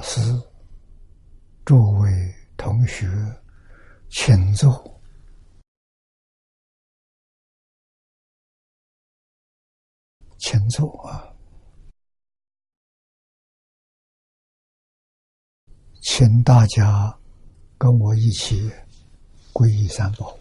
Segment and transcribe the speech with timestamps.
[0.00, 0.18] 老师、
[1.66, 3.06] 诸位同学，
[4.08, 4.98] 请坐，
[10.38, 11.30] 请坐啊！
[16.00, 17.14] 请大家
[17.76, 18.72] 跟我一起
[19.52, 20.34] 皈依三宝。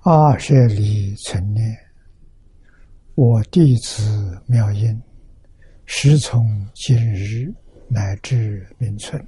[0.00, 1.78] 阿舍利存念，
[3.14, 5.00] 我弟子妙音。
[5.92, 7.52] 时从今日
[7.88, 9.20] 乃至明存，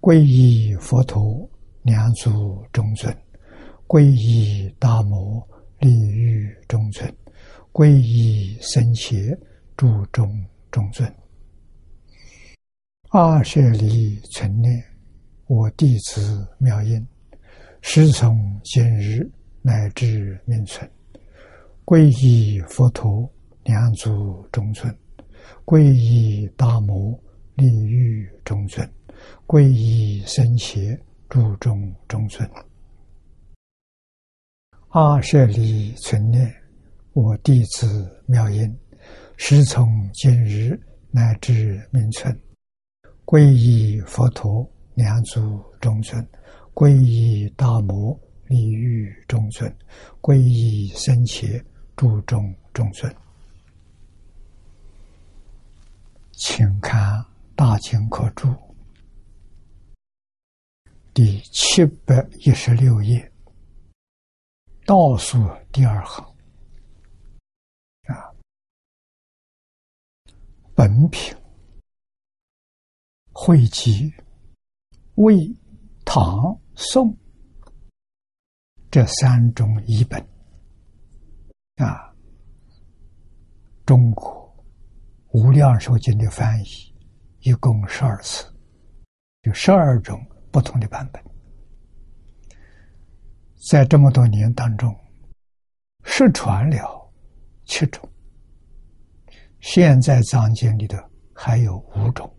[0.00, 1.50] 皈依佛陀，
[1.82, 3.12] 两足中尊；
[3.88, 5.46] 皈依大摩，
[5.80, 7.10] 利欲中尊；
[7.72, 9.36] 皈依僧伽，
[9.76, 10.32] 注中
[10.70, 11.12] 中尊。
[13.10, 14.80] 阿舍离存念，
[15.48, 17.04] 我弟子妙音，
[17.82, 19.28] 时从今日
[19.60, 20.88] 乃至明存，
[21.84, 23.28] 皈依佛陀，
[23.64, 24.96] 两足中尊。
[25.64, 27.18] 皈依大摩
[27.54, 28.88] 利欲中尊，
[29.46, 32.48] 皈依僧伽注中中尊。
[34.88, 36.52] 阿舍利存念，
[37.12, 38.76] 我弟子妙音，
[39.36, 40.78] 时从今日
[41.10, 42.38] 乃至明存，
[43.24, 46.24] 皈依佛陀两足中尊，
[46.74, 49.74] 皈依大摩利欲中尊，
[50.20, 51.60] 皈依僧伽
[51.96, 53.12] 注中中尊。
[56.36, 57.20] 请看
[57.54, 58.48] 《大经科注》
[61.12, 63.32] 第七百一十六页。
[64.84, 65.38] 倒数
[65.72, 66.24] 第二行。
[68.08, 68.34] 啊，
[70.74, 71.34] 本品。
[73.32, 74.12] 汇集
[75.14, 75.48] 魏、
[76.04, 77.16] 唐、宋
[78.90, 80.20] 这三种译本。
[81.76, 82.14] 啊，
[83.86, 84.43] 中国。
[85.34, 86.66] 无量寿经的翻译
[87.40, 88.46] 一共十二次，
[89.42, 91.20] 有十二种不同的版本。
[93.68, 94.96] 在这么多年当中，
[96.04, 97.12] 失传了
[97.64, 98.08] 七种，
[99.58, 102.32] 现在藏经里的还有五种，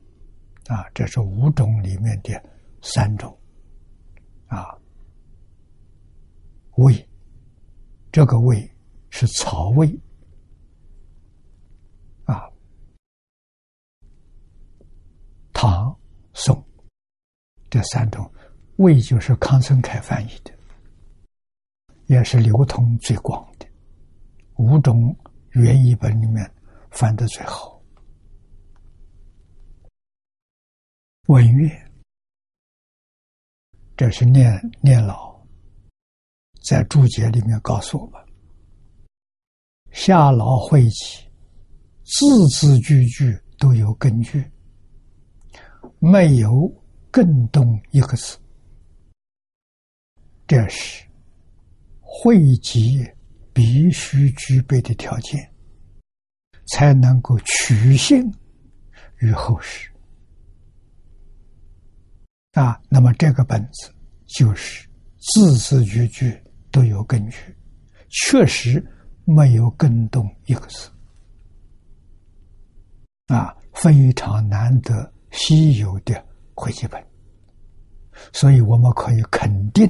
[0.68, 2.42] 啊，这是五种里面的
[2.82, 3.38] 三种，
[4.48, 4.74] 啊，
[6.78, 7.10] 魏，
[8.10, 8.74] 这个魏
[9.10, 9.94] 是曹魏。
[15.68, 15.98] 唐、
[16.36, 16.64] 宋
[17.72, 18.32] 这三种，
[18.76, 20.54] 魏就是康生凯翻译的，
[22.06, 23.66] 也是流通最广的。
[24.58, 25.16] 五种
[25.54, 26.48] 原译本里面
[26.92, 27.82] 翻的最好。
[31.30, 31.92] 文月，
[33.98, 35.36] 这是念念老
[36.64, 38.24] 在注解里面告诉我们：
[39.92, 41.28] 夏老会集，
[42.04, 44.48] 字字句句都有根据。
[46.08, 46.72] 没有
[47.10, 48.38] 更动一个字，
[50.46, 51.04] 这是
[52.00, 53.04] 汇集
[53.52, 55.52] 必须具备的条件，
[56.68, 58.24] 才能够取信
[59.18, 59.90] 于后世
[62.52, 62.80] 啊。
[62.88, 63.92] 那么这个本子
[64.28, 64.88] 就是
[65.18, 66.40] 字字句句
[66.70, 67.38] 都有根据，
[68.10, 68.80] 确实
[69.24, 70.88] 没有更动一个字
[73.26, 75.15] 啊，非常难得。
[75.36, 77.06] 稀有的会集本，
[78.32, 79.86] 所以我们可以肯定，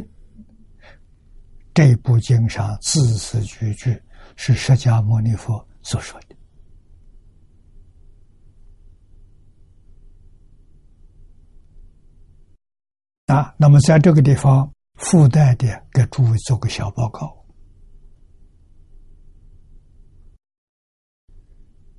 [1.71, 4.01] 这部经上字字句句
[4.35, 6.35] 是释迦牟尼佛所说的
[13.27, 13.53] 啊。
[13.57, 17.45] 那么，在这个地方附带的给诸位做个小报告：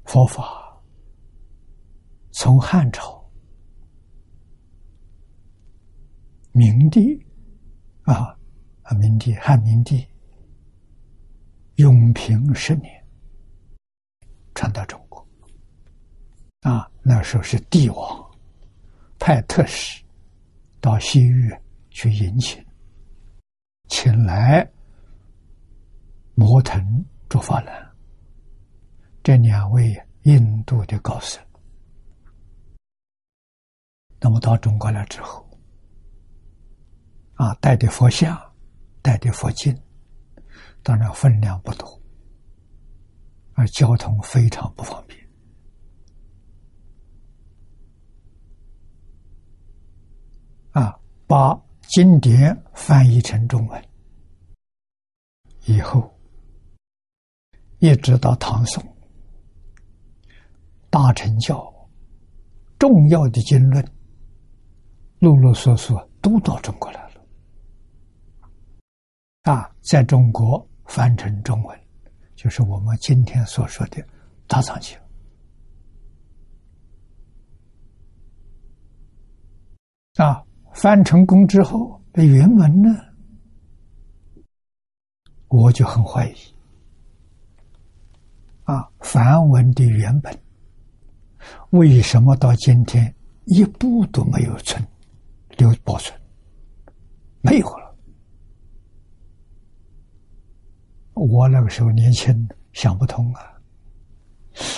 [0.05, 0.83] 佛法
[2.33, 3.16] 从汉朝。
[6.57, 7.23] 明帝
[8.05, 8.35] 啊
[8.81, 10.03] 啊，明帝汉明帝
[11.75, 12.91] 永平十年
[14.55, 15.21] 传到中国
[16.63, 18.31] 啊，那时候是帝王
[19.19, 20.03] 派特使
[20.81, 21.55] 到西域
[21.91, 22.65] 去迎请，
[23.89, 24.67] 请来
[26.35, 27.87] 摩腾、竺法兰
[29.23, 31.39] 这两位印度的高僧。
[34.19, 35.46] 那么到中国来之后。
[37.37, 38.37] 啊，带的佛像，
[39.03, 39.79] 带的佛经，
[40.83, 42.01] 当然分量不多，
[43.53, 45.21] 而交通非常不方便。
[50.73, 53.85] 啊，把经典翻译成中文
[55.67, 56.19] 以后，
[57.79, 58.83] 一直到唐宋，
[60.89, 61.71] 大乘教
[62.79, 63.87] 重要的经论，
[65.19, 67.06] 陆陆续续都到中国来。
[69.47, 71.81] 啊，在中国翻成中文，
[72.35, 74.03] 就是我们今天所说的
[74.49, 74.99] 《大藏经》。
[80.25, 80.43] 啊，
[80.75, 82.89] 翻成功之后的原文呢，
[85.47, 86.35] 我就很怀疑。
[88.65, 90.37] 啊，梵文的原本
[91.71, 93.15] 为什么到今天
[93.45, 94.85] 一部都没有存
[95.57, 96.21] 留保存？
[97.43, 97.86] 没有了。
[101.17, 103.43] 我那个时候年轻，想不通啊，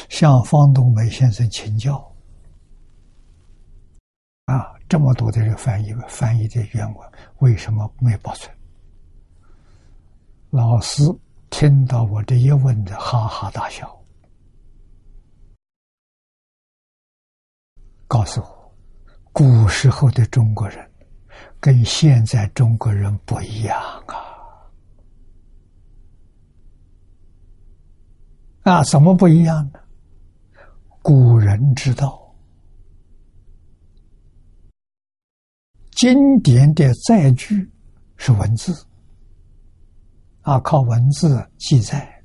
[0.09, 1.97] 向方东梅先生请教。
[4.47, 8.51] 啊，这么多的人翻译翻译的原文，为什么没保存？
[10.51, 11.03] 老师。
[11.51, 13.91] 听到我这一问的，哈哈大笑，
[18.07, 18.75] 告诉我，
[19.33, 20.89] 古时候的中国人
[21.59, 24.28] 跟现在中国人不一样啊！
[28.69, 29.81] 啊，什么不一样呢？
[31.01, 32.35] 古人之道，
[35.93, 37.71] 经典的载具
[38.17, 38.87] 是文字。
[40.43, 42.23] 啊，靠文字记载，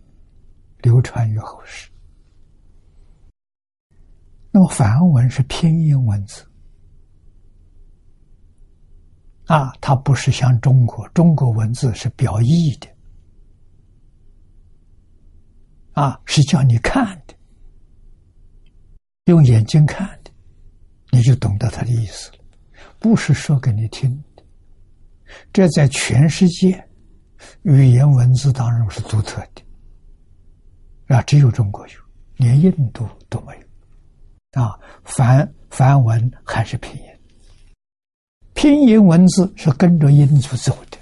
[0.79, 1.89] 流传于后世。
[4.51, 6.45] 那么梵文是拼音文字，
[9.45, 12.87] 啊，它不是像中国，中国文字是表意的，
[15.93, 17.33] 啊，是叫你看的，
[19.25, 20.31] 用眼睛看的，
[21.11, 22.37] 你就懂得它的意思了，
[22.99, 24.43] 不是说给你听的。
[25.51, 26.87] 这在全世界。
[27.63, 31.93] 语言文字当中是独特的，啊，只有中国有，
[32.37, 33.53] 连印度都没
[34.53, 37.03] 有，啊，梵梵文还是拼音，
[38.53, 40.97] 拼音文字是跟着音字走的，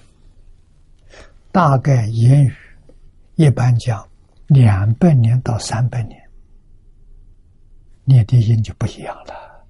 [1.51, 2.51] 大概言语
[3.35, 4.03] 一般讲
[4.53, 6.21] 两百年到三百年，
[8.03, 9.65] 念的音就不一样了，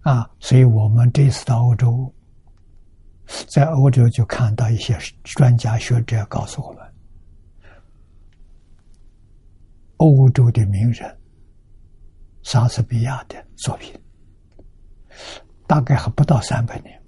[0.00, 2.10] 啊，所以我们这次到欧洲。
[3.48, 6.94] 在欧洲就看到一些专家学者告诉我们，
[9.96, 11.18] 欧洲的名人，
[12.42, 13.92] 莎士比亚的作品，
[15.66, 17.02] 大概还不到三百年。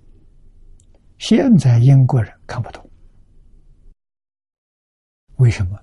[1.16, 2.90] 现在英国人看不懂，
[5.36, 5.78] 为什么？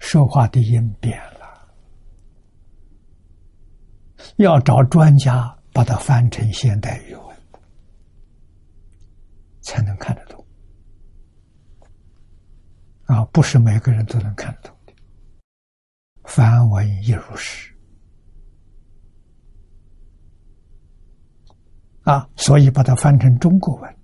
[0.00, 1.72] 说话的音变了，
[4.36, 7.30] 要找专家把它翻成现代语文。
[9.62, 10.44] 才能看得懂
[13.04, 13.24] 啊！
[13.26, 14.92] 不是每个人都能看得懂的。
[16.24, 17.72] 梵文亦如是
[22.02, 23.96] 啊，所以把它翻成中国文，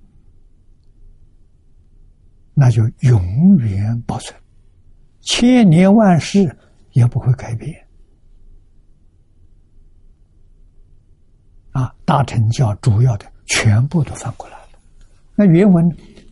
[2.53, 4.39] 那就永远保存，
[5.27, 6.57] 千年万世
[6.93, 7.87] 也不会改变
[11.73, 11.93] 啊！
[12.05, 14.69] 大乘教主要的全部都翻过来了。
[15.35, 15.85] 那原文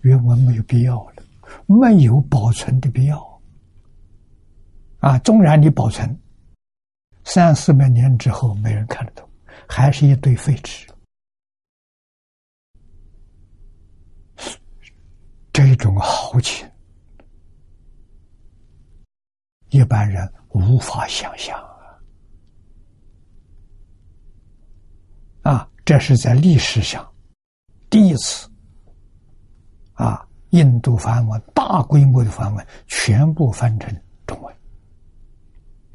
[0.03, 1.23] 原文没有必要了，
[1.67, 3.41] 没有保存的必要
[5.01, 5.19] 啊！
[5.19, 6.17] 纵然你保存
[7.25, 9.29] 三四百年之后，没人看得懂，
[9.69, 10.87] 还是一堆废纸。
[15.53, 16.69] 这种豪情，
[19.75, 21.59] 一般人无法想象
[25.43, 25.53] 啊！
[25.53, 27.05] 啊，这是在历史上
[27.91, 28.49] 第一次。
[29.95, 33.93] 啊，印度梵文大规模的梵文全部翻成
[34.27, 34.55] 中文，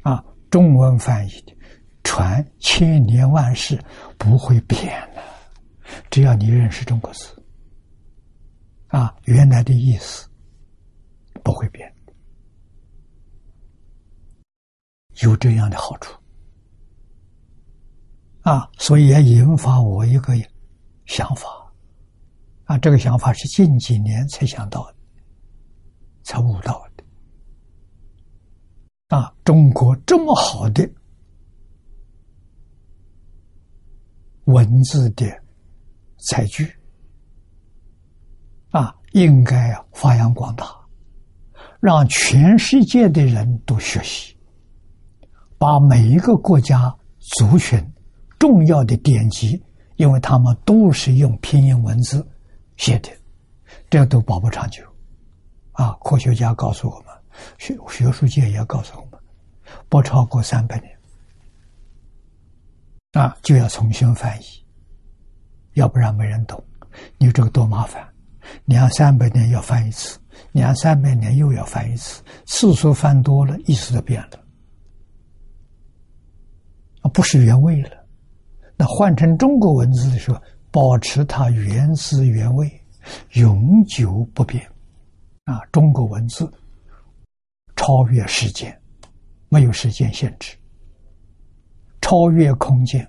[0.02, 1.56] 啊，中文翻译的
[2.02, 3.82] 传千年万世
[4.18, 5.22] 不会变的，
[6.10, 7.34] 只要你认识中国字，
[8.88, 10.28] 啊，原来的意思
[11.42, 11.90] 不会变，
[15.22, 16.12] 有这样的好处，
[18.42, 20.34] 啊，所以也引发我一个
[21.06, 21.48] 想法。
[22.64, 24.94] 啊，这个想法是近几年才想到的，
[26.22, 27.02] 才悟到的。
[29.16, 30.88] 啊，中国这么好的
[34.44, 35.26] 文字的
[36.28, 36.72] 采具，
[38.70, 40.64] 啊，应该发扬光大，
[41.80, 44.36] 让全世界的人都学习，
[45.60, 47.78] 把每一个国家族群
[48.38, 49.62] 重要的典籍，
[49.96, 52.26] 因为他们都是用拼音文字。
[52.78, 53.10] 写的，
[53.90, 54.82] 这都保不长久，
[55.72, 55.90] 啊！
[56.02, 57.08] 科学家告诉我们，
[57.58, 59.20] 学学术界也告诉我们，
[59.90, 60.98] 不超过三百年。
[63.12, 64.44] 啊，就要重新翻译，
[65.74, 66.64] 要不然没人懂。
[67.18, 68.02] 你这个多麻烦，
[68.64, 70.18] 两三百年要翻一次，
[70.52, 74.42] 两三百年又要翻一次，次数翻多了，意思就变了，
[77.12, 77.90] 不是原味了。
[78.76, 80.40] 那换成中国文字的时候，
[80.70, 82.70] 保持它原汁原味，
[83.34, 84.64] 永久不变。
[85.44, 86.50] 啊，中国文字
[87.76, 88.80] 超越时间，
[89.48, 90.56] 没有时间限制，
[92.00, 93.06] 超越空间。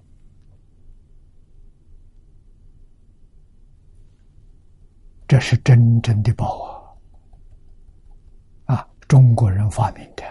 [5.27, 6.97] 这是真正的宝
[8.65, 8.75] 啊！
[8.75, 10.23] 啊，中国人发明的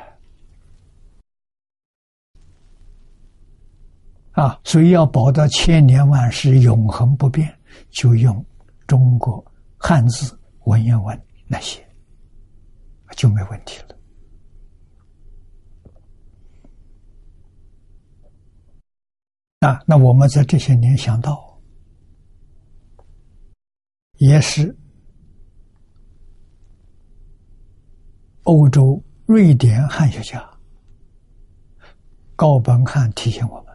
[4.33, 7.53] 啊，所以要保到千年万世永恒不变，
[7.91, 8.45] 就用
[8.87, 9.45] 中国
[9.77, 11.85] 汉字文言文那些，
[13.17, 13.97] 就没问题了。
[19.69, 21.61] 啊，那我们在这些年想到，
[24.19, 24.77] 也是。
[28.45, 30.43] 欧洲瑞典汉学家
[32.35, 33.70] 高本汉提醒我们：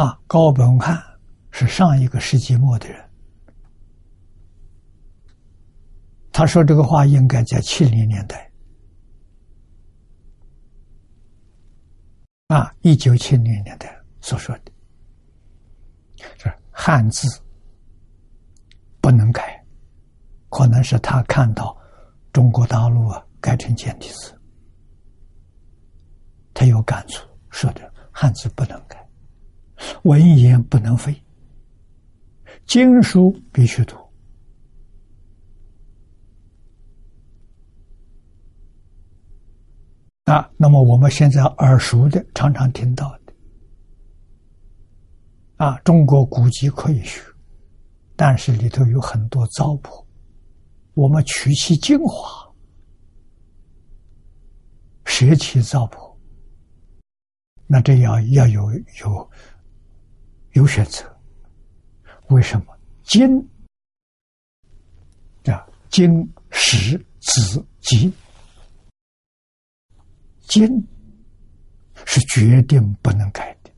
[0.00, 0.98] 啊，高本汉
[1.50, 3.10] 是上一个世纪末的人。
[6.32, 8.50] 他说这个话应该在七零年代，
[12.46, 14.72] 啊，一九七零年代所说的，
[16.38, 17.28] 是汉字
[19.02, 19.62] 不能改。
[20.48, 21.76] 可能是他看到
[22.32, 24.34] 中国大陆啊改成简体字，
[26.54, 28.99] 他有感触，说的汉字不能改，
[30.02, 31.14] 文言不能废，
[32.66, 33.96] 经书必须读
[40.24, 40.50] 啊。
[40.56, 43.32] 那么我们现在耳熟的、常常听到的
[45.56, 47.20] 啊，中国古籍可以学，
[48.16, 50.04] 但是里头有很多糟粕。
[50.94, 52.52] 我们取其精华，
[55.04, 56.16] 舍其糟粕，
[57.66, 59.30] 那这要要有有
[60.52, 61.04] 有选择。
[62.28, 63.38] 为什么金
[65.44, 68.12] 啊经史子集
[70.48, 70.86] 经
[72.06, 73.70] 是决定不能改的，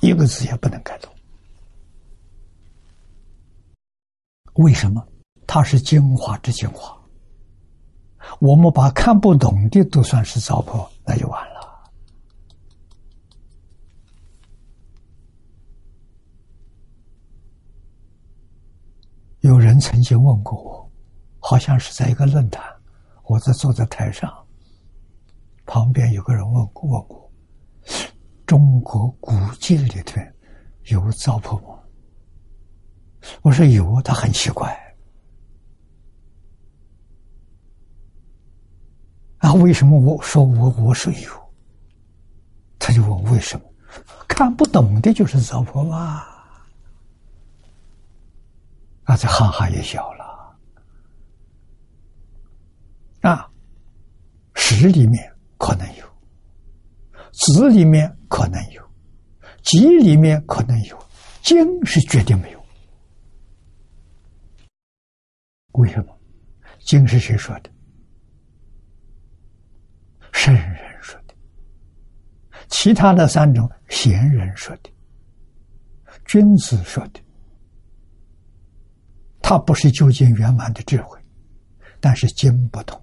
[0.00, 1.12] 一个字也不能改动。
[4.54, 5.06] 为什么？
[5.46, 6.96] 它是精华之精华，
[8.40, 11.56] 我们把看不懂的都算是糟粕，那就完了。
[19.40, 20.92] 有曾经问过我，
[21.38, 22.62] 好像是在一个论坛，
[23.24, 24.32] 我在坐在台上，
[25.64, 27.32] 旁边有个人问问我：
[28.46, 30.20] 中国古籍里头
[30.84, 31.78] 有糟粕吗？
[33.42, 34.76] 我说有，他很奇怪。
[39.38, 41.30] 啊为什么我说我我说有？
[42.78, 43.64] 他就问为什么？
[44.28, 46.35] 看不懂的就是糟粕嘛。
[49.06, 50.24] 啊，这哈哈也笑了。
[53.22, 53.50] 啊，
[54.54, 56.04] 史里面可能有，
[57.32, 58.82] 子里面可能有，
[59.62, 60.98] 集里面可能有，
[61.42, 62.64] 经是绝对没有。
[65.72, 66.18] 为什么？
[66.86, 67.70] 经是谁说的？
[70.32, 71.34] 圣人说的，
[72.68, 74.90] 其他的三种贤人说的，
[76.24, 77.20] 君子说的，
[79.48, 81.16] 他不是究竟圆满的智慧，
[82.00, 83.00] 但是经不同，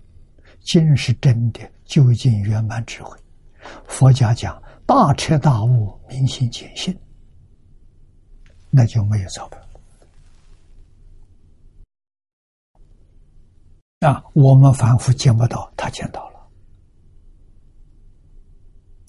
[0.60, 3.18] 经是真的究竟圆满智慧。
[3.88, 6.94] 佛家讲大彻大悟、明心见性，
[8.70, 9.58] 那就没有糟粕。
[14.06, 16.50] 啊，我们反复见不到，他见到了。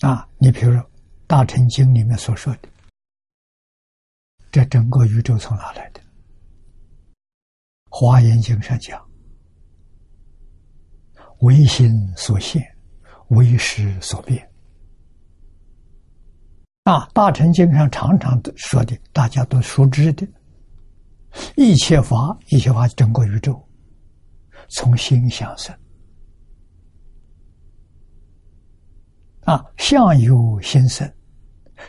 [0.09, 0.81] 啊，你比如说
[1.27, 2.69] 《大乘经》里面所说的，
[4.53, 6.01] 这整个宇宙从哪来的？
[7.97, 9.01] 《华严经》上讲，
[11.43, 12.61] 唯心所现，
[13.29, 14.51] 唯识所变。
[16.83, 20.27] 啊，《大乘经》上常常说的，大家都熟知的，
[21.57, 23.65] 一切法，一切法，整个宇宙
[24.71, 25.73] 从心想生。
[29.45, 31.09] 啊，相由心生，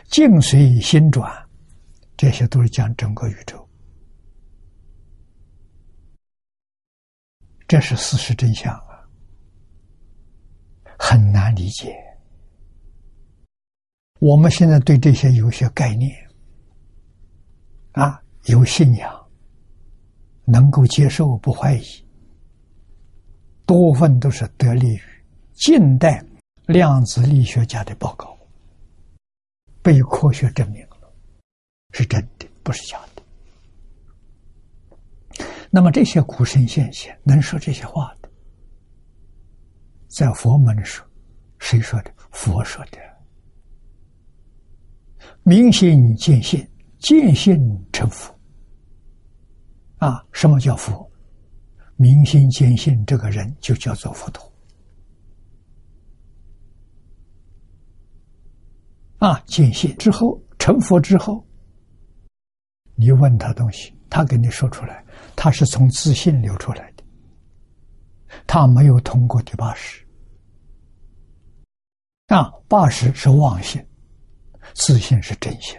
[0.08, 1.28] 境随心转，
[2.16, 3.65] 这些都是讲整个宇宙，
[7.68, 9.02] 这是事实真相啊，
[10.98, 11.96] 很难理解
[14.20, 16.10] 我们现在对这些有些概念，
[17.92, 19.28] 啊，有信仰，
[20.44, 21.84] 能够接受，不怀疑，
[23.66, 25.02] 多份都是得力于
[25.54, 26.24] 近代
[26.66, 28.38] 量子力学家的报告，
[29.82, 31.12] 被科学证明了
[31.92, 33.05] 是真的，不是假的。
[35.70, 38.30] 那么这些古圣先贤能说这些话的，
[40.08, 41.04] 在佛门说，
[41.58, 42.12] 谁说的？
[42.30, 42.98] 佛说的。
[45.42, 46.66] 明心见性，
[46.98, 47.58] 见性
[47.92, 48.34] 成佛。
[49.98, 51.10] 啊，什么叫佛？
[51.96, 54.52] 明心见性，这个人就叫做佛陀。
[59.18, 61.44] 啊，见性之后成佛之后，
[62.94, 65.02] 你问他东西，他给你说出来。
[65.36, 67.04] 他是从自信流出来的，
[68.46, 70.04] 他没有通过第八识
[72.28, 73.86] 啊，八识是妄心，
[74.74, 75.78] 自信是真心。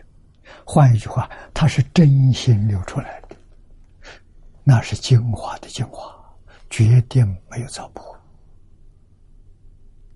[0.66, 3.36] 换一句话，他是真心流出来的，
[4.64, 6.16] 那是精华的精华，
[6.70, 8.16] 绝对没有糟粕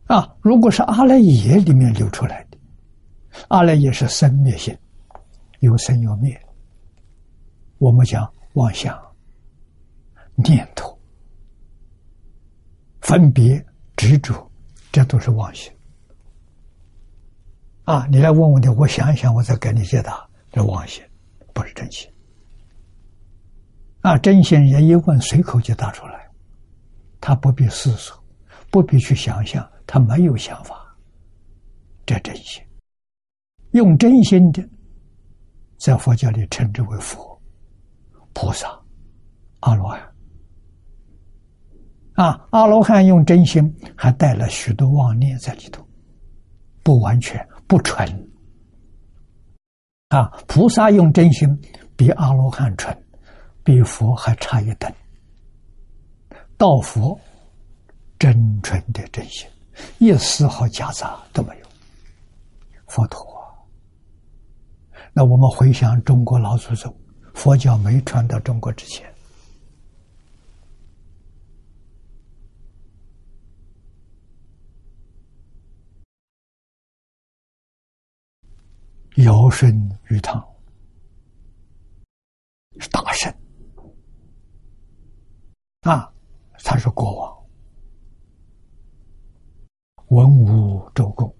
[0.06, 0.36] 啊。
[0.42, 2.58] 如果是阿赖耶里面流出来的，
[3.50, 4.78] 阿赖耶是生灭性，
[5.60, 6.40] 有生有灭。
[7.78, 9.11] 我们讲妄想。
[10.44, 10.98] 念头、
[13.02, 13.64] 分别、
[13.96, 14.52] 执着，
[14.92, 15.72] 这都是妄心。
[17.84, 20.30] 啊，你来问问题，我想一想，我再给你解答。
[20.52, 21.04] 这妄心，
[21.54, 22.12] 不是真心。
[24.02, 26.30] 啊，真心人一问，随口就答出来，
[27.20, 28.22] 他不必思索，
[28.70, 30.76] 不必去想象，他没有想法。
[32.06, 32.62] 这真心，
[33.72, 34.68] 用真心的，
[35.78, 37.42] 在佛教里称之为佛、
[38.34, 38.68] 菩萨、
[39.62, 40.11] 阿罗汉。
[42.22, 45.84] 啊，阿罗汉用真心，还带了许多妄念在里头，
[46.84, 48.08] 不完全不纯。
[50.10, 51.50] 啊，菩萨用真心
[51.96, 52.96] 比阿罗汉纯，
[53.64, 54.94] 比佛还差一等。
[56.60, 57.20] 道佛
[58.20, 59.50] 真纯的真心，
[59.98, 61.66] 一丝毫夹杂都没有。
[62.86, 63.26] 佛陀，
[65.12, 66.96] 那我们回想中国老祖宗，
[67.34, 69.11] 佛教没传到中国之前。
[79.24, 79.70] 尧舜
[80.10, 80.42] 禹汤
[82.80, 83.32] 是大圣
[85.82, 86.12] 啊，
[86.64, 87.38] 他是国王。
[90.08, 91.36] 文武周公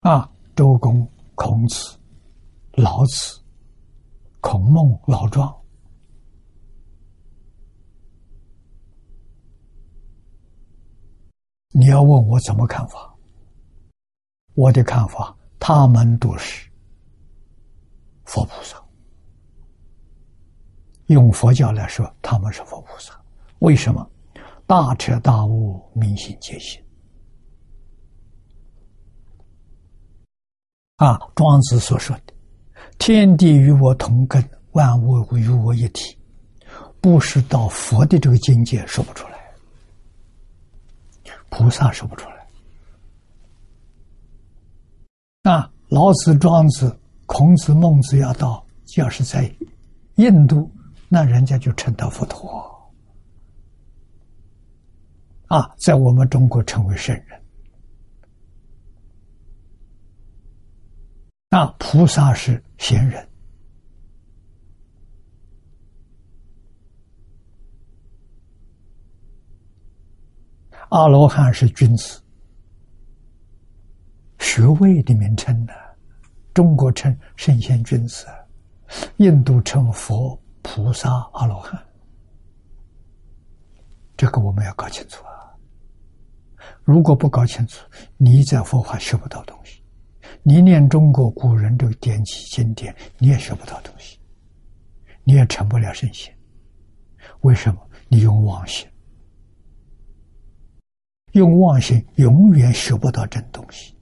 [0.00, 1.98] 啊，周公、孔子、
[2.72, 3.42] 老子、
[4.40, 5.52] 孔孟、老庄，
[11.70, 13.15] 你要问我怎么看法？
[14.56, 16.68] 我的看法，他们都是
[18.24, 18.82] 佛菩萨。
[21.06, 23.12] 用佛教来说，他们是佛菩萨。
[23.60, 24.10] 为什么？
[24.66, 26.82] 大彻大悟，明心见性。
[30.96, 32.34] 啊，庄子所说的
[32.98, 34.42] “天地与我同根，
[34.72, 36.18] 万物与我一体”，
[37.00, 39.38] 不是到佛的这个境界说不出来，
[41.50, 42.35] 菩萨说不出来。
[45.46, 49.48] 那老子、庄子、孔子、孟子要到，要是在
[50.16, 50.68] 印度，
[51.08, 52.50] 那人家就称他佛陀
[55.46, 57.40] 啊，在我们中国称为圣人。
[61.48, 63.24] 那菩萨是贤人，
[70.88, 72.20] 阿罗汉是君子。
[74.38, 75.72] 学位的名称呢？
[76.54, 78.26] 中国称圣贤君子，
[79.18, 81.78] 印度称佛菩萨阿罗汉。
[84.16, 85.52] 这个我们要搞清楚啊！
[86.82, 87.84] 如果不搞清楚，
[88.16, 89.82] 你在佛法学不到东西，
[90.42, 94.18] 你念中国古人这个典籍经典，你也学不到东西，
[95.24, 96.34] 你也成不了圣贤。
[97.40, 97.80] 为什么？
[98.08, 98.88] 你用妄心，
[101.32, 103.95] 用妄心永远学不到真东西。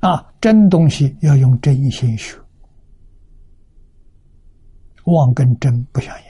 [0.00, 2.38] 啊，真东西要用真心学，
[5.04, 6.24] 妄跟真不相应，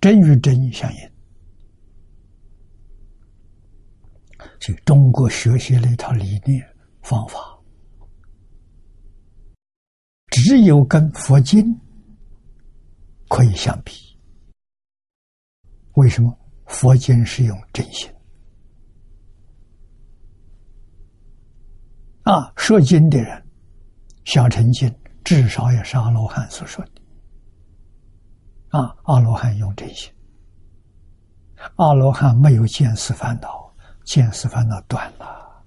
[0.00, 1.10] 真与真相应。
[4.60, 6.64] 所以中国学习了一套理念
[7.02, 7.38] 方法，
[10.28, 11.64] 只有跟佛经
[13.28, 13.92] 可以相比。
[15.94, 16.36] 为什么？
[16.66, 18.10] 佛经是用真心，
[22.24, 23.46] 啊，说经的人，
[24.24, 26.90] 小乘经至少也是阿罗汉所说的。
[28.78, 30.10] 啊，阿罗汉用这些，
[31.76, 33.70] 阿罗汉没有见识烦恼，
[34.04, 35.62] 见识烦恼断了，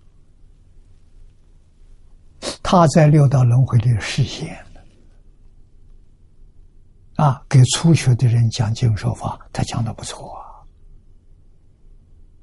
[2.63, 4.57] 他在六道轮回里实现
[7.17, 10.35] 啊，给初学的人讲经说法，他讲的不错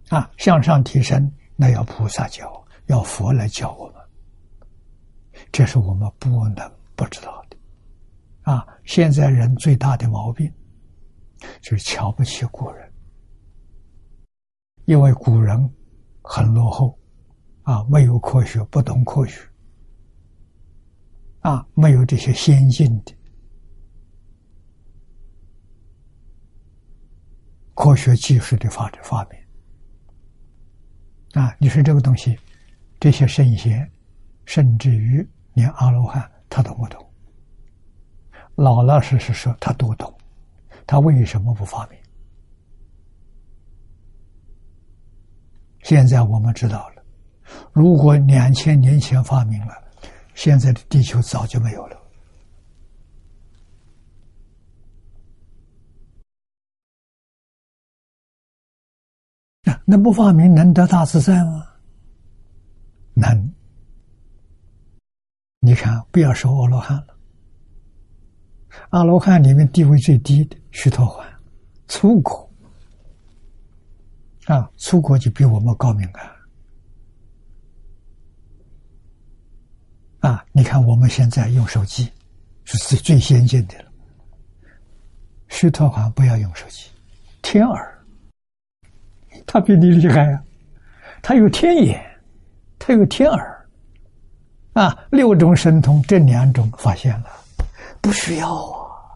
[0.08, 0.18] 啊。
[0.18, 3.92] 啊，向上提升，那要菩萨教，要佛来教我。
[5.54, 7.56] 这是我们不能不知道的，
[8.42, 8.66] 啊！
[8.82, 10.52] 现在人最大的毛病
[11.62, 12.92] 就是瞧不起古人，
[14.86, 15.72] 因为古人
[16.22, 16.98] 很落后，
[17.62, 19.40] 啊，没有科学，不懂科学，
[21.42, 23.14] 啊，没有这些先进的
[27.74, 29.38] 科学技术的发展发明，
[31.40, 32.36] 啊，你说这个东西，
[32.98, 33.88] 这些圣贤，
[34.46, 35.24] 甚至于。
[35.54, 37.04] 连阿罗汉他都不懂，
[38.56, 40.12] 老老实实说他都懂，
[40.86, 41.98] 他为什么不发明？
[45.82, 47.02] 现在我们知道了，
[47.72, 49.74] 如果两千年前发明了，
[50.34, 51.96] 现在的地球早就没有了。
[59.62, 61.66] 那那不发明能得大自在吗？
[63.14, 63.54] 能。
[65.74, 67.18] 你看，不要说阿罗汉了，
[68.90, 71.24] 阿罗汉里面地位最低的须陀洹，
[71.88, 72.48] 出国
[74.44, 76.06] 啊，出国就比我们高明
[80.20, 80.30] 啊！
[80.30, 82.08] 啊，你看我们现在用手机
[82.62, 83.90] 是最最先进的了，
[85.48, 86.88] 须陀洹不要用手机，
[87.42, 88.06] 天耳，
[89.44, 90.40] 他比你厉害啊，
[91.20, 92.00] 他有天眼，
[92.78, 93.50] 他有天耳。
[94.74, 97.26] 啊，六种神通，这两种发现了，
[98.00, 99.14] 不需要啊！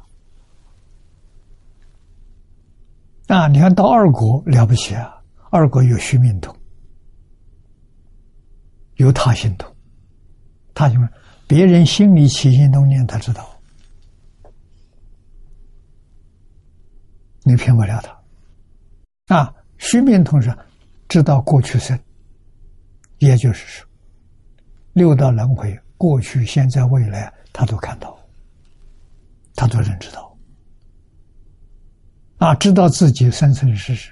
[3.26, 6.56] 啊，你看到二国了不起啊，二国有虚命通，
[8.94, 9.68] 有他心通，
[10.74, 11.08] 他什么？
[11.48, 13.44] 别人心里起心动念，他知道，
[17.42, 18.00] 你骗不了
[19.26, 19.34] 他。
[19.34, 20.56] 啊，虚命通是
[21.08, 21.98] 知道过去生，
[23.18, 23.87] 也就是说。
[24.98, 28.18] 六道轮回，过去、现在、未来，他都看到，
[29.54, 30.36] 他都认知到，
[32.38, 34.10] 啊，知道自己生生世世。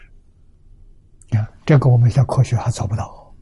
[1.29, 3.35] 你看，这个我们在科学还找不到，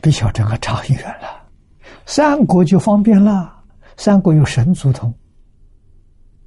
[0.00, 1.46] 比小这个差很远了。
[2.06, 3.62] 三国就方便了，
[3.98, 5.14] 三国有神足通，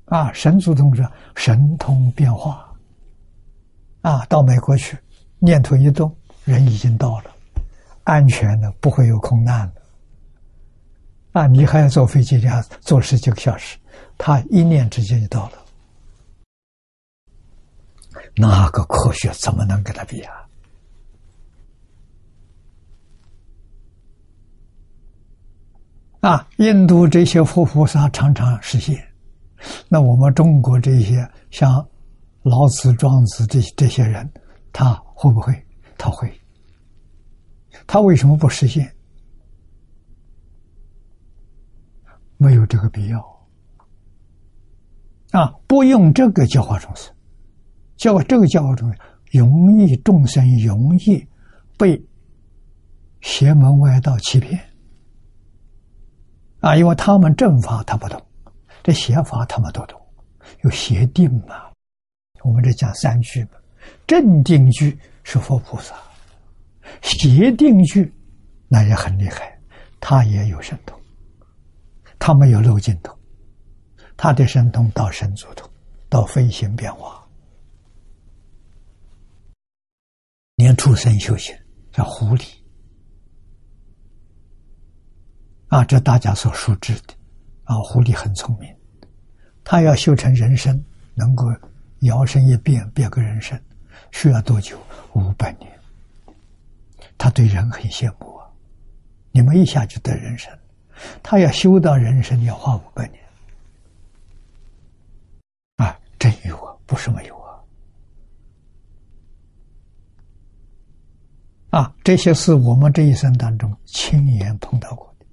[0.06, 2.74] 啊，神足通是神通变化，
[4.02, 4.98] 啊，到美国去，
[5.38, 6.12] 念头一动，
[6.44, 7.33] 人已经到了。
[8.04, 9.82] 安全的，不会有空难的。
[11.32, 13.78] 啊，你还要坐飞机，要坐十几个小时，
[14.18, 15.58] 他一念之间就到了。
[18.36, 20.34] 那个科学怎么能跟他比啊？
[26.22, 29.06] 啊，印度这些活菩萨常常实现，
[29.90, 31.86] 那我们中国这些像
[32.44, 34.32] 老子、庄子这这些人，
[34.72, 35.54] 他会不会？
[35.98, 36.32] 他会。
[37.86, 38.94] 他为什么不实现？
[42.38, 43.20] 没有这个必要
[45.32, 45.54] 啊！
[45.66, 47.14] 不用这个教化众生，
[47.96, 49.00] 教这个教化众生，
[49.32, 51.26] 容易众生容易
[51.78, 52.04] 被
[53.22, 54.60] 邪门歪道欺骗
[56.60, 56.76] 啊！
[56.76, 58.22] 因为他们正法他不懂，
[58.84, 59.98] 这邪法他们都懂，
[60.64, 61.72] 有邪定嘛。
[62.42, 63.52] 我们这讲三句嘛，
[64.06, 65.96] 正定句是佛菩萨。
[67.02, 68.14] 邪定句，
[68.68, 69.60] 那也很厉害，
[70.00, 71.00] 他也有神通，
[72.20, 73.18] 他没有漏尽通，
[74.18, 75.70] 他的神通到神足通，
[76.10, 77.28] 到飞行变化，
[80.56, 81.56] 连畜生修行
[81.92, 82.46] 叫狐狸
[85.68, 87.14] 啊，这大家所熟知的
[87.64, 88.76] 啊，狐狸很聪明，
[89.64, 90.84] 他要修成人身，
[91.16, 91.46] 能够
[92.02, 93.62] 摇身一变变个人身，
[94.12, 94.78] 需要多久？
[95.14, 95.72] 五百年。
[97.18, 98.48] 他对人很羡慕啊！
[99.32, 100.52] 你们一下就得人生，
[101.22, 103.24] 他要修到人生要花五百年
[105.78, 106.00] 啊！
[106.20, 107.64] 真有啊，不是没有啊！
[111.72, 115.26] 啊，这些是我们这一生当中亲眼碰到过的，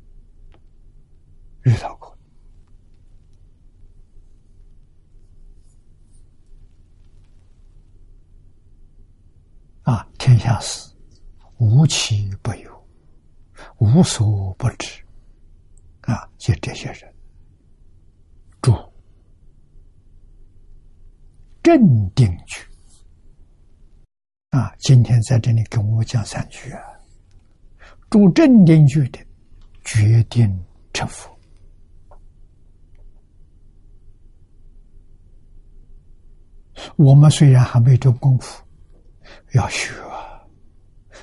[1.71, 2.17] 遇到过
[9.85, 10.07] 的啊！
[10.19, 10.90] 天下事。
[11.61, 12.89] 无奇不有，
[13.77, 15.05] 无所不知，
[16.01, 17.15] 啊，就这些人，
[18.63, 18.75] 住
[21.63, 21.79] 镇
[22.15, 22.67] 定局，
[24.49, 26.83] 啊，今天在这里跟我讲三句啊，
[28.09, 29.19] 住镇定局的，
[29.85, 31.31] 决定成佛。
[36.97, 38.65] 我们虽然还没这功夫，
[39.53, 39.93] 要学，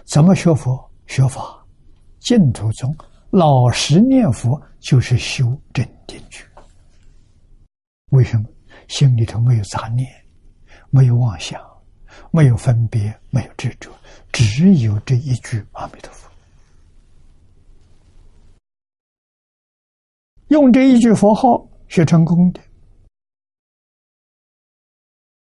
[0.08, 0.84] 怎么学佛？
[1.06, 1.66] 学法，
[2.20, 2.96] 净土中
[3.30, 6.44] 老实念佛就是修正定句。
[8.12, 8.46] 为什么？
[8.88, 10.08] 心里头没有杂念，
[10.90, 11.62] 没有妄想，
[12.32, 13.92] 没有分别，没有执着，
[14.32, 16.30] 只有这一句阿弥陀佛。
[20.48, 22.62] 用这一句佛号学成功的。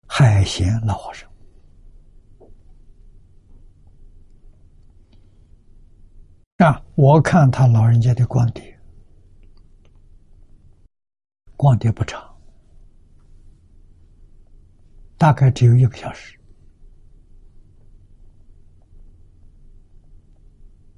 [0.06, 1.27] 海贤老和尚
[6.58, 8.80] 啊，我看他老人家的光碟，
[11.56, 12.36] 光碟不长，
[15.20, 16.36] 大概只有一个小时。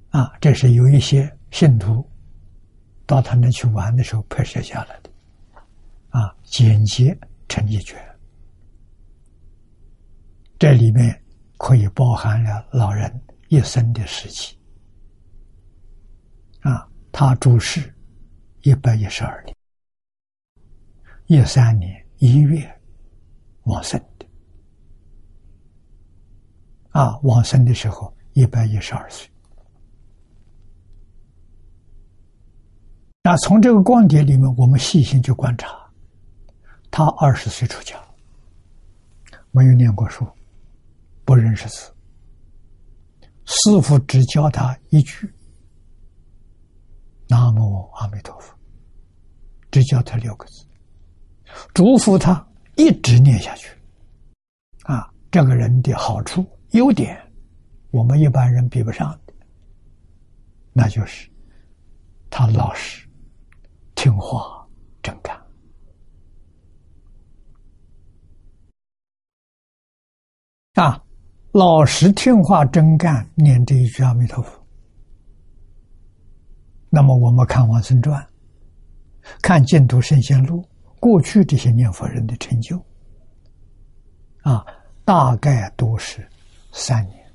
[0.08, 2.08] 啊，这是有一些信徒
[3.04, 5.10] 到他那去玩的时候拍摄下来的，
[6.08, 7.16] 啊，简洁
[7.48, 7.96] 成一卷。
[10.58, 11.22] 这里面
[11.58, 14.58] 可以包含了老人一生的事情，
[17.12, 17.94] 他主事
[18.62, 19.56] 一百一十二年，
[21.26, 22.80] 一三年一月
[23.64, 24.26] 往生的
[26.90, 29.28] 啊，往生的时候一百一十二岁。
[33.22, 35.68] 那从这个光碟里面，我们细心去观察，
[36.90, 37.96] 他二十岁出家，
[39.50, 40.26] 没有念过书。
[41.22, 41.94] 不认识字，
[43.44, 45.32] 师傅只教他一句
[47.30, 48.52] “南无阿弥陀佛”，
[49.70, 50.66] 只教他六个字，
[51.72, 52.44] 嘱咐他
[52.76, 53.70] 一直念下去。
[54.82, 57.16] 啊，这个人的好处、优点，
[57.92, 59.32] 我们一般人比不上的，
[60.72, 61.30] 那就是
[62.28, 63.08] 他老实、
[63.94, 64.68] 听话、
[65.00, 65.40] 真干。
[70.74, 71.00] 啊。
[71.52, 74.59] 老实听话真干，念这一句阿弥陀佛。
[76.92, 78.20] 那么我们看《王孙传》，
[79.40, 80.60] 看《净土圣贤录》，
[80.98, 82.76] 过去这些念佛人的成就，
[84.42, 84.66] 啊，
[85.04, 86.28] 大概都是
[86.72, 87.32] 三年，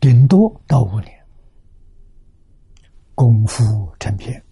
[0.00, 1.12] 顶多到五年，
[3.14, 3.62] 功夫
[4.00, 4.42] 成片。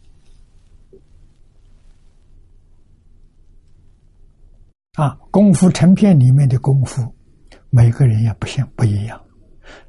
[4.93, 7.13] 啊，功夫成片里面的功夫，
[7.69, 9.21] 每个人也不像不一样，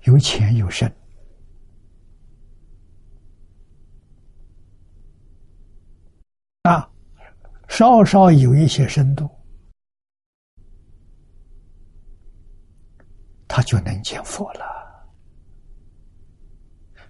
[0.05, 0.91] 有浅有深。
[6.63, 6.89] 啊，
[7.67, 9.29] 稍稍有一些深度，
[13.47, 14.61] 他就能见佛了。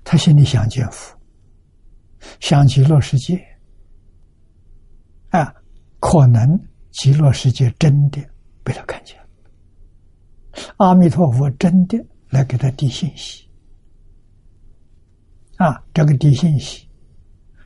[0.04, 1.18] 他心里想见佛，
[2.40, 3.38] 想极乐世界，
[5.30, 5.54] 啊，
[6.00, 6.60] 可能。
[6.98, 8.26] 极乐世界真的
[8.64, 9.20] 被他看见，
[10.78, 11.98] 阿弥陀佛真的
[12.30, 13.46] 来给他递信息，
[15.58, 16.90] 啊，这个递信息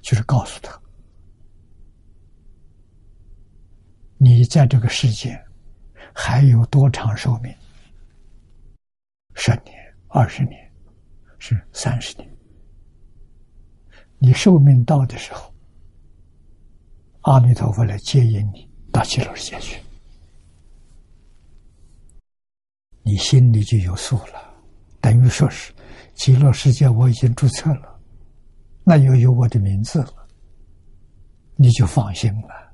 [0.01, 0.81] 就是告诉他，
[4.21, 5.41] 你在这个世界
[6.13, 7.55] 还有多长寿命？
[9.33, 9.73] 十年、
[10.09, 10.71] 二十年，
[11.37, 12.29] 是三十年。
[14.17, 15.53] 你寿命到的时候，
[17.21, 18.69] 阿弥陀佛来接引你。
[18.91, 19.79] 到极乐世界去，
[23.03, 24.53] 你心里就有数了。
[24.99, 25.71] 等于说是
[26.15, 27.99] 极乐世界我已经注册了，
[28.83, 30.27] 那又有我的名字了，
[31.55, 32.68] 你就放心了。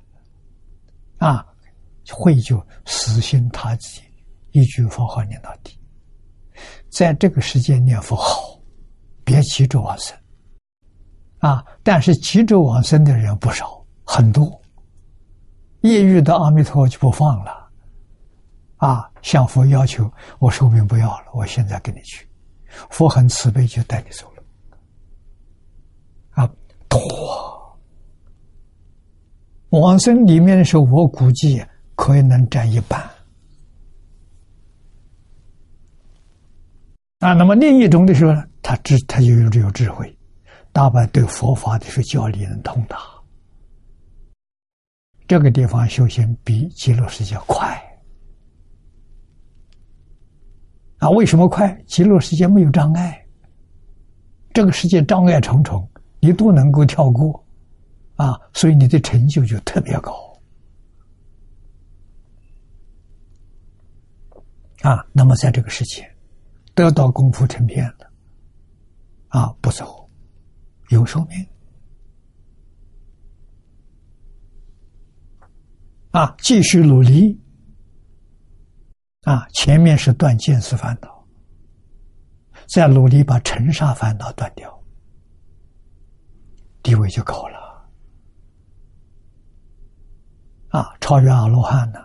[1.25, 1.43] 啊，
[2.11, 3.99] 会就死心塌地，
[4.51, 5.75] 一句佛号念到底，
[6.87, 8.59] 在这个时间念佛好，
[9.23, 10.15] 别急着往生。
[11.39, 14.61] 啊，但是急着往生的人不少，很多。
[15.81, 17.71] 一遇到阿弥陀佛就不放了，
[18.77, 20.07] 啊，向佛要求
[20.37, 22.29] 我寿命不要了，我现在跟你去，
[22.91, 24.43] 佛很慈悲就带你走了，
[26.31, 26.47] 啊，
[26.87, 26.99] 多
[29.79, 31.63] 往生里面的时候，我估计
[31.95, 33.01] 可以能占一半，
[37.19, 40.17] 啊，那么另一种的时候呢，他智他就有有智慧，
[40.71, 42.97] 大半对佛法的时候教理能通达。
[45.27, 47.81] 这个地方修行比极乐世界快
[50.99, 51.09] 啊？
[51.09, 51.75] 为什么快？
[51.87, 53.19] 极乐世界没有障碍
[54.53, 57.44] 这个世界障碍重重，你都能够跳过，
[58.15, 60.13] 啊，所以你的成就就特别高。
[64.81, 66.07] 啊，那么在这个世界
[66.73, 68.11] 得到功夫成片了，
[69.29, 70.09] 啊，不走，
[70.89, 71.47] 有寿命。
[76.11, 77.37] 啊，继续努力。
[79.23, 81.27] 啊，前面是断见思烦恼，
[82.67, 84.71] 再努力把尘沙烦恼断掉，
[86.83, 87.64] 地位就高了。
[90.75, 91.99] 啊，超越阿罗汉呢，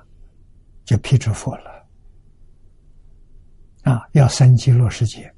[0.84, 1.84] 就辟支佛了。
[3.82, 5.34] 啊，要生极乐世界，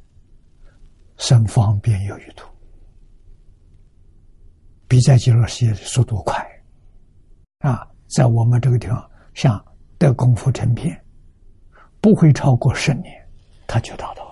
[1.16, 2.46] 生方便有余土，
[4.86, 6.46] 比在极乐世界的速度快。
[7.60, 7.88] 啊。
[8.14, 9.58] 在我们这个地方，像
[9.96, 11.02] 得功夫成片，
[11.98, 13.26] 不会超过十年，
[13.66, 14.22] 他就达到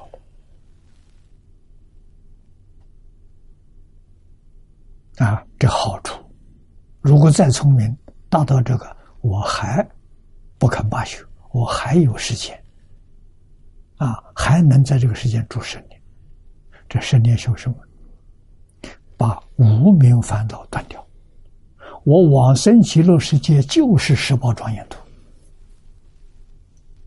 [5.17, 5.27] 了。
[5.27, 6.23] 啊，这好处。
[7.01, 7.97] 如果再聪明，
[8.31, 9.87] 达到这个，我还
[10.57, 12.59] 不肯罢休，我还有时间，
[13.99, 16.01] 啊，还能在这个时间住十年。
[16.89, 17.77] 这十年修什么？
[19.17, 21.07] 把无名烦恼断掉。
[22.05, 24.99] 我往生极乐世界就是十宝庄严土，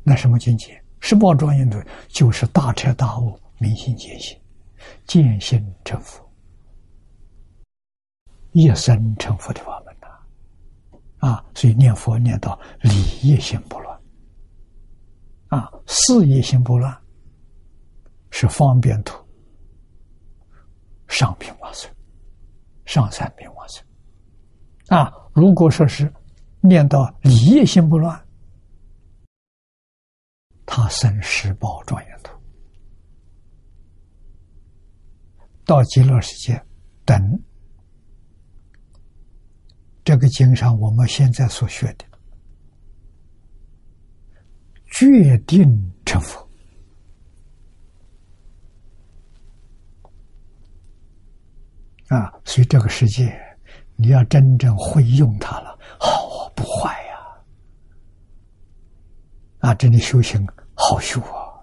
[0.03, 0.79] 那什么境界？
[0.99, 4.37] 十宝庄严土就是大彻大悟、明心见性、
[5.05, 6.23] 见性成佛、
[8.51, 9.92] 一生成佛的法门！
[11.23, 14.01] 啊，所以念佛念到理业心不乱，
[15.47, 16.93] 啊，事业心不乱，
[18.29, 19.15] 是方便图，
[21.07, 21.89] 上品往生，
[22.83, 23.81] 上三品往生。
[24.89, 26.11] 啊，如果说是
[26.59, 28.21] 念到理业心不乱，
[30.65, 32.37] 他生十宝庄严图，
[35.63, 36.61] 到极乐世界
[37.05, 37.41] 等
[40.03, 42.05] 这个经上我们现在所学的，
[44.91, 46.47] 决定成佛
[52.09, 52.33] 啊！
[52.43, 53.39] 所以这个世界。
[53.95, 57.13] 你要真正会用它了，好啊，不坏呀！
[59.59, 61.61] 啊，真的修行好修啊！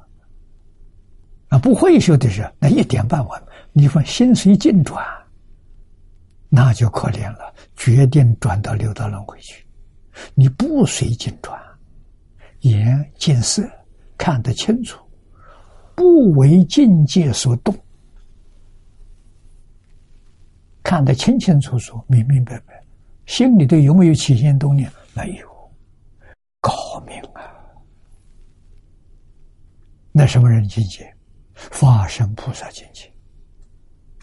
[1.48, 5.04] 啊，不会修的是那一点半完，你说心随境转，
[6.52, 9.64] 那就可怜了，决定转到六道轮回去。
[10.34, 11.58] 你不随境转，
[12.60, 13.62] 眼见色
[14.18, 15.00] 看得清楚，
[15.94, 17.72] 不为境界所动。
[20.82, 22.82] 看得清清楚楚、明明白白，
[23.26, 24.90] 心里头有没有起心动念？
[25.14, 25.72] 没有，
[26.60, 26.72] 高
[27.06, 27.46] 明啊！
[30.10, 31.08] 那什么人境界？
[31.54, 33.08] 法身菩萨境界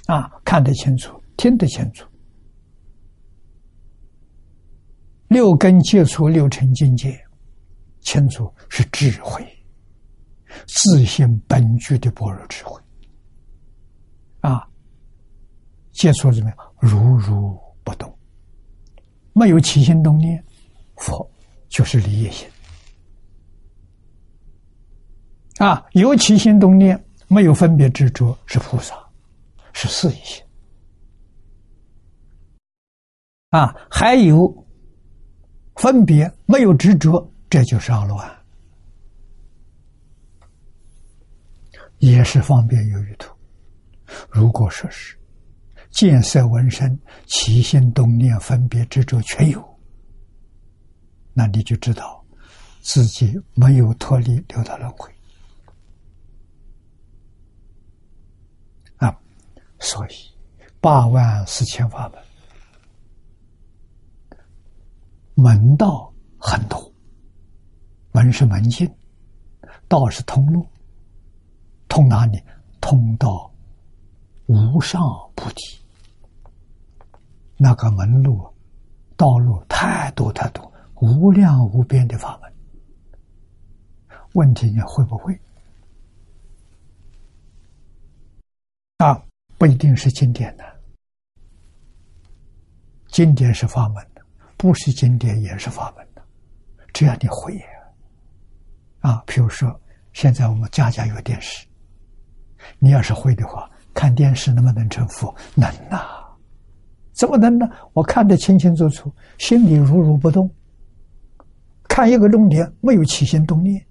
[0.08, 0.30] 啊！
[0.44, 2.06] 看得清楚，听得清楚，
[5.28, 7.20] 六根接触六尘境界，
[8.02, 9.46] 清楚是智慧，
[10.68, 12.82] 自信本具的般若智慧
[14.42, 14.66] 啊！
[15.92, 16.58] 接触怎么样？
[16.80, 18.16] 如如不动，
[19.34, 20.42] 没有起心动念，
[20.96, 21.30] 佛
[21.68, 22.48] 就是离业心
[25.58, 28.96] 啊；有起心动念，没有分别执着，是菩萨，
[29.74, 30.42] 是四意心
[33.50, 34.67] 啊；还有
[35.78, 38.36] 分别，没有执着，这就是阿罗汉，
[42.00, 43.34] 也是方便有余土。
[44.30, 45.16] 如果说是。
[45.90, 49.80] 见色闻声，起心动念、分别执着全有，
[51.34, 52.24] 那你就知道
[52.82, 55.10] 自己没有脱离六道轮回
[58.98, 59.18] 啊！
[59.80, 60.14] 所以
[60.80, 62.22] 八万四千法门，
[65.40, 66.92] 门道很多，
[68.12, 68.92] 门是门径，
[69.88, 70.66] 道是通路，
[71.88, 72.42] 通哪里？
[72.82, 73.52] 通到
[74.48, 75.00] 无上
[75.36, 75.80] 菩提。
[77.56, 78.52] 那个门路、
[79.16, 82.52] 道路太多太多，无量无边的法门。
[84.34, 85.40] 问题你会不会？
[88.98, 89.24] 啊，
[89.60, 90.64] 不一定是经典的，
[93.10, 94.08] 经典是法门，
[94.58, 96.22] 不是经典也是法门的，
[96.92, 97.58] 只要你会。
[99.00, 99.80] 啊，比如说，
[100.14, 101.66] 现在我们家家有电视，
[102.80, 105.34] 你要是会的话，看电视能不能成佛？
[105.56, 106.02] 能呐。
[107.14, 107.70] 怎么能呢？
[107.94, 110.50] 我看得清清楚楚，心里如如不动。
[111.88, 113.84] 看一个重点，没有起心动念。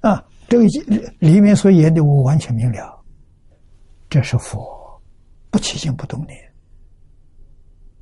[0.00, 0.64] 啊，这个
[1.18, 3.04] 里面所言的，我完全明了。
[4.08, 5.00] 这是佛，
[5.50, 6.45] 不起心不动念。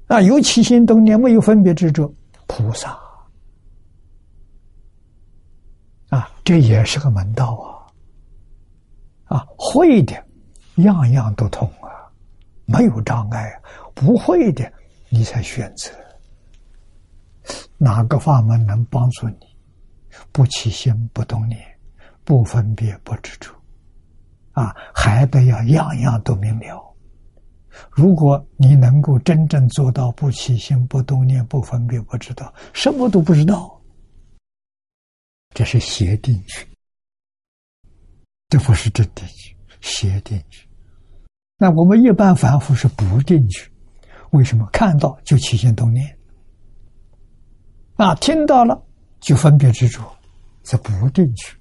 [0.06, 2.12] 啊，有起心动念，没有分别执着，
[2.46, 2.98] 菩萨。
[6.10, 7.54] 啊，这也是个门道
[9.26, 9.36] 啊！
[9.38, 10.12] 啊，会的，
[10.76, 11.88] 样样都通啊，
[12.66, 13.50] 没有障碍；
[13.94, 14.70] 不会的，
[15.08, 15.90] 你才选择
[17.78, 19.36] 哪个法门能帮助你，
[20.30, 21.60] 不起心不动念，
[22.24, 23.50] 不分别不执着，
[24.52, 26.93] 啊，还得要样样都明了。
[27.90, 33.80] 如果你能够真正做到不起心不动念，不分别不知道，什么都不知道。
[35.52, 36.66] 这是邪定区，
[38.48, 40.68] 这不是真定区，邪定区。
[41.56, 43.70] 那我们一般凡夫是不定区，
[44.30, 46.18] 为什么看到就起心动念？
[47.96, 48.82] 啊，听到了
[49.20, 50.02] 就分别执着，
[50.64, 51.56] 是不定区。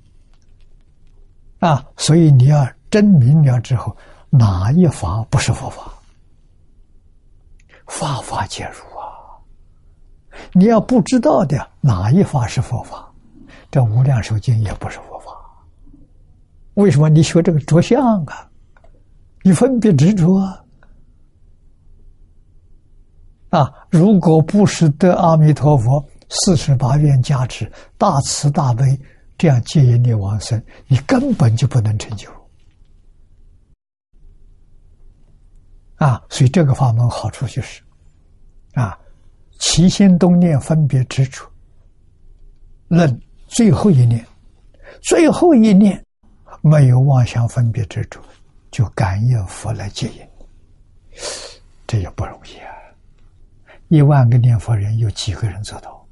[1.59, 3.95] 啊，所以你要真明了之后，
[4.31, 5.93] 哪一法不是佛法？
[7.87, 9.03] 法法皆如啊！
[10.53, 13.07] 你要不知道的，哪一法是佛法？
[13.69, 15.31] 这无量寿经也不是佛法，
[16.75, 18.49] 为什么你学这个着相啊？
[19.43, 20.63] 你分别执着啊？
[23.49, 23.73] 啊！
[23.89, 28.99] 如果不是得阿弥陀佛四十八愿加持、大慈大悲
[29.37, 32.29] 这样接引你往生，你根本就不能成就。
[36.03, 36.21] 啊！
[36.27, 37.81] 所以这个法门好处就是，
[38.73, 38.99] 啊，
[39.59, 41.49] 起心动念分别执着，
[42.89, 43.21] 论。
[43.47, 44.25] 最后一念，
[45.03, 46.03] 最后一念
[46.61, 48.19] 没有妄想分别之处，
[48.71, 50.27] 就感应佛来接引，
[51.85, 52.67] 这也不容易啊！
[53.89, 56.05] 一万个念佛人，有几个人做到？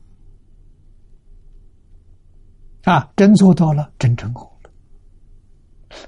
[2.83, 4.69] 啊，真做到了，真成功了。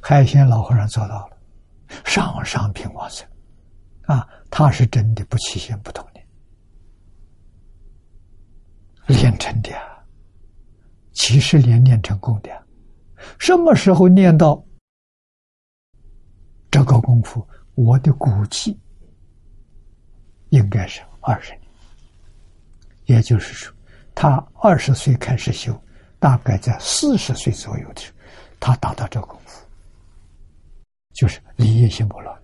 [0.01, 1.37] 海鲜老和尚做到了，
[2.05, 3.27] 上上品往生，
[4.05, 6.27] 啊，他是真的不起心不动念，
[9.07, 9.71] 练成的。
[11.13, 12.49] 几十年练成功的，
[13.37, 14.61] 什么时候练到
[16.71, 17.47] 这个功夫？
[17.75, 18.77] 我的估计
[20.49, 21.69] 应该是二十年，
[23.05, 23.73] 也就是说，
[24.15, 25.79] 他二十岁开始修，
[26.19, 28.17] 大概在四十岁左右的时候，
[28.59, 29.63] 他达到这功夫，
[31.13, 32.42] 就是离业心不乱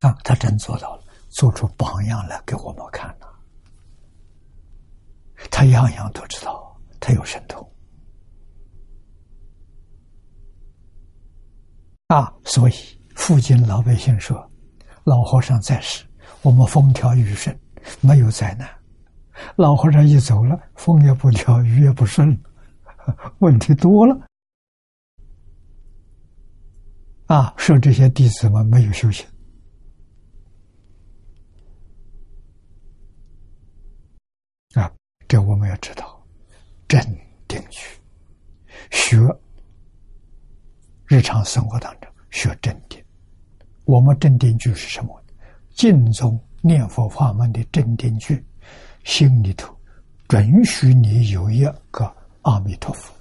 [0.00, 3.28] 啊，他真做到了，做出榜样来给我们看了。
[5.50, 7.66] 他样样都知道，他有神通
[12.08, 12.34] 啊！
[12.44, 12.72] 所以
[13.14, 14.50] 附近老百姓说
[15.04, 16.04] ：“老和尚在世，
[16.42, 17.58] 我们风调雨顺，
[18.00, 18.66] 没有灾难；
[19.56, 22.36] 老和尚一走了，风也不调，雨也不顺，
[23.40, 24.26] 问题多了。”
[27.28, 29.24] 啊，说这些弟子们没有修行
[34.74, 34.90] 啊。
[35.30, 36.20] 这我们要知道，
[36.88, 37.00] 镇
[37.46, 37.96] 定去
[38.90, 39.16] 学
[41.06, 43.00] 日常生活当中学镇定。
[43.84, 45.22] 我们镇定句是什么？
[45.72, 48.44] 敬宗念佛法门的镇定句，
[49.04, 49.72] 心里头
[50.26, 52.12] 准许你有一个
[52.42, 53.14] 阿弥陀佛，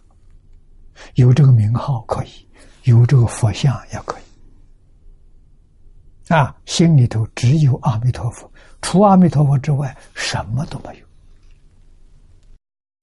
[1.14, 2.48] 有这个名号可以，
[2.86, 6.34] 有这个佛像也可以。
[6.34, 8.52] 啊，心里头只有阿弥陀佛，
[8.82, 11.09] 除阿弥陀佛之外，什么都没有。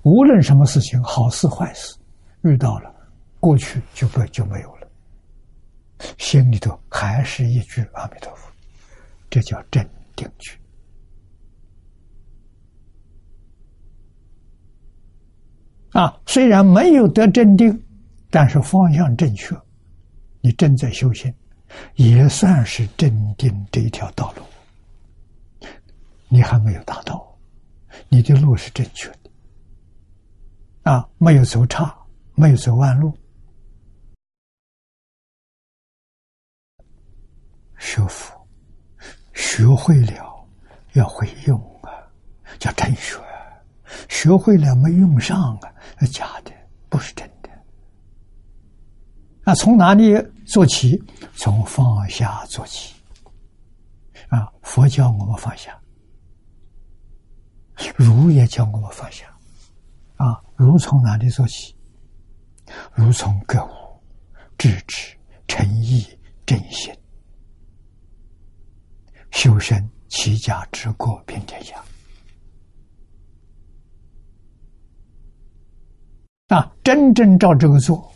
[0.06, 1.96] 无论什么事情，好事坏事，
[2.42, 2.94] 遇到了，
[3.40, 4.88] 过去就不就没有了。
[6.16, 8.48] 心里头还是一句阿弥陀佛，
[9.28, 9.84] 这叫镇
[10.14, 10.56] 定句。
[15.90, 17.84] 啊，虽然没有得镇定，
[18.30, 19.56] 但是方向正确，
[20.40, 21.34] 你正在修行，
[21.96, 25.68] 也算是镇定这一条道路。
[26.28, 27.36] 你还没有达到，
[28.08, 29.25] 你的路是正确的。
[30.86, 31.92] 啊，没有走岔，
[32.36, 33.12] 没有走弯路，
[37.76, 38.48] 学佛
[39.34, 40.48] 学会了
[40.92, 41.90] 要会用啊，
[42.60, 43.18] 叫真学；
[44.08, 46.52] 学会了没用上啊，那假的，
[46.88, 47.50] 不是真的。
[49.42, 50.14] 那从哪里
[50.46, 51.02] 做起？
[51.34, 52.94] 从放下做起。
[54.28, 55.76] 啊，佛教我们放下，
[57.96, 59.35] 儒也教我们放下。
[60.16, 61.76] 啊，如从哪里做起？
[62.94, 63.70] 如从格物、
[64.58, 66.04] 致知、诚意、
[66.44, 66.92] 正心、
[69.30, 71.80] 修身、齐家、治国、平天下。
[76.48, 78.12] 啊，真正照这个做，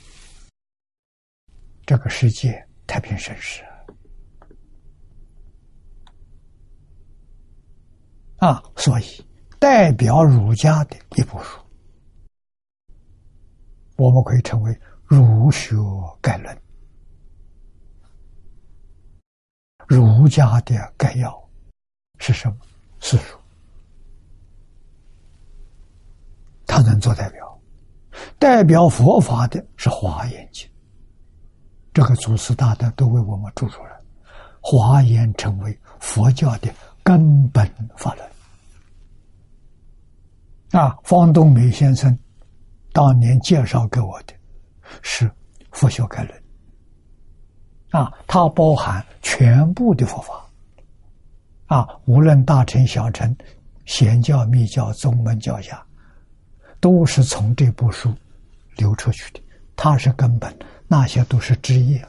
[1.84, 3.62] 这个世界太平盛世
[8.38, 9.04] 啊，所以
[9.58, 11.59] 代表儒家的一部书，
[14.00, 14.72] 我们可以称为
[15.04, 15.76] 《儒学
[16.22, 16.56] 概论》，
[19.86, 21.38] 儒家的概要
[22.16, 22.56] 是什么？
[22.98, 23.36] 四书，
[26.66, 27.60] 他能做代表，
[28.38, 30.66] 代表佛法的是《华严经》，
[31.92, 33.90] 这个祖师大德都为我们注出了，
[34.62, 36.72] 《华严》成为佛教的
[37.02, 38.26] 根本法论。
[40.70, 42.18] 啊，方东美先生
[42.92, 44.34] 当年介绍给我的
[45.02, 45.26] 是
[45.70, 46.42] 《佛学概论》，
[47.98, 50.44] 啊，它包含全部的佛法，
[51.66, 53.36] 啊，无论大乘小乘、
[53.86, 55.84] 显教密教、宗门教下，
[56.80, 58.12] 都是从这部书
[58.76, 59.40] 流出去的，
[59.76, 60.52] 它是根本，
[60.88, 62.04] 那些都是枝叶，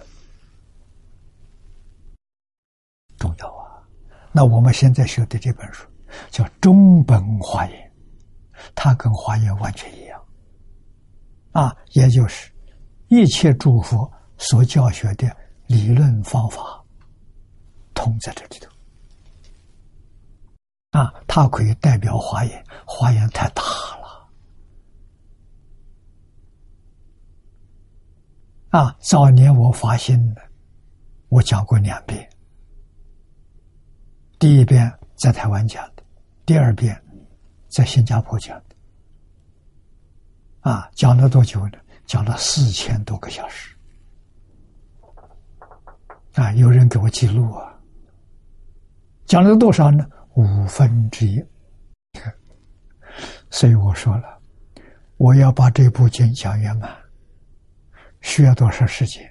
[3.18, 3.84] 重要啊。
[4.32, 5.86] 那我们现在学的这本书
[6.32, 7.78] 叫《中本华严》。
[8.76, 10.11] 它跟华严完全一样，
[11.52, 12.52] 啊，也就是
[13.10, 15.36] 一切诸佛所教学的
[15.68, 16.84] 理论方法，
[17.94, 18.72] 通在这里头。
[20.92, 24.30] 啊，它可以代表华严，华严太大了。
[28.70, 30.42] 啊，早年我发现的，
[31.30, 32.30] 我讲过两遍，
[34.40, 36.04] 第一遍在台湾讲的，
[36.46, 37.02] 第二遍。
[37.74, 38.71] 在新加坡讲的，
[40.62, 41.78] 啊，讲了多久呢？
[42.06, 43.74] 讲了四千多个小时，
[46.34, 47.74] 啊，有人给我记录啊，
[49.26, 50.06] 讲了多少呢？
[50.36, 51.42] 五分之一。
[53.50, 54.40] 所以我说了，
[55.18, 56.90] 我要把这部经讲圆满，
[58.20, 59.28] 需要多少时间？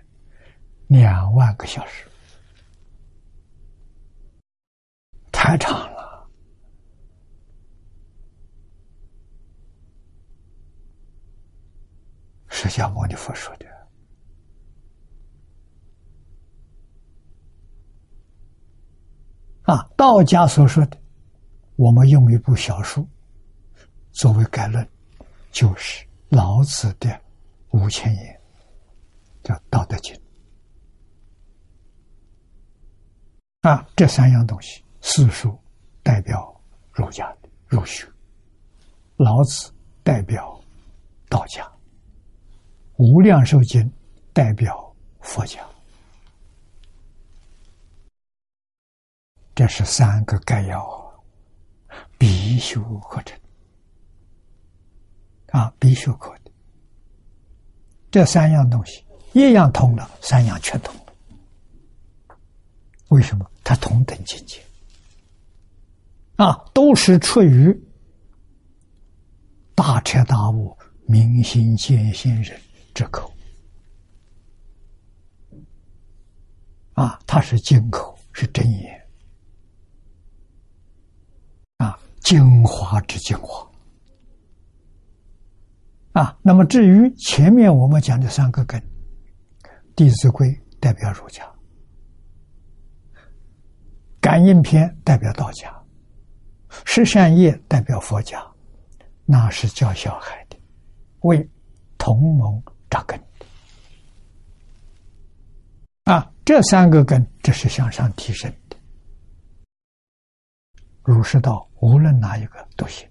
[0.87, 2.07] 两万个小时，
[5.31, 6.00] 太长了。
[12.51, 13.67] 释迦牟尼佛说的
[19.63, 20.99] 啊，道家所说的，
[21.77, 23.09] 我们用一部小书
[24.11, 24.87] 作为概论，
[25.53, 27.21] 就是老子的
[27.71, 28.41] 五千言，
[29.45, 30.13] 叫《道德经》
[33.69, 33.87] 啊。
[33.95, 35.57] 这三样东西，四书
[36.03, 36.61] 代表
[36.93, 38.05] 儒家的儒学，
[39.17, 39.73] 老子
[40.03, 40.61] 代表
[41.29, 41.65] 道家。
[43.01, 43.91] 无量寿经
[44.31, 45.59] 代表佛教，
[49.55, 51.25] 这是三个概要，
[52.19, 53.41] 必修课程
[55.47, 56.51] 啊，必修课的
[58.11, 62.37] 这三样东西，一样通了，三样全通了。
[63.09, 63.51] 为什么？
[63.65, 64.63] 它同等境界
[66.37, 67.75] 啊，都是出于
[69.75, 70.77] 大彻大悟、
[71.07, 72.61] 明心见性人。
[73.01, 73.33] 这口
[76.93, 79.09] 啊，它是金口，是真言
[81.79, 83.67] 啊，精华之精华
[86.13, 86.39] 啊。
[86.43, 88.79] 那么至于前面我们讲的三个根，
[89.97, 90.49] 《弟子规》
[90.79, 91.43] 代表儒家，
[94.21, 95.71] 《感应篇》代表道家，
[96.85, 98.47] 《十善业》代表佛家，
[99.25, 100.61] 那是教小孩的，
[101.21, 101.49] 为
[101.97, 102.63] 同盟。
[102.91, 103.19] 扎根
[106.05, 108.77] 啊，这三个根，这是向上提升的。
[111.05, 113.09] 儒释道，无论哪一个都行。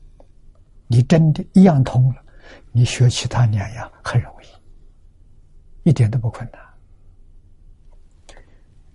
[0.88, 2.24] 你真的一样通了，
[2.72, 6.60] 你学其他两样很容易，一点都不困难。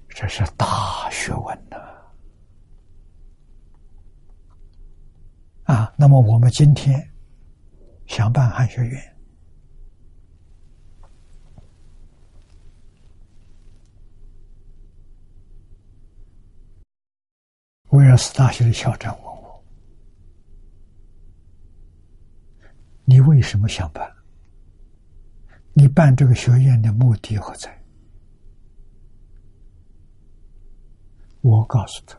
[0.08, 1.76] 这是大学问呐！
[5.64, 7.00] 啊，那么我们今天
[8.06, 9.13] 想办汉学院。
[17.94, 19.64] 威尔斯大学的校长问我
[23.06, 24.12] ：“你为什么想办？
[25.74, 27.72] 你办这个学院的目的何在？”
[31.40, 32.18] 我告诉他：“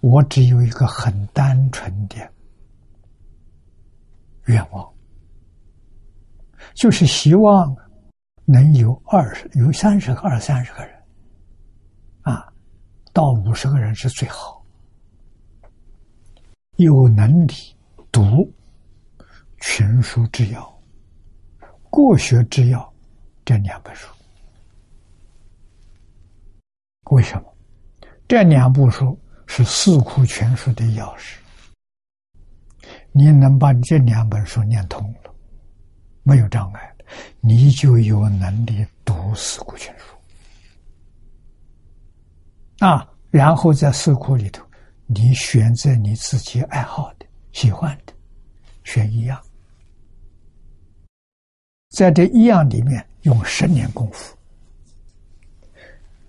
[0.00, 2.16] 我只有一个很单纯的
[4.44, 4.88] 愿望，
[6.74, 7.76] 就是希望
[8.44, 11.02] 能有二十、有三十个、二三十个人，
[12.20, 12.46] 啊，
[13.12, 14.58] 到五十个人是最好。”
[16.80, 17.52] 有能力
[18.10, 18.50] 读
[19.60, 20.80] 群书之要、
[21.90, 22.92] 国学之要
[23.44, 24.08] 这两本书
[27.10, 27.54] 为什么？
[28.26, 31.36] 这两部书是四库全书的钥匙。
[33.12, 35.34] 你能把这两本书念通了，
[36.22, 36.94] 没有障碍，
[37.40, 40.04] 你就有能力读四库全书。
[42.78, 44.64] 啊，然后在四库里头，
[45.12, 48.12] 你选择你自己爱好的、喜欢的，
[48.84, 49.42] 选一样，
[51.88, 54.36] 在这一样里面用十年功夫，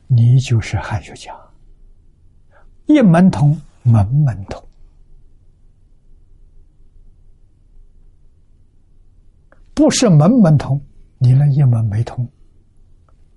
[0.07, 1.31] 你就是汉学家。
[2.87, 4.67] 一门通，门门通。
[9.75, 10.83] 不是门门通，
[11.19, 12.27] 你那一门没通，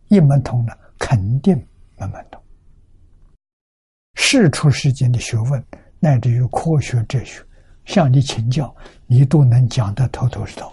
[0.09, 1.55] 一门通了，肯定
[1.99, 2.43] 门门通。
[4.27, 5.63] 世出世间的学问，
[6.01, 7.45] 乃至于科学哲学，
[7.85, 8.75] 向你请教，
[9.07, 10.73] 你都能讲得头头是道，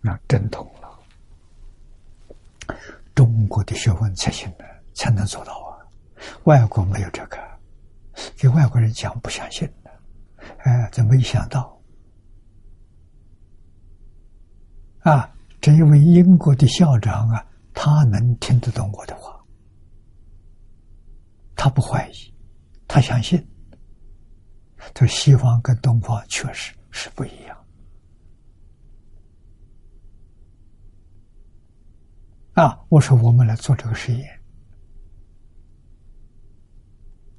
[0.00, 0.98] 那真通了。
[3.14, 4.64] 中国的学问才行的，
[4.94, 5.76] 才能做到啊！
[6.44, 7.36] 外国没有这个，
[8.34, 9.90] 给外国人讲不相信的，
[10.60, 11.78] 哎，真没想到。
[15.00, 17.44] 啊，这一位英国的校长啊，
[17.74, 19.37] 他能听得懂我的话，
[21.58, 22.32] 他不怀疑，
[22.86, 23.44] 他相信。
[24.94, 27.66] 这西方跟东方确实是不一样。
[32.54, 34.40] 啊，我说我们来做这个实验，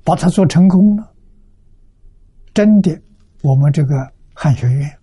[0.04, 1.16] 把它做成功了，
[2.54, 3.02] 真的，
[3.42, 5.00] 我们这个汉学院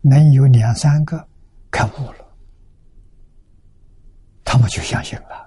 [0.00, 1.28] 能有两三个。
[1.70, 2.24] 开悟了，
[4.44, 5.43] 他们就相信了。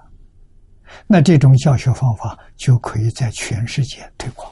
[1.05, 4.51] 那这种教学方法就可以在全世界推广。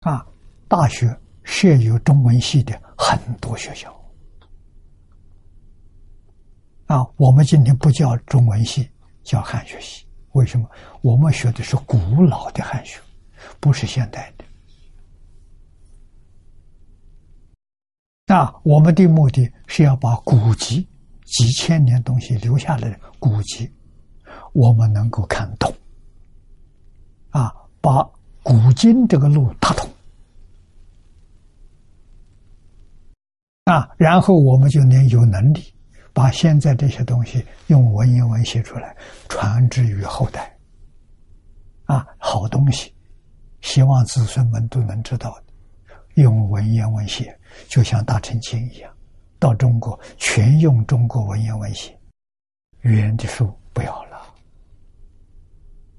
[0.00, 0.26] 啊，
[0.66, 3.94] 大学设有中文系的很多学校。
[6.86, 8.88] 啊，我们今天不叫中文系，
[9.22, 10.04] 叫汉学系。
[10.32, 10.68] 为什么？
[11.02, 13.00] 我们学的是古老的汉学，
[13.60, 14.44] 不是现代的。
[18.26, 20.88] 那我们的目的是要把古籍
[21.24, 23.68] 几千年东西留下来的古籍，
[24.52, 25.72] 我们能够看懂，
[27.30, 28.02] 啊，把
[28.42, 29.88] 古今这个路打通，
[33.64, 35.74] 啊，然后我们就能有能力
[36.12, 38.96] 把现在这些东西用文言文写出来，
[39.28, 40.56] 传之于后代，
[41.84, 42.94] 啊，好东西，
[43.60, 45.34] 希望子孙们都能知道。
[46.14, 47.34] 用文言文写，
[47.68, 48.92] 就像大乘经一样，
[49.38, 51.96] 到中国全用中国文言文写，
[52.80, 54.09] 语言的书不要了，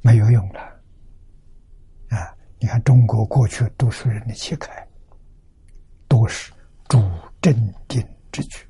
[0.02, 0.60] 没有用了。
[2.10, 4.88] 啊，你看中国过去读书人的气概，
[6.08, 6.52] 都是
[6.88, 6.99] 主
[7.41, 7.56] 镇
[7.88, 8.66] 定之举。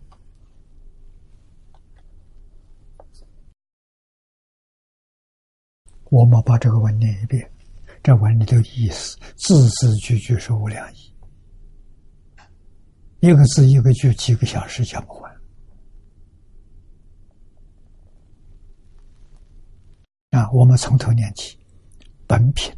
[6.10, 7.50] 我们把这个文念一遍，
[8.04, 11.16] 这文里的意思，字字句句是无量义。
[13.22, 15.31] 一个字一个句，几个小时讲不完。
[20.32, 21.58] 啊，我们从头念起，
[22.26, 22.74] 本品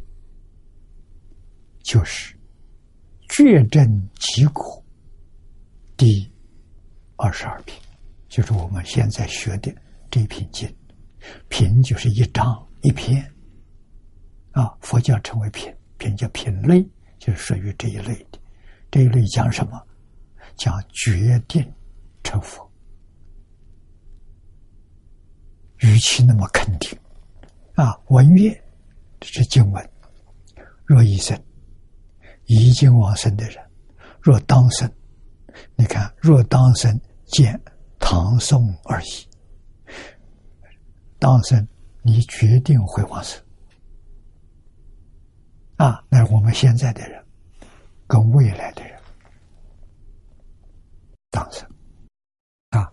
[1.84, 2.36] 就是
[3.28, 4.84] 绝正极果
[5.96, 6.28] 第
[7.16, 7.80] 二十二品，
[8.28, 9.72] 就是我们现在学的
[10.10, 10.68] 这一品经。
[11.48, 13.24] 品就是一章一篇，
[14.50, 16.84] 啊，佛教称为品，品叫品类，
[17.18, 18.38] 就是属于这一类的。
[18.90, 19.80] 这一类讲什么？
[20.56, 21.64] 讲决定
[22.22, 22.68] 成佛，
[25.78, 26.96] 语气那么肯定
[27.74, 27.98] 啊！
[28.06, 28.56] 文乐
[29.22, 29.90] 是经文，
[30.84, 31.38] 若一生
[32.46, 33.56] 已经往生的人，
[34.20, 34.90] 若当生，
[35.74, 37.60] 你看若当生见
[37.98, 39.28] 唐宋而已，
[41.18, 41.66] 当生
[42.02, 43.42] 你决定会往生
[45.76, 46.04] 啊！
[46.08, 47.24] 那我们现在的人
[48.06, 48.94] 跟未来的人。
[51.30, 51.68] 当生
[52.70, 52.92] 啊，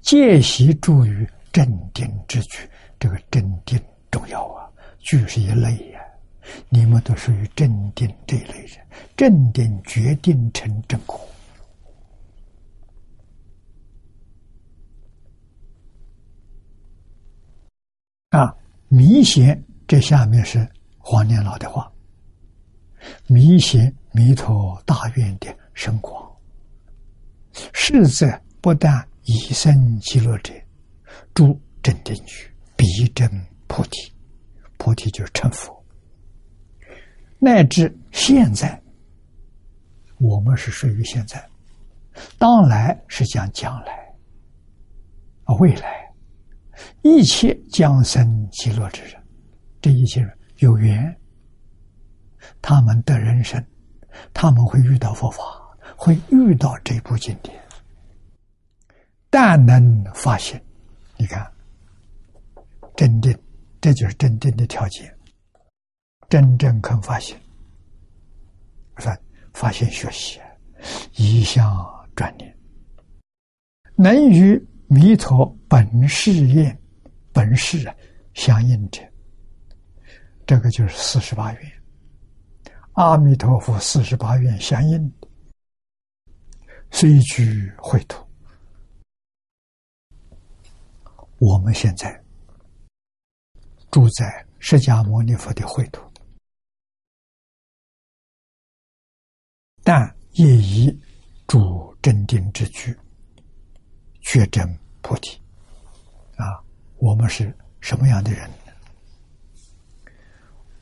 [0.00, 3.80] 戒习助于镇定之举，这个镇定
[4.12, 4.70] 重要啊。
[5.00, 6.00] 具是一类呀，
[6.68, 8.78] 你们都属于正定这一类人。
[9.16, 11.20] 正定决定成正果
[18.30, 18.54] 啊。
[18.86, 21.90] 弥贤这下面是黄念老的话，
[23.26, 26.30] 弥贤弥陀大愿的深广。
[27.72, 28.26] 是则
[28.60, 30.54] 不但以身极乐者，
[31.34, 33.28] 诸正定句，必证
[33.72, 34.12] 菩提。
[34.76, 35.82] 菩提就是成佛。
[37.38, 38.78] 乃至现在，
[40.18, 41.42] 我们是属于现在，
[42.38, 44.14] 当来是讲将来，
[45.44, 46.12] 啊未来，
[47.00, 49.14] 一切将生极乐之人，
[49.80, 51.16] 这一切人有缘，
[52.60, 53.64] 他们的人生，
[54.34, 55.42] 他们会遇到佛法，
[55.96, 57.58] 会遇到这部经典。
[59.30, 60.62] 但能发现，
[61.16, 61.50] 你看，
[62.94, 63.34] 真定，
[63.82, 65.14] 这就是真正的条件。
[66.30, 67.38] 真正肯发现，
[68.96, 69.18] 发
[69.52, 70.40] 发现学习，
[71.16, 71.68] 一向
[72.16, 72.56] 专念，
[73.96, 76.80] 能与弥陀本誓愿、
[77.32, 77.86] 本誓
[78.32, 79.02] 相应者，
[80.46, 81.72] 这个就是四十八愿。
[82.92, 85.28] 阿弥陀佛四十八愿相应的，
[86.90, 88.24] 虽居秽土。
[91.38, 92.22] 我们现在
[93.92, 96.02] 住在释迦牟尼佛的秽土。
[99.84, 100.90] 但也以
[101.46, 102.96] 主镇定之居，
[104.22, 104.66] 确证
[105.02, 105.38] 菩提。
[106.36, 106.64] 啊，
[106.96, 108.50] 我们是什么样的人？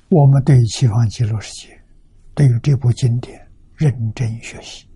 [0.08, 1.82] 我们对于西方极乐世界，
[2.34, 3.44] 对于这部经典
[3.74, 4.88] 认真学习，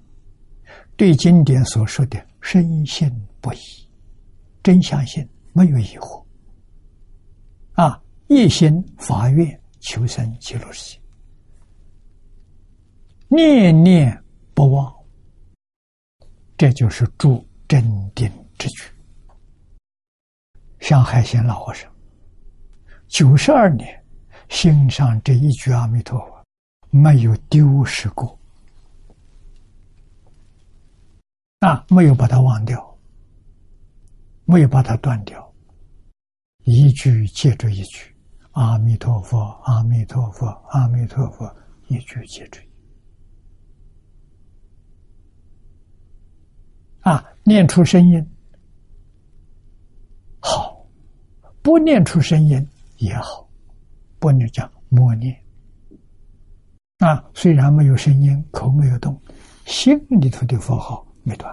[0.96, 3.10] 对经典所说的深信
[3.40, 3.58] 不疑，
[4.62, 6.24] 真相信，没有疑惑。
[7.72, 11.00] 啊，一心发愿求生极乐世界。
[13.28, 14.94] 念念不忘，
[16.56, 17.82] 这就是住真
[18.14, 18.84] 定之举。
[20.80, 21.90] 像海贤老和尚，
[23.08, 24.04] 九十二年
[24.48, 26.44] 心上这一句阿弥陀佛，
[26.90, 28.38] 没有丢失过，
[31.60, 32.98] 啊，没有把它忘掉，
[34.44, 35.52] 没有把它断掉，
[36.64, 38.13] 一句接着一句，
[38.54, 41.52] 阿弥陀佛，阿弥陀佛，阿弥陀佛，
[41.88, 42.60] 一句接着。
[47.00, 48.24] 啊，念出声音
[50.38, 50.86] 好，
[51.62, 52.66] 不念出声音
[52.98, 53.46] 也好，
[54.20, 55.36] 不念讲默念。
[56.98, 59.20] 啊，虽然没有声音，口没有动，
[59.66, 61.52] 心里头的佛号没断，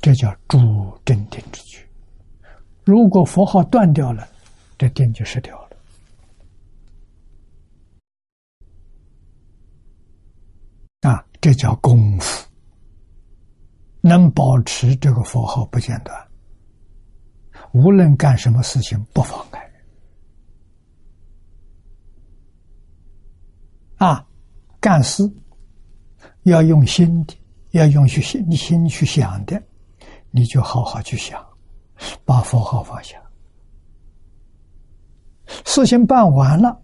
[0.00, 0.58] 这叫主
[1.04, 1.86] 真定之句。
[2.84, 4.26] 如果佛号断掉了，
[4.78, 5.76] 这定就失掉了。
[11.02, 12.46] 啊，这叫功夫。
[14.00, 16.16] 能保持这个佛号不间断，
[17.72, 19.70] 无论干什么事情不妨碍。
[23.96, 24.24] 啊，
[24.80, 25.28] 干事
[26.44, 27.36] 要用心的，
[27.72, 29.60] 要用去心心去想的，
[30.30, 31.44] 你就好好去想，
[32.24, 33.20] 把佛号放下。
[35.64, 36.80] 事情办完了，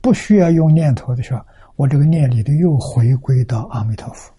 [0.00, 1.44] 不需要用念头的时候，
[1.76, 4.32] 我这个念里头又回归到阿弥陀佛。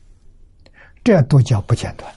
[1.04, 2.14] 这都叫不间断，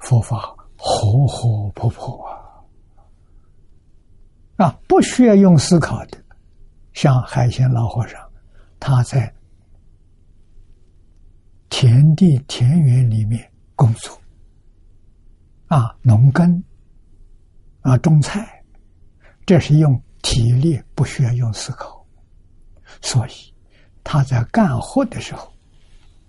[0.00, 2.34] 佛法活活泼泼啊！
[4.56, 6.18] 啊，不需要用思考的，
[6.92, 8.20] 像海鲜老和尚，
[8.80, 9.32] 他在
[11.70, 14.20] 田地田园里面工作，
[15.74, 16.62] 啊，农耕，
[17.80, 18.62] 啊，种菜，
[19.44, 22.06] 这是用体力，不需要用思考。
[23.02, 23.32] 所以，
[24.04, 25.52] 他在干活的时候，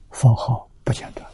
[0.10, 1.30] 佛号不间断。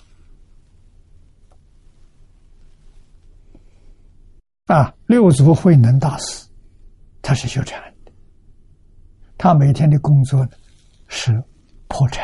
[4.66, 6.46] 啊，六祖慧能大师，
[7.22, 8.12] 他是修禅的，
[9.38, 10.52] 他每天的工作呢
[11.08, 11.42] 是
[11.88, 12.22] 破柴、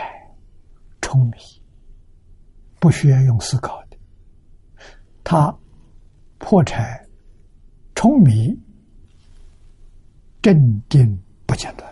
[0.99, 1.37] 舂米，
[2.77, 3.97] 不需要用思考的。
[5.23, 5.57] 他
[6.37, 7.05] 破柴、
[7.95, 8.57] 舂米，
[10.41, 10.55] 镇
[10.87, 11.91] 定不间断。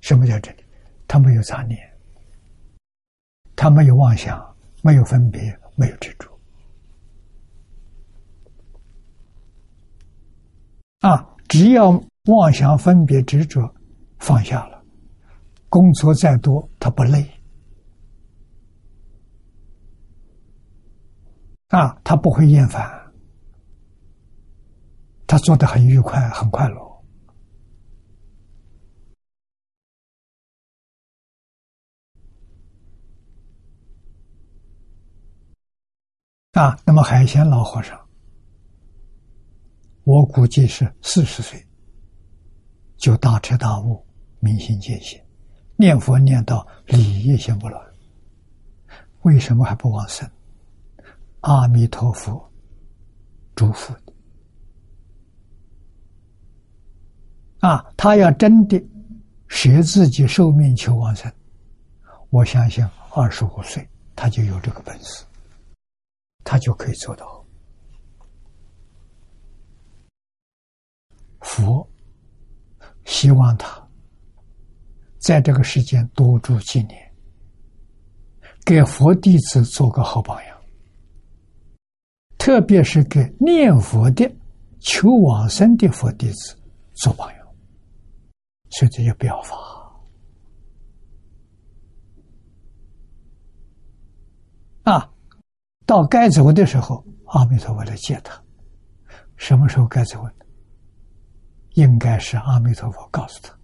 [0.00, 0.64] 什么叫这里？
[1.08, 1.78] 他没有杂念，
[3.54, 5.40] 他没有妄想，没有分别，
[5.76, 6.28] 没有执着。
[11.00, 11.90] 啊，只要
[12.26, 13.60] 妄想、分别、执着
[14.18, 14.82] 放下了，
[15.68, 17.28] 工作再多他不累。
[21.72, 22.86] 啊，他不会厌烦，
[25.26, 27.02] 他做的很愉快，很快乐。
[36.52, 37.98] 啊，那么海鲜老和尚，
[40.04, 41.66] 我估计是四十岁
[42.98, 44.06] 就大彻大悟、
[44.40, 45.18] 明心见性，
[45.76, 47.82] 念佛念到理业心不乱，
[49.22, 50.30] 为什么还不往生？
[51.42, 52.52] 阿弥陀佛
[53.54, 54.12] 祝福的
[57.60, 58.82] 啊，他要真的
[59.48, 61.32] 学自己寿命求往生，
[62.30, 62.84] 我相信
[63.14, 65.24] 二十五岁，他就有这个本事，
[66.42, 67.44] 他就可以做到。
[71.40, 71.86] 佛
[73.04, 73.88] 希望他
[75.18, 77.14] 在这个世间多住几年，
[78.64, 80.51] 给佛弟子做个好榜样，
[82.44, 84.28] 特别是给念佛的、
[84.80, 86.56] 求往生的佛弟子
[86.92, 87.38] 做榜样，
[88.70, 89.56] 所以这叫表法。
[94.82, 95.08] 啊，
[95.86, 98.42] 到该走的时候，阿弥陀佛来接他。
[99.36, 100.28] 什么时候该走？
[101.74, 103.56] 应该是阿弥陀佛告诉他：“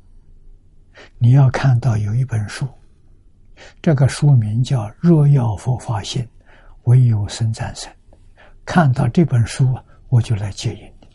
[1.19, 2.65] 你要看到有一本书，
[3.83, 6.25] 这个书名叫《若要佛法心，
[6.85, 7.93] 唯有生战胜》。
[8.69, 11.09] 看到这本书啊，我就来接引你。”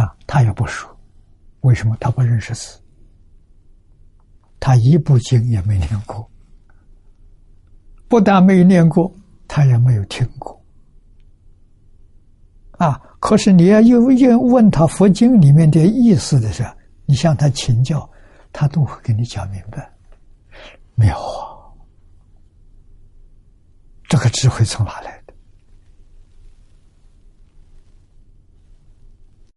[0.00, 0.90] 啊，他也不说，
[1.60, 2.80] 为什么他不认识字？
[4.58, 6.26] 他一部经也没念过，
[8.08, 9.14] 不但没有念过，
[9.46, 10.58] 他也没有听过。
[12.78, 12.98] 啊！
[13.20, 16.74] 可是你要又又问他佛经里面的意思的时候，
[17.04, 18.10] 你向他请教，
[18.54, 19.92] 他都会给你讲明白。
[20.94, 21.53] 妙啊！
[24.14, 25.34] 这个智慧从哪来的？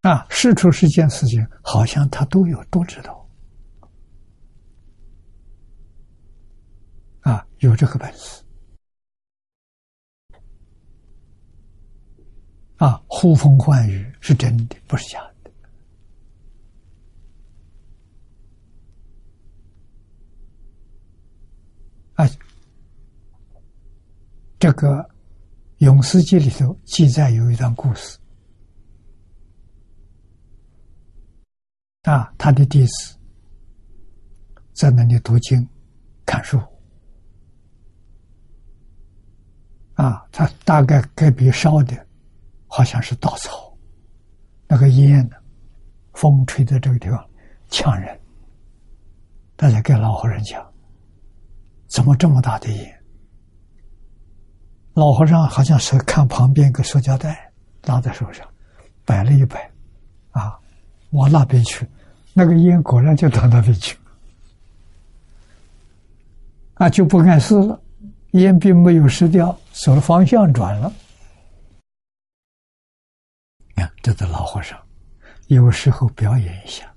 [0.10, 3.30] 啊，事出是件事情，好像他都有都知道。
[7.22, 8.42] 啊，有这个本事
[12.78, 13.00] 啊！
[13.06, 15.52] 呼风唤雨是真的，不是假的。
[22.16, 22.26] 啊，
[24.60, 24.88] 这个
[25.78, 28.18] 《永世记》里头记载有一段故事
[32.04, 33.16] 啊，他的弟子
[34.74, 35.68] 在那里读经、
[36.26, 36.60] 看书。
[39.94, 42.08] 啊，他大概隔壁烧的，
[42.68, 43.78] 好像是稻草，
[44.68, 45.36] 那个烟呢，
[46.14, 47.30] 风吹在这个地方
[47.70, 48.20] 呛人。
[49.56, 50.66] 大家跟老和人讲，
[51.88, 52.97] 怎么这么大的烟？
[54.98, 57.52] 老和尚好像是看旁边一个塑胶袋
[57.86, 58.44] 拿在手上，
[59.06, 59.70] 摆了一摆，
[60.32, 60.58] 啊，
[61.12, 61.88] 往那边去，
[62.34, 63.96] 那个烟果然就到那边去，
[66.74, 67.80] 啊，就不碍事了。
[68.32, 70.92] 烟并没有失掉，走了方向转了。
[73.76, 74.80] 看，这个老和尚
[75.46, 76.92] 有时候表演一下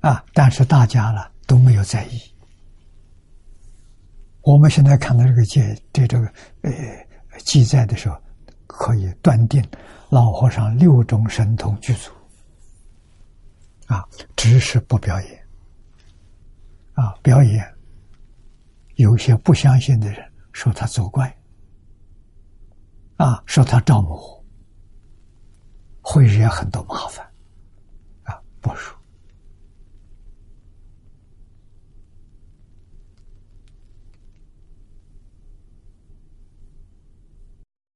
[0.00, 2.20] 啊，但是大家呢都没有在意。
[4.48, 5.60] 我们现在看到这个记
[5.92, 6.26] 对这个
[6.62, 6.72] 呃
[7.44, 8.16] 记载的时候，
[8.66, 9.62] 可以断定
[10.08, 12.10] 老和尚六种神通具足
[13.88, 14.02] 啊，
[14.36, 15.44] 只是不表演。
[16.94, 17.14] 啊！
[17.22, 17.62] 表演，
[18.94, 21.32] 有些不相信的人说他作怪，
[23.18, 24.44] 啊，说他招魔，
[26.00, 27.24] 会惹很多麻烦，
[28.24, 28.97] 啊，不说。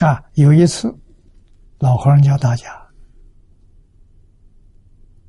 [0.02, 0.92] 啊，有一次，
[1.78, 2.76] 老和尚教大家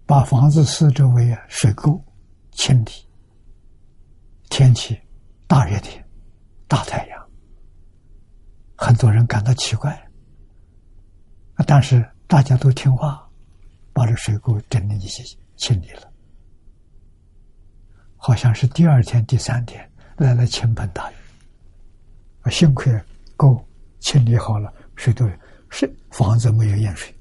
[0.03, 2.03] 把房子四周围啊水沟
[2.51, 2.89] 清理。
[4.49, 4.99] 天气
[5.47, 6.03] 大热天，
[6.67, 7.29] 大太阳，
[8.75, 10.11] 很多人感到奇怪，
[11.67, 13.29] 但是大家都听话，
[13.93, 15.23] 把这水沟整理一些
[15.55, 16.11] 清理了。
[18.15, 21.15] 好像是第二天、第三天来了倾盆大雨，
[22.41, 22.91] 啊，幸亏
[23.35, 23.63] 沟
[24.03, 25.25] 清理好了，水都
[25.69, 27.15] 是房子没有淹水。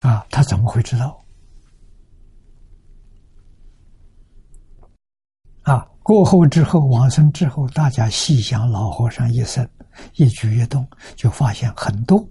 [0.00, 1.24] 啊，他怎么会知道？
[5.62, 9.66] 啊，过后之后，往生之后，大家细想老和尚一生
[10.16, 10.84] 一举一动，
[11.14, 12.28] 就发现很多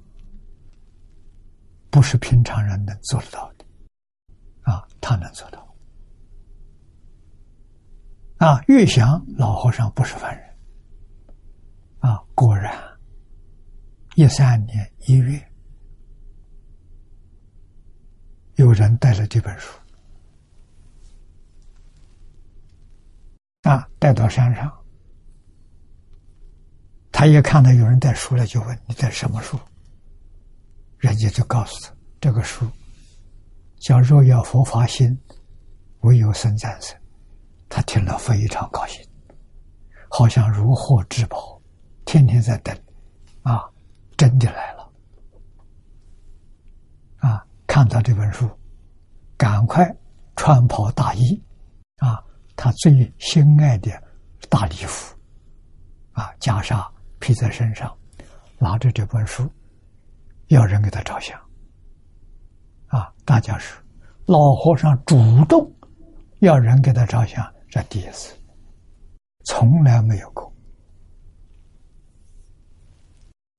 [1.90, 3.66] 不是平常人能做得到的。
[4.64, 5.66] 啊，他能做到。
[8.36, 10.51] 啊，越想老和尚不是凡人。
[12.02, 12.72] 啊，果然，
[14.16, 15.42] 一三年一月，
[18.56, 19.72] 有人带了这本书。
[23.62, 24.72] 啊，带到山上，
[27.12, 29.60] 他也看到有人带书了，就问你带什么书？
[30.98, 32.68] 人家就告诉他，这个书
[33.80, 35.16] 叫《若要佛法心，
[36.00, 36.98] 唯有生战胜》。
[37.70, 39.08] 他听了非常高兴，
[40.10, 41.61] 好像如获至宝，
[42.12, 42.78] 天天在等，
[43.44, 43.64] 啊，
[44.18, 44.92] 真的来了。
[47.20, 48.50] 啊看到这本书，
[49.38, 49.90] 赶快
[50.36, 51.42] 穿袍大衣，
[52.00, 52.22] 啊，
[52.58, 53.90] 他最心爱的
[54.50, 55.16] 大礼服，
[56.12, 56.86] 啊，袈裟
[57.20, 57.98] 披在身上，
[58.60, 59.50] 拿着这本书，
[60.48, 61.40] 要人给他照相，
[62.88, 63.82] 啊，大家说，
[64.26, 65.74] 老和尚主动
[66.40, 68.36] 要人给他照相，这第一次，
[69.46, 70.51] 从来没有过。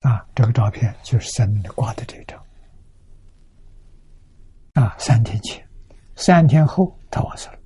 [0.02, 2.40] 啊，这个照片就是在那里挂的这张。
[4.74, 5.66] 啊，三天前，
[6.16, 7.58] 三天后他往生了。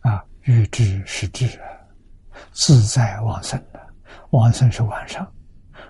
[0.00, 1.66] 啊，欲知是智啊，
[2.52, 3.80] 自在往生的。
[4.30, 5.32] 往生是晚上，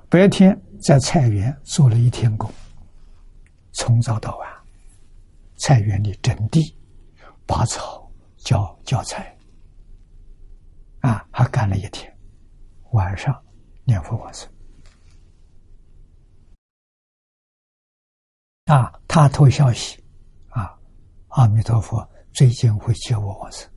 [0.08, 2.50] 白天在菜园做了一天工，
[3.72, 4.50] 从早到晚，
[5.56, 6.74] 菜园里整地、
[7.46, 9.36] 拔草、浇浇菜。
[11.00, 12.10] 啊，还干了一天，
[12.92, 13.43] 晚上。
[13.84, 14.48] 念佛往生
[18.66, 18.92] 啊！
[19.06, 20.02] 他偷消息
[20.48, 20.74] 啊！
[21.28, 23.70] 阿弥陀佛，最近会接我往生，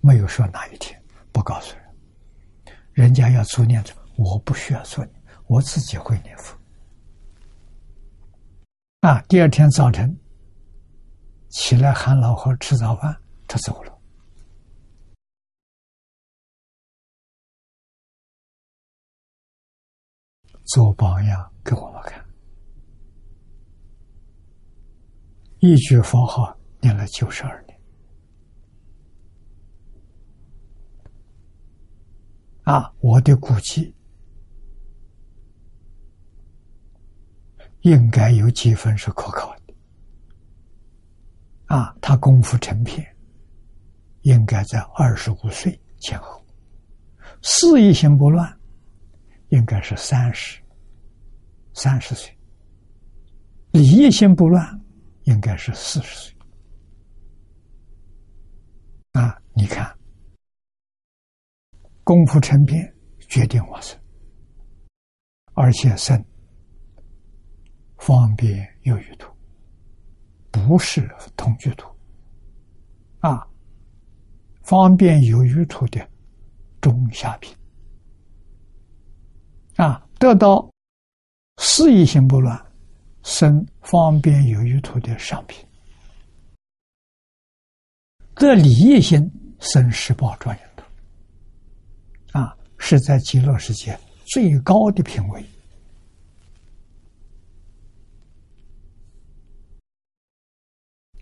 [0.00, 1.00] 没有说哪一天，
[1.32, 1.84] 不告诉人。
[2.92, 6.58] 人家要做念着，我不需要做念，我自己会念佛。
[9.00, 9.20] 啊！
[9.28, 10.18] 第二天早晨
[11.50, 13.14] 起来喊老和吃早饭，
[13.46, 13.95] 他走了。
[20.66, 22.24] 做榜样给我们看，
[25.60, 27.80] 一句佛号念了九十二年，
[32.64, 33.94] 啊，我的估计
[37.82, 39.74] 应该有几分是可靠的，
[41.66, 43.06] 啊，他功夫成片，
[44.22, 46.44] 应该在二十五岁前后，
[47.40, 48.52] 事业心不乱。
[49.56, 50.60] 应该是三十，
[51.72, 52.30] 三十岁，
[53.70, 54.62] 礼业心不乱，
[55.22, 56.36] 应该是四十岁。
[59.12, 59.90] 啊，你看，
[62.04, 62.94] 功夫成片，
[63.30, 63.98] 决定我生，
[65.54, 66.22] 而且生
[67.96, 69.34] 方便有余土，
[70.50, 71.88] 不是同居土。
[73.20, 73.48] 啊，
[74.64, 76.06] 方便有余土的
[76.82, 77.56] 中下品。
[79.76, 80.70] 啊，得到
[81.58, 82.58] 事业心不乱，
[83.22, 85.62] 生方便有余土的上品；
[88.34, 90.82] 得利益心生十宝庄严土。
[92.38, 95.44] 啊，是在极乐世界最高的品位。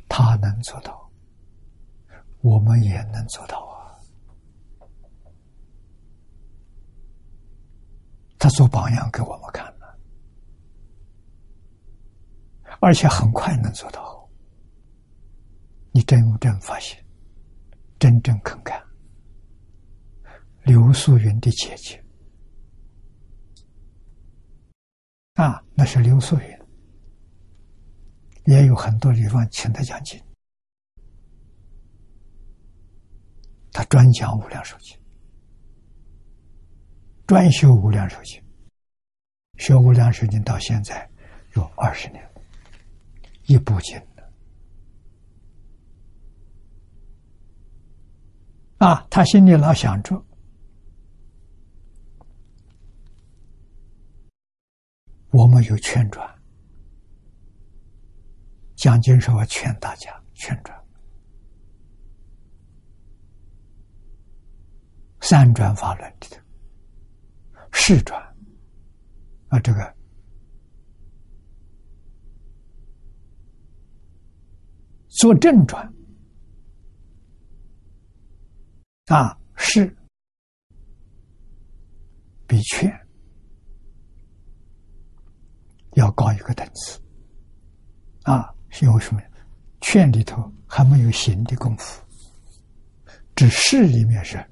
[0.08, 1.10] 他能做到，
[2.40, 3.73] 我们也能做到啊。
[8.44, 9.98] 他做榜样给我们看了，
[12.78, 14.28] 而且很快能做到。
[15.92, 17.02] 你真有真发现，
[17.98, 18.78] 真正肯干。
[20.64, 22.04] 刘素云的姐姐
[25.36, 26.58] 啊，那是刘素云，
[28.44, 30.22] 也有很多地方请他讲经，
[33.72, 35.02] 他专讲无量寿经。
[37.26, 38.42] 专修无量寿经，
[39.56, 41.10] 学无量寿经到现在
[41.54, 42.42] 有二十年了，
[43.46, 44.30] 一部经了。
[48.78, 50.22] 啊，他心里老想着，
[55.30, 56.38] 我们有劝转，
[58.76, 60.78] 讲经时候劝大家劝转，
[65.20, 66.43] 三转法轮里头。
[67.76, 68.22] 世转。
[69.48, 69.96] 啊，这个
[75.08, 75.92] 做正转。
[79.06, 79.94] 啊，是。
[82.46, 82.90] 比劝。
[85.94, 86.98] 要高一个等次。
[88.22, 89.20] 啊，是因为什么？
[89.80, 92.02] 劝里头还没有行的功夫，
[93.34, 94.42] 只是里面是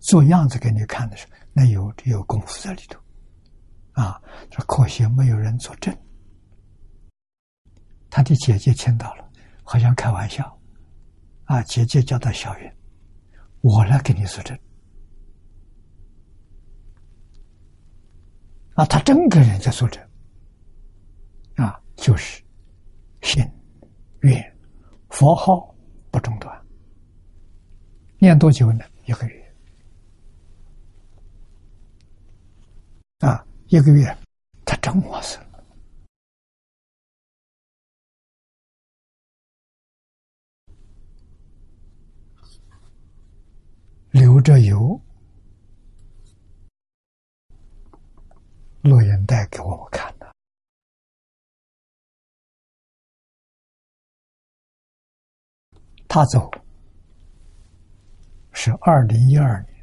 [0.00, 1.33] 做样子给你看的时候。
[1.56, 3.00] 那有有功夫在里头，
[3.92, 5.96] 啊，说可惜没有人作证。
[8.10, 9.30] 他的姐姐听到了，
[9.62, 10.60] 好像开玩笑，
[11.44, 12.72] 啊，姐姐叫他小云，
[13.60, 14.58] 我来给你作证。
[18.74, 20.02] 啊，他真跟人家作证，
[21.54, 22.42] 啊，就是
[23.22, 23.44] 心
[24.22, 24.58] 愿
[25.10, 25.72] 佛号
[26.10, 26.66] 不中断，
[28.18, 28.84] 念多久呢？
[29.06, 29.43] 一个月。
[33.20, 34.16] 啊，一个月，
[34.66, 35.64] 他整我死了。
[44.10, 45.00] 留着油，
[48.82, 50.34] 录音带给我看的。
[56.06, 56.48] 他走
[58.52, 59.73] 是二零一二年。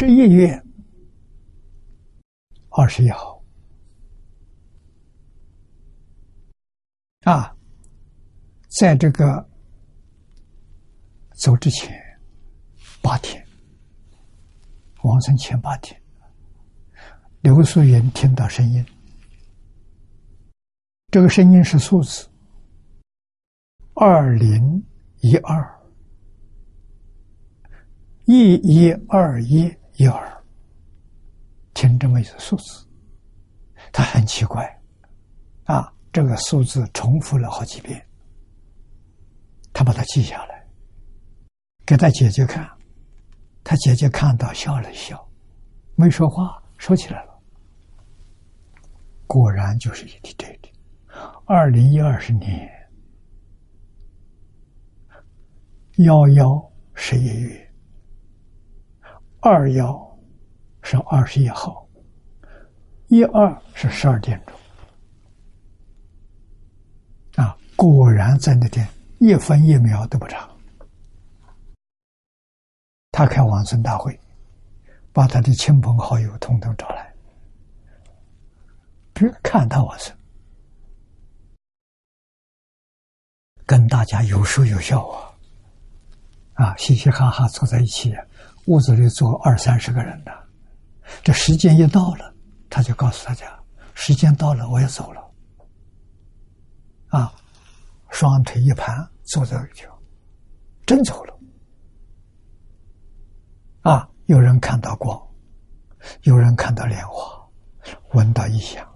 [0.00, 0.62] 十一月
[2.68, 3.42] 二十一号
[7.24, 7.52] 啊，
[8.68, 9.44] 在这个
[11.34, 11.92] 走之前
[13.02, 13.44] 八天，
[15.02, 16.00] 往生前八天。
[17.40, 18.86] 刘素云听到声音，
[21.10, 22.24] 这个声音是数字
[23.94, 24.80] 二零
[25.22, 25.82] 一二
[28.26, 29.68] 一一二一
[29.98, 30.44] 一二，
[31.74, 32.86] 听这么一个数字，
[33.92, 34.64] 他很奇怪。
[35.64, 38.00] 啊，这个数字重复了好几遍，
[39.72, 40.64] 他把它记下来，
[41.84, 42.64] 给他姐姐看，
[43.64, 45.28] 他姐姐看到笑了笑，
[45.96, 47.42] 没说话，收起来了。
[49.26, 50.72] 果然就是一体这里。
[51.44, 52.70] 二零一二十年。
[55.96, 57.67] 幺幺十一月
[59.48, 60.18] 二幺
[60.82, 61.88] 是二十一号，
[63.06, 64.54] 一二是十二点钟
[67.42, 67.56] 啊！
[67.74, 68.86] 果然在那天
[69.18, 70.46] 一分一秒都不差。
[73.10, 74.20] 他开往生大会，
[75.14, 77.10] 把他的亲朋好友统统找来。
[79.14, 80.14] 别看他往生，
[83.64, 85.34] 跟大家有说有笑啊，
[86.52, 88.14] 啊，嘻嘻哈哈坐在一起，
[88.68, 90.48] 屋子里坐二三十个人的。
[91.24, 92.34] 这时间一到了，
[92.68, 93.58] 他就告诉大家：
[93.94, 95.34] 时间到了，我要走了。
[97.08, 97.32] 啊，
[98.10, 99.98] 双腿一盘，坐在里头，
[100.84, 101.38] 真走了。
[103.80, 105.18] 啊，有人看到光，
[106.24, 107.48] 有人看到莲花，
[108.12, 108.86] 闻到异香。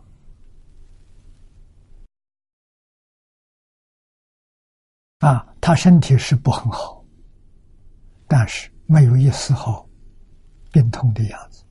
[5.21, 7.03] 啊，他身体是不很好，
[8.27, 9.89] 但是没有一丝毫
[10.71, 11.65] 病痛的样子。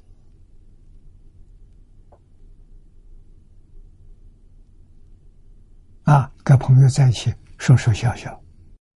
[6.06, 8.44] 啊，跟朋友在一起说说笑笑，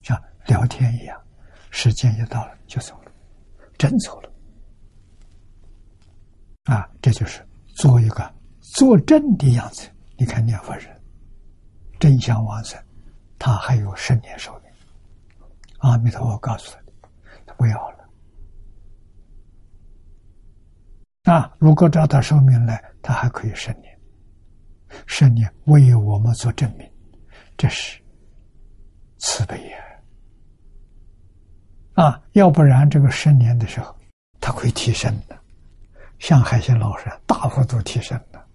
[0.02, 1.22] 像聊天一样，
[1.70, 3.12] 时间一到了就走了，
[3.78, 4.32] 真走了。
[6.64, 9.88] 啊，这就是做一个坐正的样子。
[10.18, 11.00] 你看念佛人，
[12.00, 12.84] 真相往生。
[13.38, 14.72] 他还有十年寿命，
[15.80, 17.08] 阿弥陀佛告诉他，
[17.46, 17.95] 他不要了。
[21.26, 24.00] 啊，如果照他寿命来，他还可以生年，
[25.08, 26.88] 十年为我们做证明，
[27.58, 28.00] 这是
[29.18, 29.78] 慈悲呀！
[31.96, 33.96] 啊，要不然这个十年的时候，
[34.40, 35.36] 他会提升的，
[36.20, 38.46] 像海鲜老师大幅度提升的，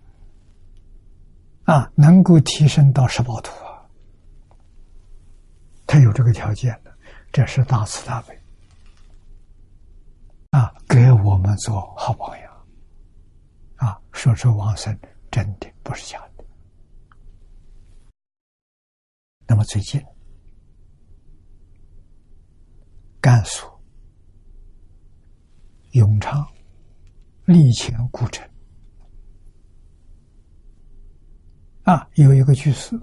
[1.65, 3.83] 啊，能够提升到十八图啊。
[5.89, 6.93] 他有这个条件的，
[7.33, 8.39] 这是大慈大悲
[10.51, 12.50] 啊，给我们做好榜样！
[14.13, 14.99] 说出往生
[15.31, 16.45] 真的不是假的。
[19.47, 20.01] 那么最近，
[23.21, 23.67] 甘肃
[25.93, 26.47] 永昌
[27.47, 28.49] 立前古城
[31.83, 32.99] 啊，有一个居士。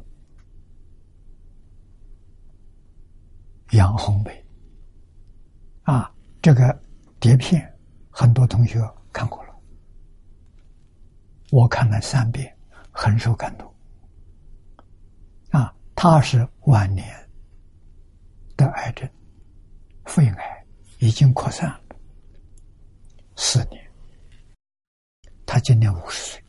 [3.71, 4.45] 杨红梅，
[5.83, 6.09] 啊，
[6.41, 6.81] 这个
[7.19, 7.77] 碟片
[8.09, 8.79] 很多同学
[9.11, 9.46] 看过了，
[11.51, 12.55] 我看了三遍，
[12.91, 13.73] 很受感动。
[15.51, 17.07] 啊，他是晚年
[18.55, 19.09] 的癌症，
[20.05, 20.65] 肺癌
[20.99, 21.73] 已经扩散
[23.35, 23.91] 四年，
[25.45, 26.43] 他今年五十岁。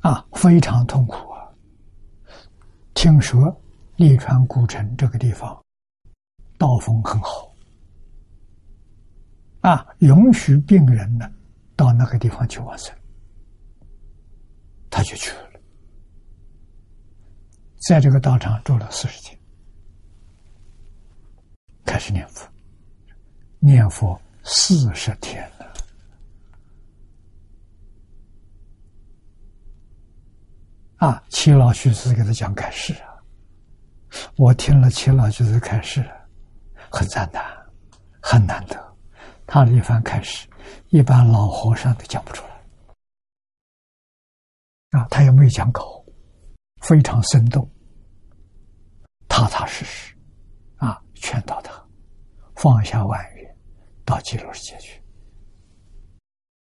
[0.00, 1.46] 啊，非常痛苦啊！
[2.92, 3.56] 听说
[3.94, 5.62] 利川古城这个地方
[6.58, 7.51] 道风很好，
[9.62, 11.30] 啊，允许病人呢
[11.76, 12.92] 到那个地方去往生，
[14.90, 15.60] 他就去了，
[17.88, 19.38] 在这个道场住了四十天，
[21.84, 22.48] 开始念佛，
[23.60, 25.72] 念佛四十天了。
[30.96, 33.14] 啊，七老居士给他讲开示啊，
[34.36, 36.04] 我听了七老居士开示，
[36.90, 37.44] 很赞叹，
[38.20, 38.91] 很难得。
[39.52, 40.48] 他的一番开示，
[40.88, 42.52] 一般老和尚都讲不出来。
[44.98, 46.02] 啊，他也没有讲口，
[46.80, 47.70] 非常生动，
[49.28, 50.16] 踏踏实实，
[50.76, 51.70] 啊，劝导他
[52.54, 53.46] 放下万语，
[54.06, 54.98] 到极乐世界去。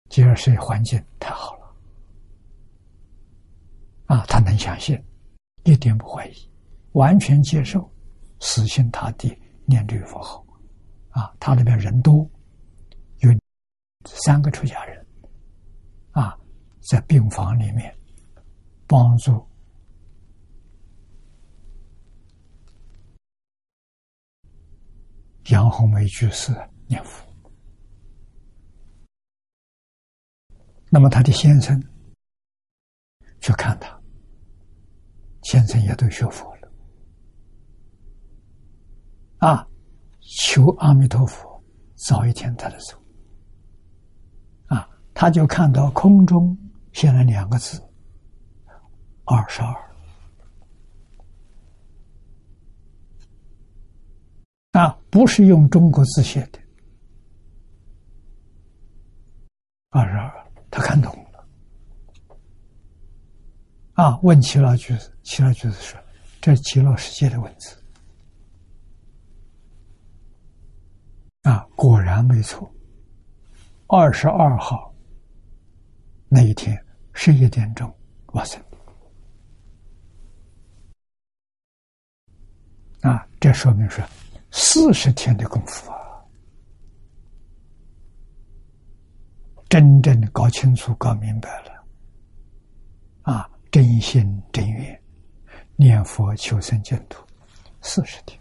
[0.10, 1.76] 极乐世界环境太好了，
[4.08, 5.00] 啊，他能相信，
[5.64, 6.52] 一点不怀疑，
[6.94, 7.88] 完全接受，
[8.40, 10.44] 死心塌地念这个佛号，
[11.10, 12.28] 啊，他那边人多，
[14.06, 15.06] 三个出家人，
[16.12, 16.38] 啊，
[16.90, 17.94] 在病房里面
[18.88, 19.46] 帮助
[25.48, 26.54] 杨红梅居士
[26.88, 27.28] 念佛。
[30.90, 31.80] 那么他的先生
[33.42, 34.02] 去看他，
[35.44, 36.72] 先生也都学佛了，
[39.40, 39.68] 啊，
[40.22, 41.64] 求阿弥陀佛
[41.96, 42.99] 早一天他的走，
[45.20, 46.58] 他就看到空中
[46.94, 47.78] 现了两个字
[49.28, 49.76] “二十二”，
[54.82, 56.60] 啊，不是用中国字写的
[59.92, 60.34] “二十二”。
[60.72, 61.46] 他看懂了，
[63.96, 64.18] 啊！
[64.24, 66.00] 问齐老居士，齐老居士说
[66.40, 67.76] ：“这是极乐世界的文字。”
[71.44, 72.74] 啊，果然没错。
[73.88, 74.89] 二十二号
[76.30, 76.78] 那一天
[77.12, 77.92] 十一点钟，
[78.34, 78.62] 哇塞！
[83.02, 84.06] 啊，这说明说
[84.52, 85.98] 四十天的功夫啊。
[89.68, 91.84] 真正的搞清楚、搞明白了，
[93.22, 95.04] 啊，真心真愿
[95.76, 97.24] 念佛求生净土，
[97.82, 98.40] 四十天，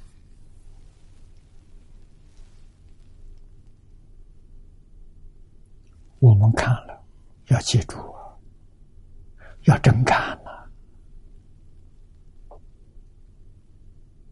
[6.19, 6.98] 我们看了
[7.49, 7.97] 要记住，
[9.65, 10.71] 要真干了！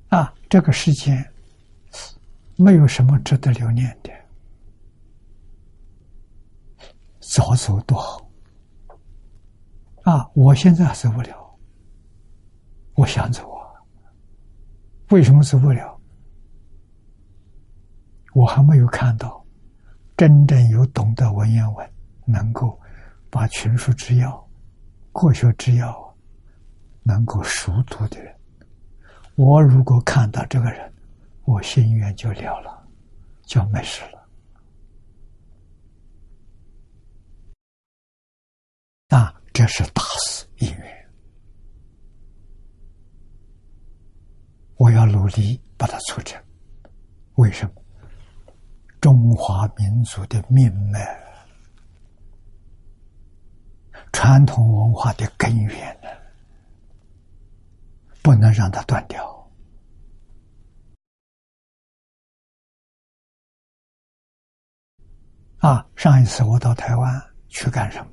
[0.08, 1.32] 啊，这个世间
[2.56, 4.10] 没有什么值得留念的。
[7.20, 8.30] 早走多好
[10.04, 10.30] 啊！
[10.34, 11.58] 我现在走不了，
[12.94, 13.66] 我想走啊。
[15.10, 16.00] 为什么走不了？
[18.32, 19.44] 我还没有看到
[20.16, 21.92] 真正有懂得文言文，
[22.26, 22.78] 能够
[23.30, 24.48] 把群书之要、
[25.12, 26.16] 国学之要
[27.02, 28.34] 能够熟读的人。
[29.34, 30.92] 我如果看到这个人，
[31.44, 32.88] 我心愿就了了，
[33.42, 34.28] 就没事了。
[39.08, 41.08] 那，这是大事因缘，
[44.76, 46.42] 我要努力把它促成。
[47.34, 47.82] 为什么？
[48.98, 50.98] 中华民族的命脉、
[54.16, 56.08] 传统文化的根源呢，
[58.22, 59.46] 不能让它断掉。
[65.58, 68.12] 啊，上一次我到台湾去干什么？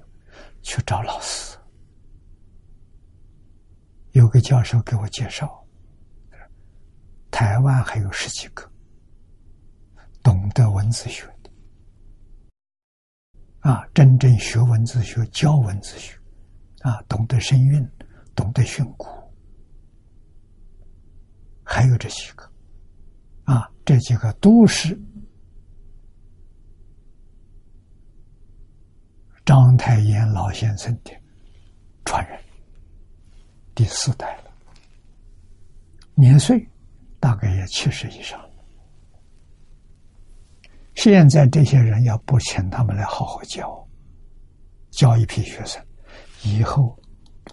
[0.62, 1.58] 去找老师，
[4.12, 5.66] 有个教授给我介绍，
[7.32, 8.70] 台湾还有十几个
[10.22, 11.33] 懂得文字学，
[13.64, 16.18] 啊，真正学文字学、教文字学，
[16.82, 17.90] 啊，懂得声韵、
[18.36, 19.08] 懂得训诂，
[21.64, 22.44] 还有这几个，
[23.46, 25.00] 啊，这几个都是。
[29.46, 31.12] 章太炎老先生的
[32.06, 32.38] 传人，
[33.76, 34.52] 第四代了，
[36.16, 36.66] 年岁
[37.20, 38.43] 大概也七十以上。
[40.96, 43.88] 现在这些人要不请他们来好好教，
[44.92, 45.84] 教一批学生，
[46.44, 46.98] 以后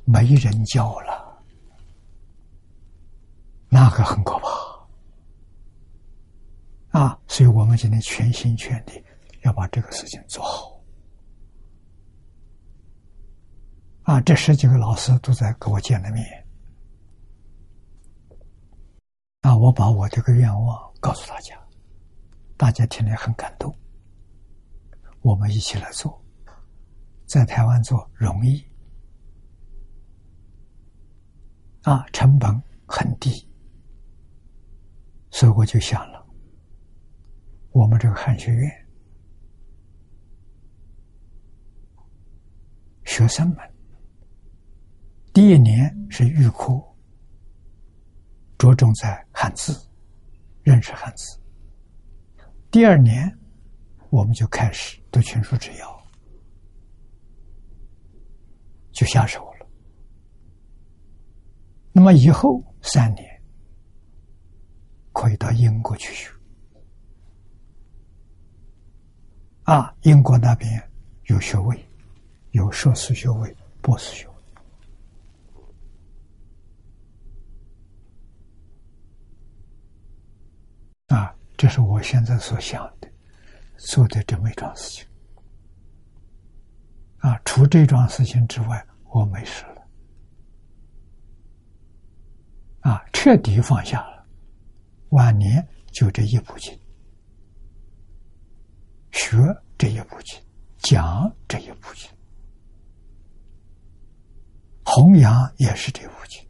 [0.04, 1.42] 没人教了，
[3.68, 4.48] 那个很可怕
[6.98, 7.18] 啊！
[7.28, 9.04] 所以我们今天全心全力
[9.42, 10.80] 要把这个事情做好。
[14.02, 16.26] 啊，这十几个老师都在跟我见了面。
[19.42, 21.59] 啊，我把我这个愿望告诉大家，
[22.60, 23.74] 大家听了很感动。
[25.22, 26.22] 我们一起来做，
[27.24, 28.62] 在台湾做容易，
[31.84, 33.48] 啊，成本很低，
[35.30, 36.22] 所以我就想了，
[37.70, 38.70] 我们这个汉学院
[43.06, 43.74] 学生们。
[45.32, 46.78] 第一年是预科，
[48.58, 49.74] 着重在汉字，
[50.62, 51.39] 认识汉字。
[52.70, 53.36] 第二年，
[54.10, 56.08] 我们就开始读群书治要，
[58.92, 59.66] 就下手了。
[61.90, 63.42] 那么以后三年
[65.12, 66.30] 可以到英国去学。
[69.64, 70.80] 啊，英国那边
[71.24, 71.84] 有学位，
[72.52, 74.34] 有硕士学位、博士学位。
[81.08, 83.08] 啊，这是我现在所想的，
[83.76, 85.06] 做的这么一桩事情。
[87.18, 89.86] 啊，除这桩事情之外，我没事了。
[92.80, 94.26] 啊，彻底放下了，
[95.10, 96.74] 晚年就这一部经。
[99.12, 99.36] 学
[99.76, 100.40] 这一部经，
[100.78, 102.10] 讲这一部经，
[104.86, 106.42] 弘扬也是这部经。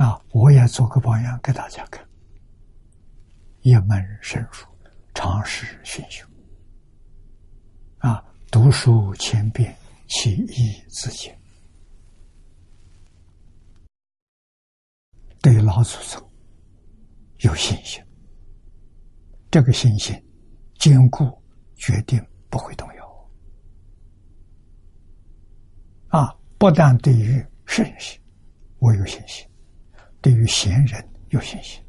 [0.00, 2.02] 啊，我也做个榜样给大家看。
[3.60, 4.66] 一门深入，
[5.12, 6.26] 常识熏修。
[7.98, 9.76] 啊，读书千遍，
[10.08, 11.38] 其义自见。
[15.42, 16.32] 对老祖宗
[17.40, 18.02] 有信心。
[19.50, 20.18] 这个信心
[20.78, 21.26] 坚固，
[21.76, 22.18] 决定
[22.48, 23.30] 不会动摇。
[26.08, 28.18] 啊，不但对于圣贤
[28.78, 29.46] 我有信心，
[30.20, 31.82] 对于贤人有信心。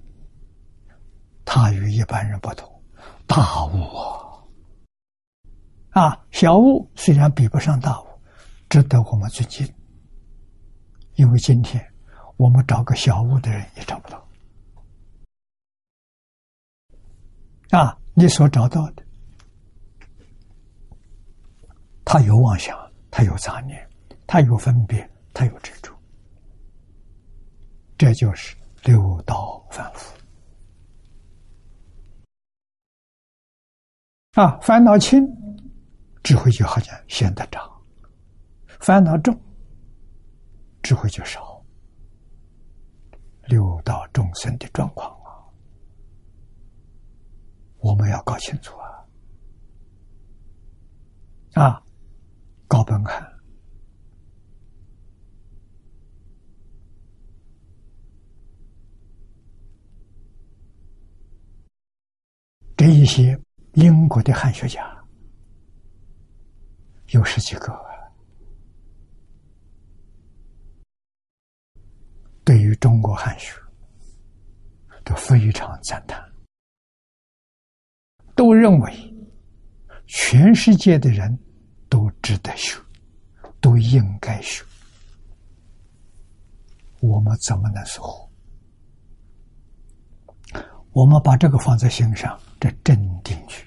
[1.43, 2.69] 他与一般人不同，
[3.27, 4.27] 大悟啊！
[5.89, 8.07] 啊，小悟虽然比不上大悟，
[8.69, 9.67] 值得我们尊敬。
[11.15, 11.85] 因为今天
[12.37, 14.27] 我们找个小悟的人也找不到。
[17.71, 19.03] 啊，你所找到的，
[22.05, 22.77] 他有妄想，
[23.09, 23.89] 他有杂念，
[24.25, 25.93] 他有分别，他有执着，
[28.01, 30.11] 这就是六道反复。
[34.31, 35.23] 啊，烦恼轻，
[36.23, 37.61] 智慧就好像显得长；
[38.79, 39.39] 烦恼重，
[40.81, 41.63] 智慧就少。
[43.43, 45.45] 六道众生的状况啊。
[47.81, 49.05] 我们要搞清楚啊！
[51.53, 51.83] 啊，
[52.67, 53.30] 高本汉
[62.81, 63.39] 这一些
[63.73, 64.81] 英国的汉学家
[67.09, 67.79] 有十几个，
[72.43, 73.53] 对于中国汉学
[75.03, 76.19] 都非常赞叹。
[78.33, 78.91] 都认为，
[80.07, 81.37] 全世界的人
[81.87, 82.81] 都值得修，
[83.59, 84.65] 都应该修。
[86.99, 88.27] 我们怎么能说？
[90.93, 93.65] 我们把这个放在心上，这镇定去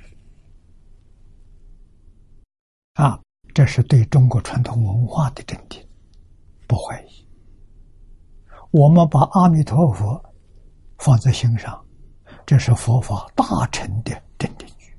[2.94, 3.20] 啊！
[3.52, 5.84] 这是对中国传统文化的镇定，
[6.68, 7.28] 不怀疑。
[8.70, 10.24] 我们把阿弥陀佛
[10.98, 11.84] 放在心上，
[12.46, 14.12] 这是佛法大成的。
[14.38, 14.96] 镇定句，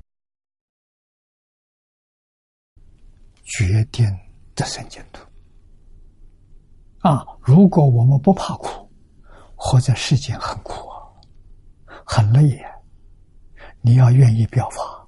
[3.44, 4.06] 决定
[4.54, 5.24] 得生净土。
[6.98, 7.24] 啊！
[7.40, 8.90] 如果我们不怕苦，
[9.54, 11.00] 活在世间很苦啊，
[12.04, 12.75] 很累呀。
[13.86, 15.06] 你要愿意表法，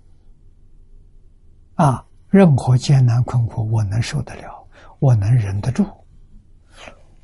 [1.84, 4.68] 啊，任何艰难困苦，我能受得了，
[5.00, 5.84] 我能忍得住。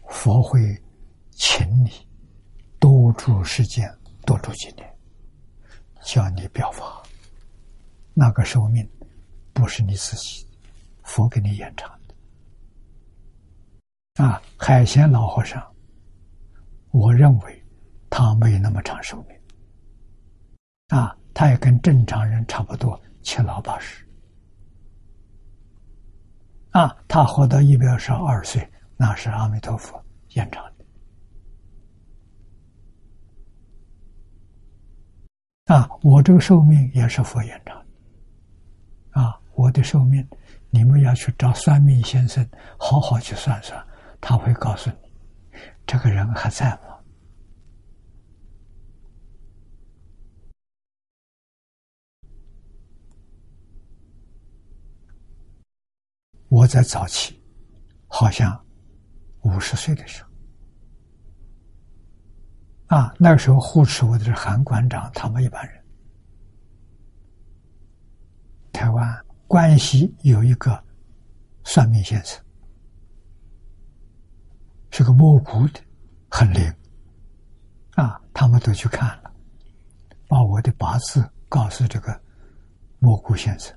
[0.09, 0.77] 佛会
[1.31, 1.93] 请你
[2.81, 3.89] 多住世间，
[4.27, 4.93] 多住几年。
[6.03, 7.01] 叫你表法，
[8.15, 8.85] 那个寿命
[9.53, 10.45] 不是你自己，
[11.05, 12.15] 佛给你延长的。
[14.25, 15.65] 啊，海贤老和尚，
[16.91, 17.65] 我认为
[18.11, 19.39] 他没那么长寿命。
[20.89, 24.07] 啊，他也跟正常人差不多，七老八十。
[26.71, 28.67] 啊，他活到一百二十二岁，
[28.97, 30.65] 那是阿弥陀佛延长。
[35.67, 37.83] 啊，我这个寿命也是佛延长
[39.11, 40.27] 啊，我的寿命，
[40.69, 42.47] 你们要去找算命先生，
[42.79, 43.83] 好好去算算，
[44.21, 46.94] 他会告诉你，这个人还在吗？
[56.55, 57.43] 我在早期，
[58.07, 58.65] 好像
[59.41, 60.31] 五十岁的时候。
[62.87, 65.85] 啊，那个时候护持我的是韩馆长，他们一般人。
[68.73, 70.81] 台湾关西有一个
[71.65, 72.41] 算命先生，
[74.93, 75.81] 是个摸骨的，
[76.31, 76.73] 很灵。
[77.97, 79.35] 啊，他们都去看了，
[80.29, 82.23] 把我的八字告诉这个
[83.01, 83.77] 摸骨先生。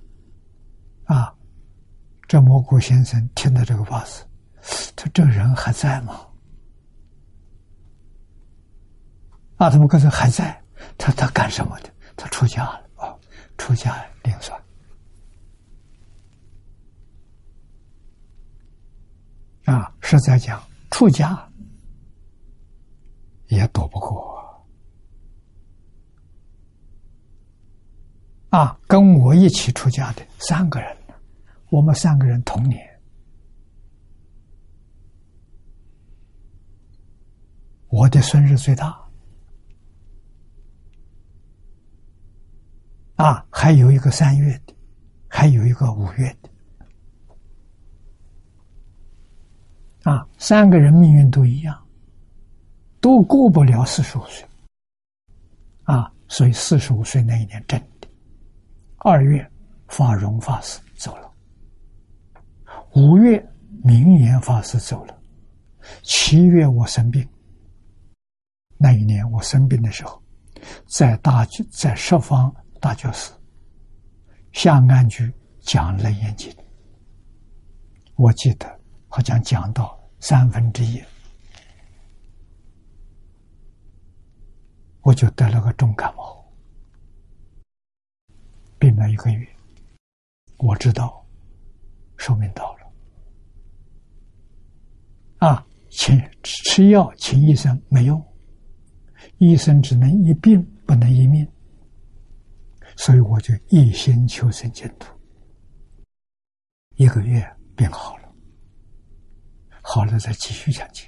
[1.06, 1.34] 啊，
[2.28, 4.26] 这蘑菇先生听到这个八字，
[4.96, 6.28] 他这个人还在吗？
[9.58, 10.62] 啊，他们刚才还在。
[10.98, 11.90] 他他干什么的？
[12.16, 13.16] 他出家了啊！
[13.58, 14.60] 出家另算。
[19.66, 21.52] 啊，是在讲出家
[23.48, 24.66] 也躲不过
[28.50, 28.80] 啊！
[28.88, 30.97] 跟我一起出家的三个人，
[31.70, 32.80] 我们三个人同年，
[37.90, 38.98] 我的孙日最大。
[43.16, 44.76] 啊，还有一个三月的，
[45.28, 46.50] 还有一个五月的，
[50.12, 51.84] 啊，三个人命运都一样，
[53.02, 54.48] 都过不了四十五岁，
[55.86, 58.08] 啊，所以四十五岁那一年真的，
[58.98, 59.52] 二月
[59.88, 61.27] 法荣法师走了，
[62.98, 63.48] 五月
[63.84, 65.16] 明言法师走了，
[66.02, 67.30] 七月我生病，
[68.76, 70.20] 那一年我生病的时候，
[70.88, 72.52] 在大在十方。
[72.80, 73.34] 大觉寺
[74.52, 76.52] 下安居讲《楞严经》，
[78.16, 81.02] 我记得好像讲到三分之一，
[85.02, 86.46] 我就得了个重感冒，
[88.78, 89.48] 病了一个月。
[90.58, 91.26] 我知道
[92.16, 92.77] 寿命到了，
[95.38, 98.24] 啊，请吃药，请医生没用，
[99.38, 101.48] 医生只能一病不能一命。
[102.96, 105.16] 所以我就一心求生净土，
[106.96, 108.36] 一个月病好了，
[109.84, 111.08] 好了再继续讲经。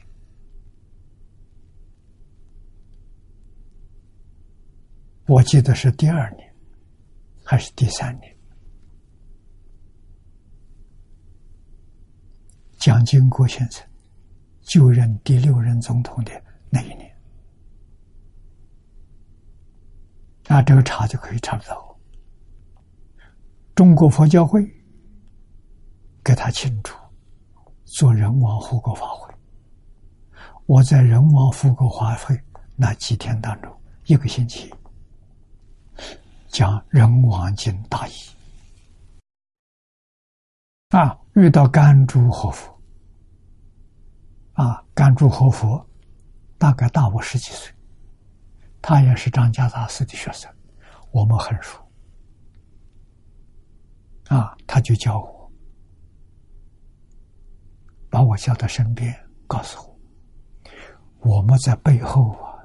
[5.26, 6.56] 我记得是第二年
[7.44, 8.38] 还是第三年，
[12.78, 13.89] 蒋经国先生
[14.70, 16.32] 就任第六任总统的
[16.70, 17.12] 那一年。
[20.48, 21.98] 那这个查就可以查得到。
[23.74, 24.64] 中国佛教会
[26.24, 26.94] 给他庆祝
[27.84, 29.34] 做人王护国法会，
[30.68, 32.40] 我在人王护国法会
[32.76, 33.76] 那几天当中，
[34.06, 34.72] 一个星期
[36.48, 38.12] 讲人王经大义
[40.90, 42.79] 啊，遇到甘珠活佛
[44.60, 45.90] 啊，甘珠活佛
[46.58, 47.74] 大概大我十几岁。
[48.82, 50.54] 他也是张家大师的学生，
[51.12, 51.80] 我们很熟。
[54.28, 55.52] 啊，他就叫我，
[58.10, 59.16] 把我叫到身边，
[59.48, 59.80] 告诉
[61.22, 62.60] 我，我们在背后啊，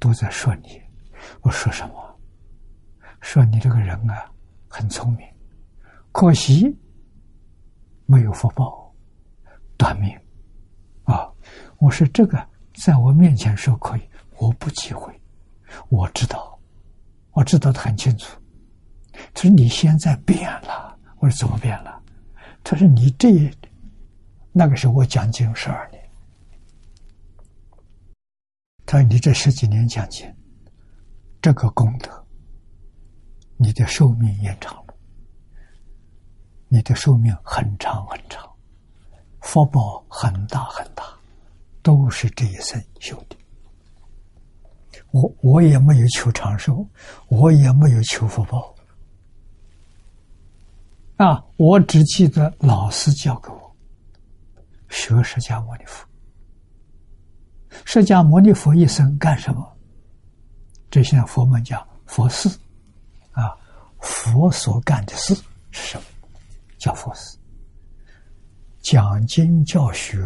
[0.00, 0.82] 都在说你。
[1.42, 2.20] 我说什么？
[3.20, 4.28] 说你这个人啊，
[4.68, 5.24] 很聪明，
[6.10, 6.76] 可惜
[8.06, 8.85] 没有福报，
[9.76, 10.16] 短命。
[11.04, 11.30] 啊，
[11.78, 12.46] 我说这个。
[12.84, 14.02] 在我面前说可以，
[14.36, 15.10] 我不忌讳。
[15.88, 16.60] 我知道，
[17.32, 18.38] 我知道的很清楚。
[19.32, 22.02] 他说：“你现在变了。”我说：“怎么变了？”
[22.62, 23.50] 他说：“你这
[24.52, 26.02] 那个时候我讲经十二年。”
[28.84, 30.30] 他说：“你这十几年讲经，
[31.40, 32.26] 这个功德，
[33.56, 34.94] 你的寿命延长了，
[36.68, 38.46] 你的寿命很长很长，
[39.46, 41.04] 福报很大很大。”
[41.86, 43.36] 都是这一生修的，
[45.12, 46.84] 我我也没有求长寿，
[47.28, 48.74] 我也没有求福报，
[51.14, 53.76] 啊，我只记得老师教给我
[54.88, 56.04] 学释迦牟尼佛。
[57.84, 59.64] 释迦牟尼佛一生干什么？
[60.90, 62.48] 这些佛门讲佛事，
[63.30, 63.56] 啊，
[64.00, 65.36] 佛所干的事
[65.70, 66.04] 是什么？
[66.78, 67.38] 叫佛事，
[68.86, 70.16] 讲经教学。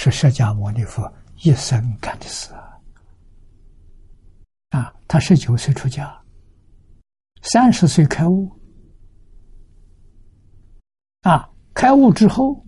[0.00, 1.12] 是释迦牟尼佛
[1.42, 2.78] 一生干的事啊！
[4.68, 6.16] 啊，他十九岁出家，
[7.42, 8.48] 三十岁开悟，
[11.22, 12.64] 啊，开悟之后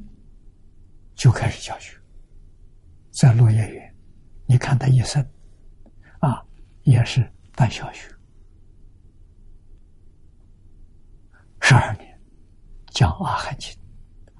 [1.14, 1.96] 就开始教学，
[3.12, 3.94] 在落叶园，
[4.46, 5.24] 你看他一生，
[6.18, 6.44] 啊，
[6.82, 8.12] 也是办小学，
[11.60, 12.20] 十二年
[12.88, 13.72] 讲阿含经，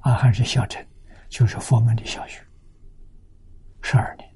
[0.01, 0.85] 阿含是小乘，
[1.29, 2.43] 就是佛门的小学。
[3.83, 4.29] 十二年，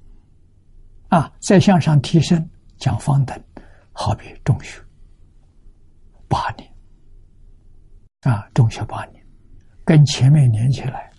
[1.09, 3.39] 啊，再向上提升，讲方等，
[3.91, 4.81] 好比中学
[6.27, 6.71] 八年，
[8.21, 9.25] 啊，中学八年，
[9.83, 11.09] 跟前面连起来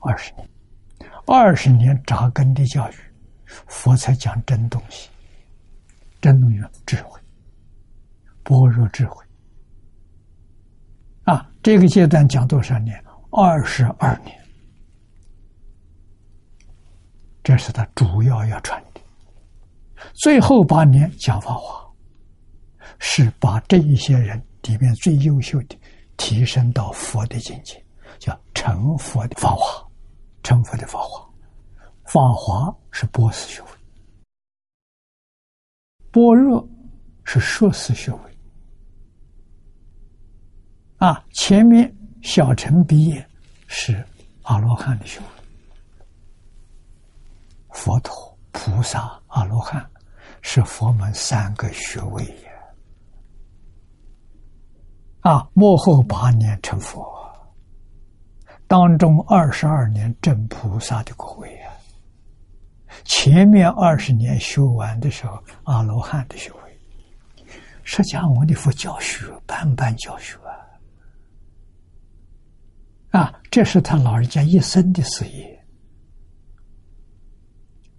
[0.00, 0.48] 二十年，
[1.26, 2.94] 二十年扎根的教育，
[3.46, 5.10] 佛才讲真东西，
[6.20, 7.20] 真东西智慧，
[8.42, 9.24] 般若智慧，
[11.24, 13.02] 啊，这个阶段讲多少年？
[13.30, 14.34] 二十二年，
[17.42, 19.00] 这是他主要要传的。
[20.14, 21.86] 最后八年讲法华，
[22.98, 25.78] 是把这一些人里面最优秀的
[26.16, 27.84] 提升到佛的境界，
[28.18, 29.86] 叫成佛的法华，
[30.42, 31.28] 成佛的法华，
[32.04, 33.68] 法华是波斯学位，
[36.10, 36.66] 般若
[37.24, 38.20] 是硕士学位。
[40.98, 41.94] 啊，前面
[42.26, 43.24] 小乘毕业
[43.68, 44.04] 是
[44.42, 45.26] 阿罗汉的学位，
[47.70, 49.88] 佛陀、菩萨、阿罗汉
[50.42, 52.50] 是佛门三个学位呀。
[55.20, 57.08] 啊，幕后八年成佛，
[58.66, 61.72] 当中二十二年证菩萨的果位啊，
[63.04, 67.46] 前面二十年修完的时候，阿罗汉的学位，
[67.84, 70.36] 释迦牟尼佛教学，班班教学。
[73.10, 75.64] 啊，这是他老人家一生的事业，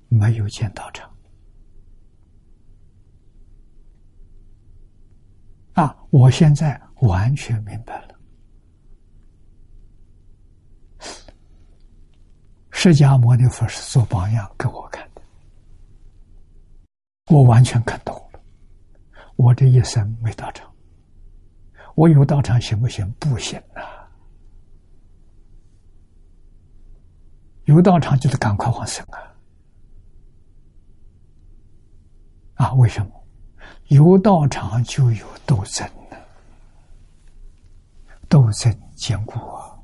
[0.10, 1.12] 没有见道场。
[5.74, 8.16] 啊，我现在完全明白了，
[12.72, 15.22] 释迦牟尼佛是做榜样给我看的，
[17.30, 18.40] 我完全看懂了。
[19.36, 20.72] 我这一生没道场，
[21.96, 23.10] 我有道场行不行？
[23.20, 23.97] 不行啊。
[27.68, 29.20] 有道场就得赶快往生啊！
[32.56, 33.12] 啊，为什么？
[33.88, 36.16] 有道场就有斗争呢？
[38.30, 39.78] 斗争坚固啊！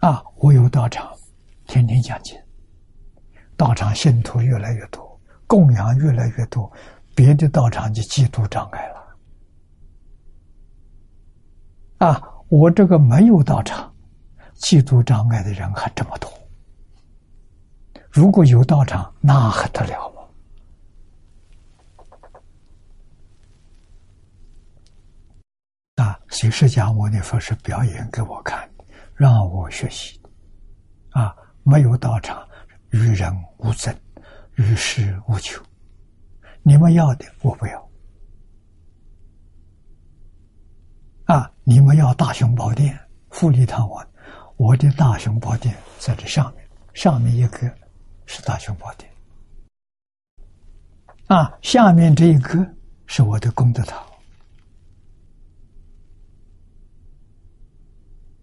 [0.00, 1.14] 啊，我有道场，
[1.66, 2.40] 天天讲经，
[3.54, 6.72] 道场信徒越来越多，供养越来越多，
[7.14, 9.00] 别的道场就嫉妒障碍了。
[11.98, 13.89] 啊，我这个没有道场。
[14.60, 16.30] 嫉妒障碍的人还这么多，
[18.10, 20.12] 如果有道场，那还得了
[25.96, 26.04] 吗？
[26.04, 28.70] 啊，以释迦牟尼佛是表演给我看，
[29.14, 30.20] 让我学习。
[31.10, 32.46] 啊，没有道场，
[32.90, 33.94] 与人无争，
[34.56, 35.60] 与世无求。
[36.62, 37.90] 你们要的我不要。
[41.24, 42.98] 啊，你们要大雄宝殿、
[43.30, 44.06] 富丽堂皇。
[44.60, 47.74] 我的大雄宝殿在这上面，上面一个
[48.26, 49.10] 是大雄宝殿，
[51.28, 52.58] 啊，下面这一个
[53.06, 54.04] 是我的功德塔，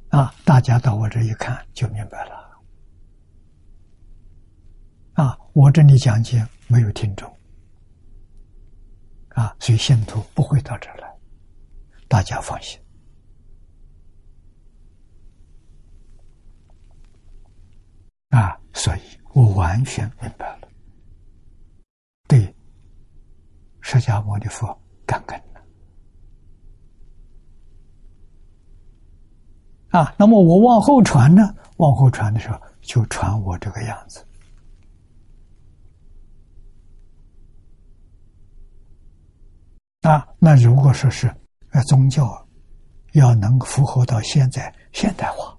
[0.09, 2.61] 啊，大家到我这一看就明白了，
[5.13, 7.31] 啊，我这里讲解没有听众，
[9.35, 11.15] 啊，所以信徒不会到这儿来，
[12.07, 12.79] 大家放心。
[18.29, 18.99] 啊，所以
[19.33, 20.67] 我完全明白了，
[22.27, 22.55] 对
[23.81, 24.67] 释迦牟尼佛
[25.05, 25.61] 感恩了。
[29.99, 31.55] 啊，那么我往后传呢？
[31.77, 34.23] 往后传的时候，就传我这个样子。
[40.01, 41.27] 啊，那如果说是
[41.71, 42.47] 呃宗教
[43.13, 45.56] 要能符合到现在现代化，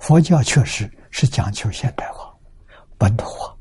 [0.00, 2.34] 佛教确实是讲求现代化、
[2.98, 3.56] 本土化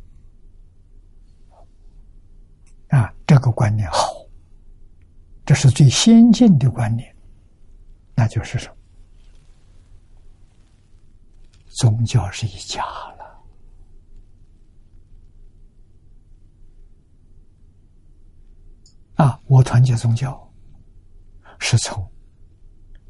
[2.89, 4.25] 啊，这个观念好，
[5.45, 7.15] 这是最先进的观念，
[8.15, 8.75] 那就是什么？
[11.67, 13.43] 宗教是一家了
[19.15, 19.39] 啊！
[19.45, 20.51] 我团结宗教
[21.59, 22.09] 是从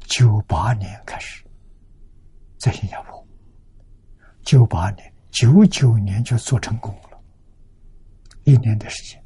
[0.00, 1.44] 九八年开始
[2.58, 3.19] 在新加坡。
[4.50, 7.22] 九八年、九九年就做成功了，
[8.42, 9.22] 一年的时间，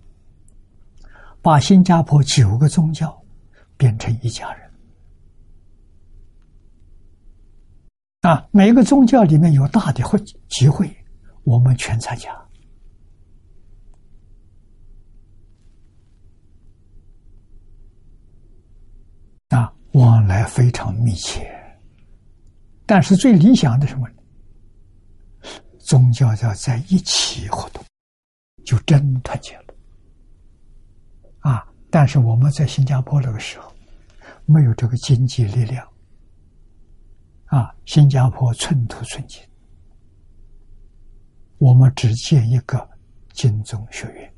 [1.40, 3.18] 把新加坡九个宗教
[3.78, 4.70] 变成一家人。
[8.20, 10.18] 啊，每个宗教里面有大的会
[10.51, 10.94] 集会，
[11.44, 12.30] 我们全参加。
[19.48, 21.51] 啊，往来非常密切，
[22.84, 24.06] 但是最理想的什么？
[25.86, 27.85] 宗教要在一起活动，
[28.65, 29.74] 就真团结了
[31.40, 31.66] 啊！
[31.90, 33.73] 但是我们在新加坡那个时候，
[34.47, 35.86] 没有这个经济力量
[37.47, 37.74] 啊。
[37.85, 39.43] 新加坡寸土寸金，
[41.59, 42.89] 我们只建一个
[43.32, 44.35] 金钟学院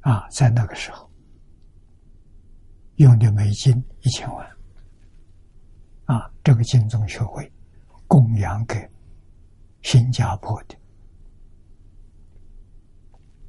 [0.00, 1.10] 啊，在那个时候
[2.96, 4.46] 用的美金一千万
[6.04, 7.50] 啊，这个金钟学会
[8.06, 8.76] 供养给
[9.82, 10.74] 新加坡的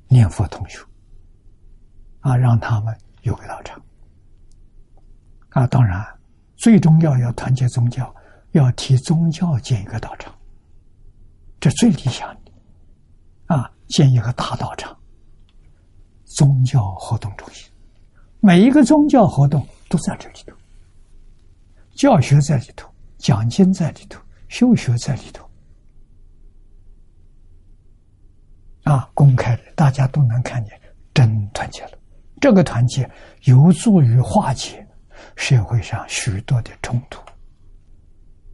[0.08, 0.80] 念佛同学，
[2.20, 3.82] 啊，让他们有个道场。
[5.49, 6.06] 啊，当然，
[6.56, 8.14] 最重要要团结宗教，
[8.52, 10.34] 要替宗教建一个道场，
[11.60, 12.52] 这最理想的。
[13.48, 14.98] 啊，建一个大道场，
[16.24, 17.70] 宗教活动中心，
[18.40, 20.56] 每一个宗教活动都在这里头，
[21.95, 25.45] 教学在里头，讲经在里头，修学在里头，
[28.84, 30.80] 啊，公开的，大家都能看见，
[31.14, 31.98] 真团结了。
[32.40, 33.10] 这个团结
[33.44, 34.86] 有助于化解。
[35.36, 37.22] 社会上许多的冲突，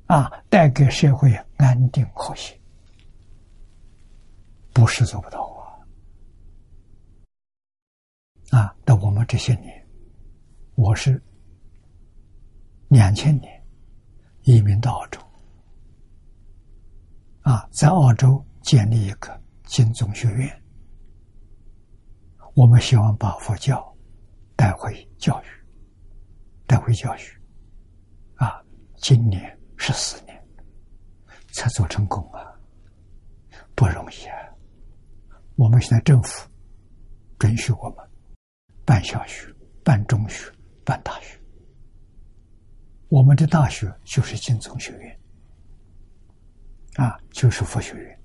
[0.07, 2.59] 啊，带给社会安定和谐，
[4.73, 5.41] 不是做不到
[8.51, 8.59] 啊！
[8.59, 9.87] 啊，到我们这些年，
[10.75, 11.23] 我是
[12.89, 13.63] 两千年
[14.41, 15.21] 移民到澳洲，
[17.43, 20.63] 啊，在澳洲建立一个金宗学院，
[22.55, 23.95] 我们希望把佛教
[24.55, 25.45] 带回教育。
[26.69, 27.21] 带回教育，
[28.35, 28.61] 啊，
[28.97, 30.47] 今年十四年
[31.53, 32.43] 才做成功啊，
[33.73, 34.35] 不容易啊！
[35.55, 36.45] 我们现在政府
[37.39, 38.05] 准许我们
[38.83, 39.47] 办小学、
[39.81, 40.51] 办中学、
[40.83, 41.39] 办大学，
[43.07, 45.19] 我们的大学就是金宗学院，
[46.95, 48.16] 啊，就是佛学院。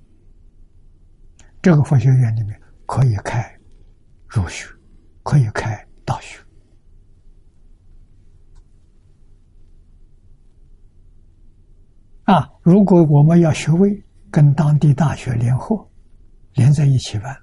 [1.62, 3.40] 这个佛学院里面可以开
[4.26, 4.68] 儒学，
[5.22, 6.40] 可以开大学。
[12.24, 15.88] 啊，如果我们要学位，跟当地大学联合，
[16.54, 17.36] 连在一起办，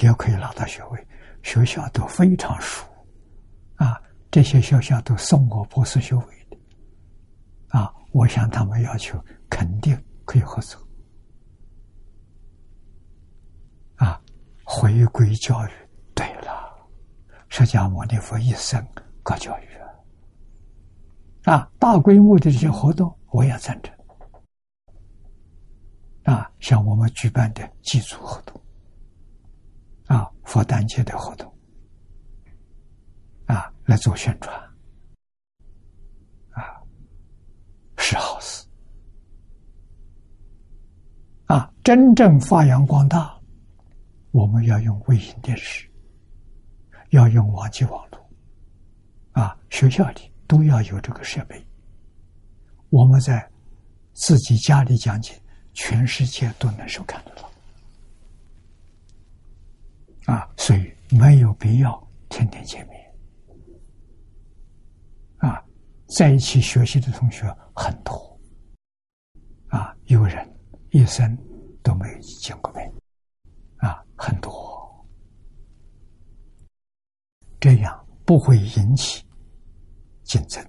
[0.00, 1.06] 也可以拿到学位。
[1.42, 2.86] 学校都非常熟，
[3.76, 4.00] 啊，
[4.30, 6.58] 这些学校都送过博士学位的，
[7.68, 9.18] 啊，我想他们要求
[9.48, 10.78] 肯定可以合作。
[13.96, 14.20] 啊，
[14.72, 15.70] 回归教育，
[16.14, 16.72] 对了，
[17.48, 18.80] 释迦牟尼佛一生
[19.20, 19.66] 搞教育
[21.50, 23.12] 啊，大规模的这些活动。
[23.30, 23.92] 我也赞成
[26.22, 28.62] 啊，像我们举办的祭祖活动。
[30.06, 31.52] 啊，佛诞节的活动。
[33.46, 34.56] 啊，来做宣传。
[36.50, 36.80] 啊，
[37.98, 38.64] 是好事。
[41.46, 41.68] 啊。
[41.82, 43.39] 真正发扬光大，
[44.32, 45.88] 我们要用卫星电视，
[47.10, 48.30] 要用网际网络
[49.32, 51.66] 啊，学校里都要有这个设备。
[52.90, 53.50] 我们在
[54.12, 55.40] 自己家里讲解，
[55.72, 57.50] 全世界都能收看得到
[60.34, 60.48] 啊！
[60.56, 63.00] 所以没有必要天天见面
[65.38, 65.64] 啊！
[66.16, 67.44] 在一起学习的同学
[67.74, 68.40] 很多
[69.68, 70.48] 啊，有人
[70.90, 71.36] 一生
[71.82, 72.92] 都没有见过面，
[74.22, 75.02] 很多，
[77.58, 79.24] 这样不会引起
[80.24, 80.62] 竞争。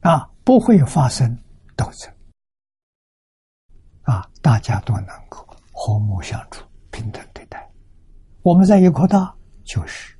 [0.00, 1.30] 啊，不会发生
[1.76, 2.10] 斗争，
[4.04, 7.70] 啊，大家都能够和睦相处、平等对待。
[8.40, 10.18] 我们在一块大，就是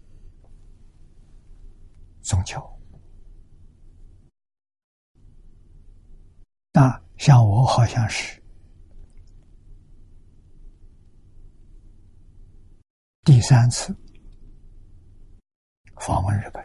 [2.21, 2.63] 宗教。
[6.75, 8.43] 那像我好像是
[13.25, 13.97] 第三次
[15.97, 16.63] 访问日本。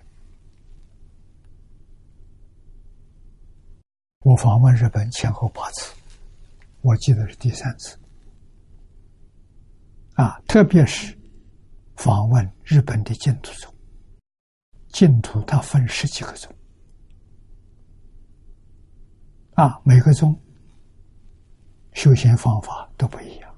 [4.26, 5.94] 我访问日本前后八次，
[6.82, 7.98] 我记得是第三次。
[10.16, 11.18] 啊，特别是
[11.96, 13.74] 访问日本的净土宗，
[14.90, 16.54] 净土它分十几个宗，
[19.54, 20.38] 啊，每个宗
[21.94, 23.49] 修行方法都不一样，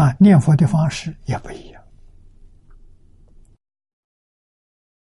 [0.00, 1.84] 啊，念佛的方式也不一样。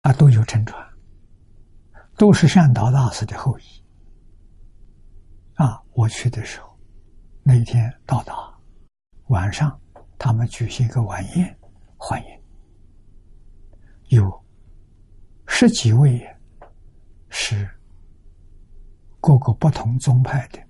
[0.03, 0.81] 啊，都有乘船，
[2.17, 3.65] 都是善导大师的后裔。
[5.55, 6.79] 啊，我去的时候，
[7.43, 8.33] 那一天到达，
[9.27, 9.77] 晚上
[10.17, 11.59] 他们举行一个晚宴，
[11.97, 12.29] 欢迎，
[14.11, 14.47] 有
[15.49, 16.25] 十几位
[17.29, 17.69] 是
[19.21, 20.65] 各个不同宗派的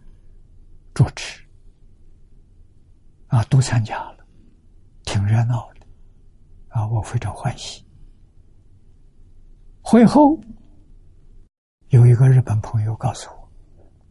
[0.94, 1.45] 主持，
[3.28, 4.26] 啊，都参加了，
[5.04, 5.86] 挺热闹的，
[6.68, 7.84] 啊，我非常欢喜。
[9.82, 10.38] 会后，
[11.88, 13.48] 有一个日本朋友告诉我：“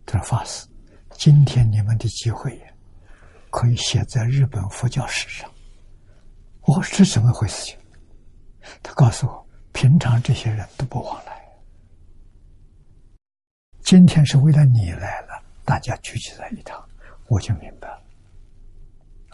[0.06, 0.68] 他说法师，
[1.12, 2.62] 今天你们的机会
[3.50, 5.50] 可以写在日本佛教史上。
[6.62, 7.66] 我说这怎么回事？
[7.66, 7.78] 情？
[8.82, 11.46] 他告诉我，平常这些人都不往来，
[13.82, 16.84] 今天是为了你来了，大家聚集在一堂，
[17.28, 18.05] 我就明白了。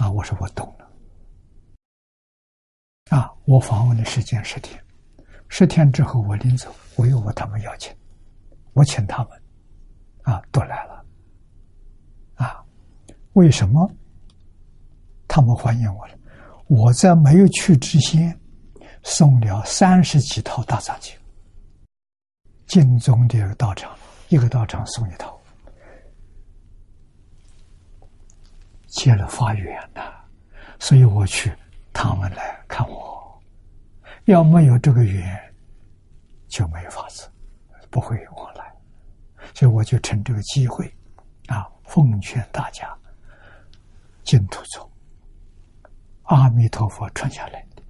[0.01, 0.91] 啊，我说我懂了。
[3.15, 4.83] 啊，我访问的时间十天，
[5.47, 7.95] 十天之后我临走，我又问他们要钱，
[8.73, 9.41] 我请他们，
[10.23, 11.05] 啊，都来了。
[12.33, 12.65] 啊，
[13.33, 13.87] 为什么
[15.27, 16.17] 他们欢迎我了？
[16.65, 18.35] 我在没有去之前，
[19.03, 21.15] 送了三十几套大藏经，
[22.65, 23.95] 净宗的道场，
[24.29, 25.39] 一个道场送一套，
[28.91, 30.11] 结了发缘呐，
[30.77, 31.51] 所以我去，
[31.93, 33.41] 他们来看我，
[34.25, 35.39] 要没有这个缘，
[36.49, 37.31] 就没有法子，
[37.89, 38.69] 不会往来，
[39.53, 40.93] 所以我就趁这个机会，
[41.47, 42.93] 啊，奉劝大家，
[44.23, 44.87] 净土宗。
[46.23, 47.81] 阿弥陀佛传下来的，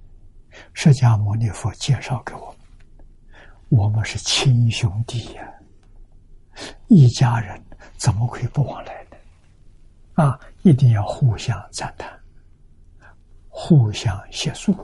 [0.72, 2.56] 释迦牟尼佛介绍给我们，
[3.68, 5.52] 我们是亲兄弟呀，
[6.86, 7.60] 一家人
[7.96, 9.16] 怎么会不往来呢？
[10.14, 12.08] 啊，一定要互相赞叹，
[13.48, 14.74] 互相协助，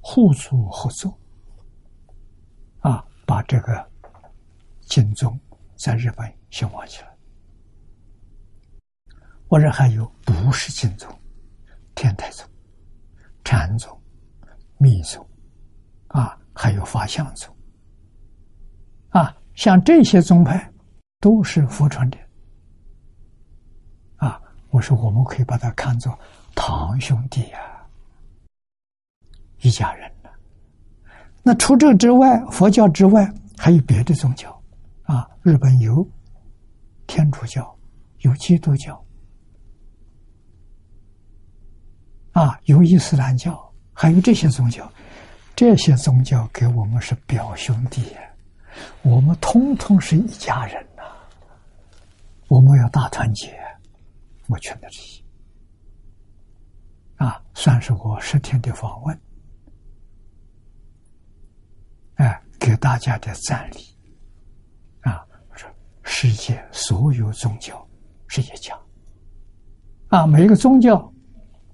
[0.00, 1.18] 互助合作，
[2.80, 3.90] 啊，把这个
[4.82, 5.38] 经宗
[5.76, 7.08] 在日本兴旺起来。
[9.48, 11.12] 我这还有不是经宗，
[11.94, 12.46] 天台宗。
[13.42, 14.00] 禅宗、
[14.76, 15.26] 密宗，
[16.08, 17.52] 啊，还有法相宗，
[19.08, 20.70] 啊，像这些宗派
[21.18, 22.18] 都是佛传的，
[24.70, 26.16] 我说我们可以把它看作
[26.54, 27.58] 堂兄弟呀，
[29.60, 30.30] 一家人呢。
[31.42, 33.28] 那除这之外，佛教之外
[33.58, 34.62] 还有别的宗教，
[35.02, 36.06] 啊，日本有
[37.06, 37.76] 天主教，
[38.20, 39.04] 有基督教。
[42.32, 44.88] 啊，有伊斯兰教，还有这些宗教，
[45.56, 48.20] 这些宗教给我们是表兄弟呀，
[49.02, 51.02] 我们通通是一家人呐。
[52.46, 53.52] 我们要大团结，
[54.50, 55.22] 我劝的这些，
[57.16, 59.20] 啊，算是我十天的访问，
[62.16, 63.78] 哎，给大家的赞礼，
[65.02, 65.70] 啊，我说
[66.02, 67.88] 世界所有宗教
[68.26, 68.78] 是一家，
[70.08, 71.10] 啊，每一个宗教。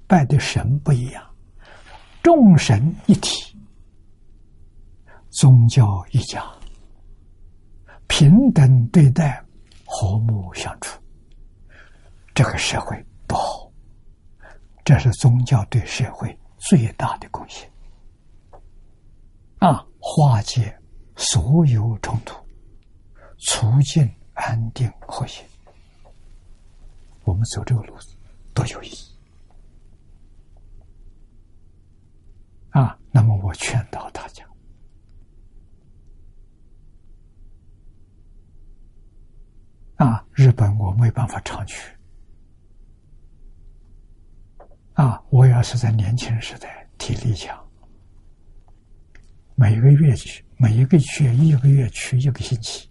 [0.08, 1.34] 拜的神不一样，
[2.22, 3.58] 众神一体，
[5.30, 6.44] 宗教一家，
[8.06, 9.44] 平等对待，
[9.84, 10.96] 和睦相处。
[12.36, 13.72] 这个社会不好，
[14.84, 17.66] 这是宗教对社会最大的贡献。
[19.56, 20.78] 啊，化解
[21.16, 22.36] 所有冲突，
[23.38, 25.42] 促进安定和谐。
[27.24, 28.14] 我们走这个路子
[28.52, 29.18] 多有意义。
[32.68, 34.46] 啊，那么我劝导大家，
[39.94, 41.95] 啊，日本我没办法常去，
[44.96, 47.54] 啊，我要是在年轻时代体力强，
[49.54, 52.88] 每个月去，每一个月一个月去一个星期，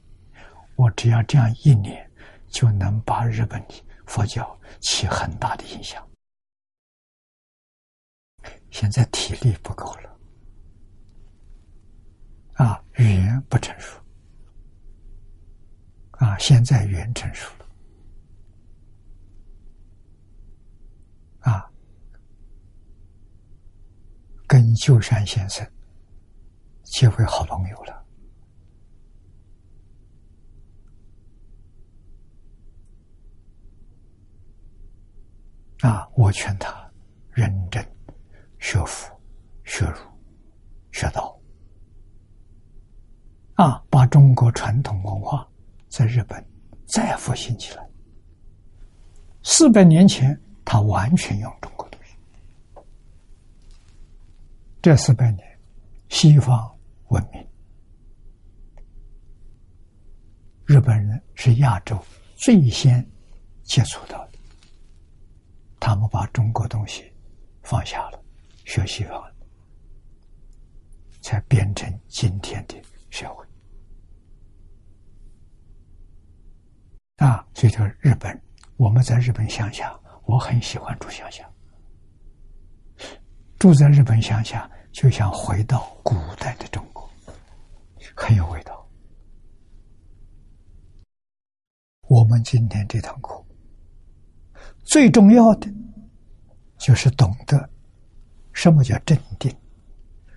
[0.75, 2.07] 我只要这样一年，
[2.47, 6.07] 就能把日本的佛教起很大的影响。
[8.69, 10.19] 现在体力不够了，
[12.53, 13.99] 啊，语言不成熟，
[16.11, 17.65] 啊，现在语言成熟了，
[21.51, 21.67] 啊，
[24.45, 25.65] 跟鸠山先生
[26.83, 28.05] 结为好朋友了，
[35.81, 36.91] 啊，我劝他
[37.31, 37.83] 认真。
[38.57, 39.15] 学佛、
[39.63, 39.97] 学儒、
[40.91, 41.39] 学道，
[43.53, 45.47] 啊，把中国传统文化
[45.87, 46.43] 在日本
[46.87, 47.87] 再复兴起来。
[49.43, 52.17] 四百年前，他完全用中国东西。
[54.85, 55.43] 这四百年，
[56.09, 57.43] 西方文明，
[60.63, 61.99] 日本人是亚洲
[62.35, 63.03] 最先
[63.63, 64.37] 接触到的，
[65.79, 67.03] 他们把中国东西
[67.63, 68.23] 放下了。
[68.63, 69.19] 学西方，
[71.19, 72.79] 才变成今天的
[73.09, 73.43] 社会
[77.15, 77.43] 啊！
[77.55, 78.39] 所以说，日本，
[78.77, 81.43] 我们在日本乡下，我很喜欢住乡下。
[83.57, 87.07] 住在日本乡下，就像回到古代的中国，
[88.15, 88.87] 很有味道。
[92.07, 93.45] 我们今天这堂课，
[94.85, 95.69] 最重要的
[96.77, 97.69] 就是懂得。
[98.53, 99.53] 什么叫正定？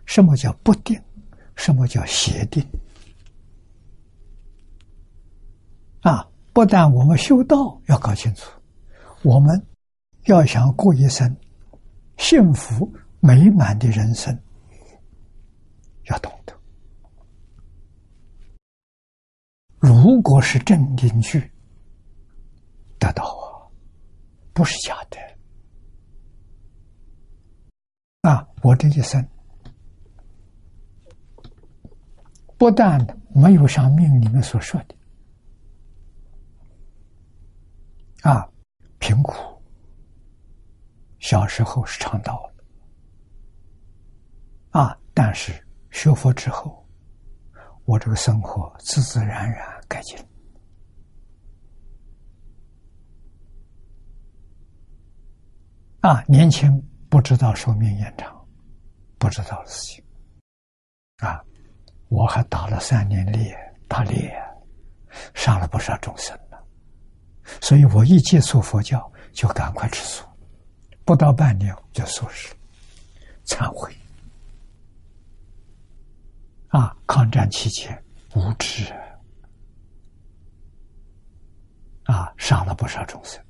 [0.05, 1.01] 什么叫不定？
[1.55, 2.67] 什么叫邪定？
[6.01, 6.29] 啊！
[6.53, 8.51] 不但我们修道要搞清楚，
[9.23, 9.65] 我们
[10.25, 11.37] 要想过一生
[12.17, 14.37] 幸福美满的人生，
[16.11, 16.55] 要懂得。
[19.79, 21.51] 如果是正定去，
[22.99, 23.69] 得到啊，
[24.53, 25.19] 不是假的。
[28.23, 29.27] 啊，我这一生
[32.59, 32.99] 不但
[33.33, 34.95] 没有像命里面所说的
[38.29, 38.51] 啊
[38.99, 39.63] 贫苦，
[41.21, 42.55] 小时候是尝到了
[44.71, 45.53] 啊，但是
[45.99, 46.87] 学佛之后，
[47.85, 50.17] 我这个生活自自然然改进。
[56.01, 56.81] 啊，年轻。
[57.11, 58.47] 不知道寿命延长，
[59.17, 60.05] 不知道的事情，
[61.17, 61.43] 啊！
[62.09, 63.57] 我还打了三年猎，
[63.89, 64.31] 打猎，
[65.33, 66.59] 杀了不少众生呢。
[67.63, 70.23] 所以我一接触佛教，就赶快吃素，
[71.03, 72.55] 不到半年就素食，
[73.47, 73.91] 忏悔。
[76.69, 76.95] 啊！
[77.07, 78.05] 抗战期间
[78.35, 78.93] 无知，
[82.05, 83.43] 啊，杀了不少众生。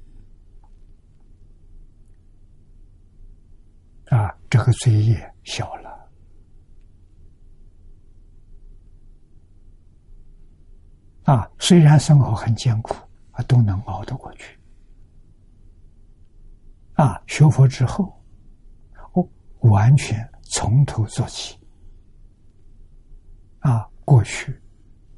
[4.07, 6.11] 啊，这个罪业小了，
[11.24, 12.95] 啊，虽然生活很艰苦，
[13.32, 14.57] 啊，都能熬得过去。
[16.95, 18.16] 啊，学佛之后，
[19.12, 19.28] 哦，
[19.61, 21.58] 完全从头做起，
[24.09, 24.59] 过去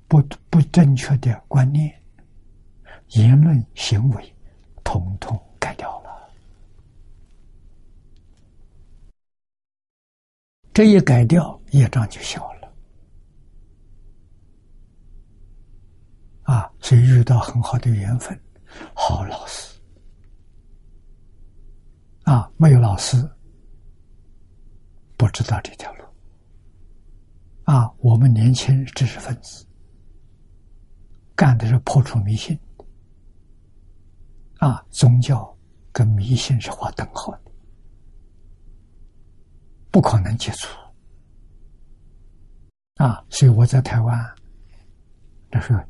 [0.09, 1.95] 不不正确的观念、
[3.11, 4.37] 言论、行为，
[4.83, 6.29] 统统改掉了。
[10.75, 12.75] 这一改掉，业障就小了。
[16.43, 18.37] 啊，所以遇到很好的缘分，
[18.93, 19.79] 好老师。
[22.25, 23.17] 啊，没有老师，
[25.17, 26.00] 不知道这条路。
[27.71, 29.65] 啊，我们年轻知识分子，
[31.37, 32.59] 干的是破除迷信。
[34.59, 35.57] 啊，宗教
[35.93, 37.53] 跟迷信是划等号的。
[39.93, 40.67] 不可能接触
[42.97, 43.25] 啊！
[43.29, 44.35] 所以我在台湾，
[45.49, 45.81] 那时候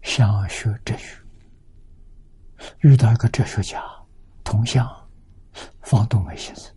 [0.00, 1.20] 想学哲学，
[2.80, 3.82] 遇到一个哲学家，
[4.44, 4.88] 同乡
[5.82, 6.74] 方东梅先生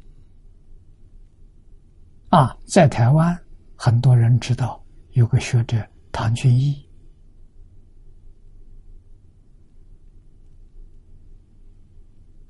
[2.31, 3.41] 啊，在台湾
[3.83, 4.79] 很多人知道
[5.13, 6.87] 有个学者唐君毅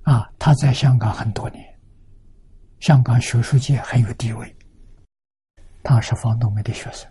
[0.04, 1.80] 啊，他在香港很多年。
[2.82, 4.54] 香港学术界很有地位，
[5.82, 7.10] 他是方东梅的学生，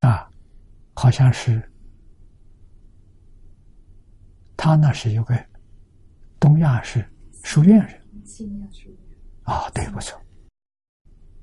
[0.00, 0.28] 啊，
[0.92, 1.72] 好像是
[4.54, 5.34] 他那是有个
[6.38, 7.02] 东亚是
[7.42, 8.02] 书院人，
[9.44, 10.20] 啊，对，不错，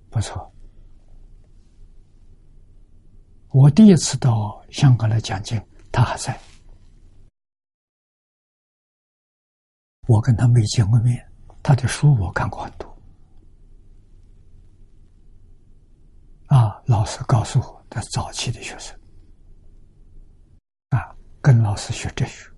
[0.10, 0.52] 不错。
[3.50, 5.60] 我第一次到香港来讲经，
[5.92, 6.38] 他还在。
[10.08, 11.26] 我跟他没见过面，
[11.64, 12.88] 他的书我看过很多。
[16.48, 18.96] 啊，老师告诉我，他早期的学生，
[20.90, 22.52] 啊，跟老师学哲学，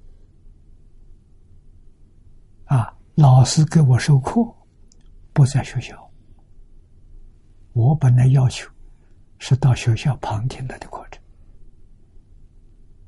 [2.66, 4.48] 啊，老师给我授课，
[5.34, 6.07] 不在学校。
[7.73, 8.69] 我本来要求
[9.39, 11.19] 是到学校旁听他的课程，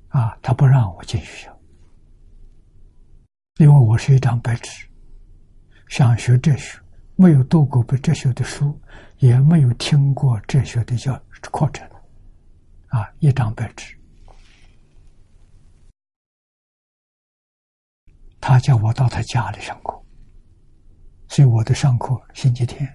[0.07, 1.55] 啊，他不让我进学校。
[3.57, 4.87] 因为我是一张白纸，
[5.89, 6.79] 想学哲学，
[7.15, 8.75] 没有读过哲学的书，
[9.19, 11.13] 也没有听过哲学的教
[11.51, 11.87] 课程，
[12.87, 13.95] 啊，一张白纸。
[18.41, 20.01] 他叫我到他家里上课，
[21.27, 22.87] 所以我的上课星期天，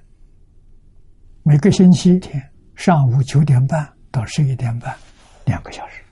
[1.43, 2.43] 每个星期天
[2.75, 4.97] 上午九点半到十一点半，
[5.45, 6.03] 两个小时。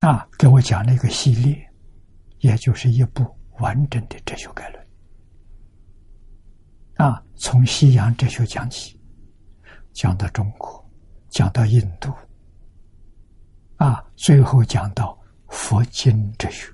[0.00, 1.70] 啊，给我讲了一个系列，
[2.38, 3.22] 也就是一部
[3.58, 4.86] 完整的哲学概论。
[6.94, 8.98] 啊，从西洋哲学讲起，
[9.92, 10.82] 讲到中国，
[11.28, 12.10] 讲到印度，
[13.80, 16.70] 啊，最后讲到佛经哲学。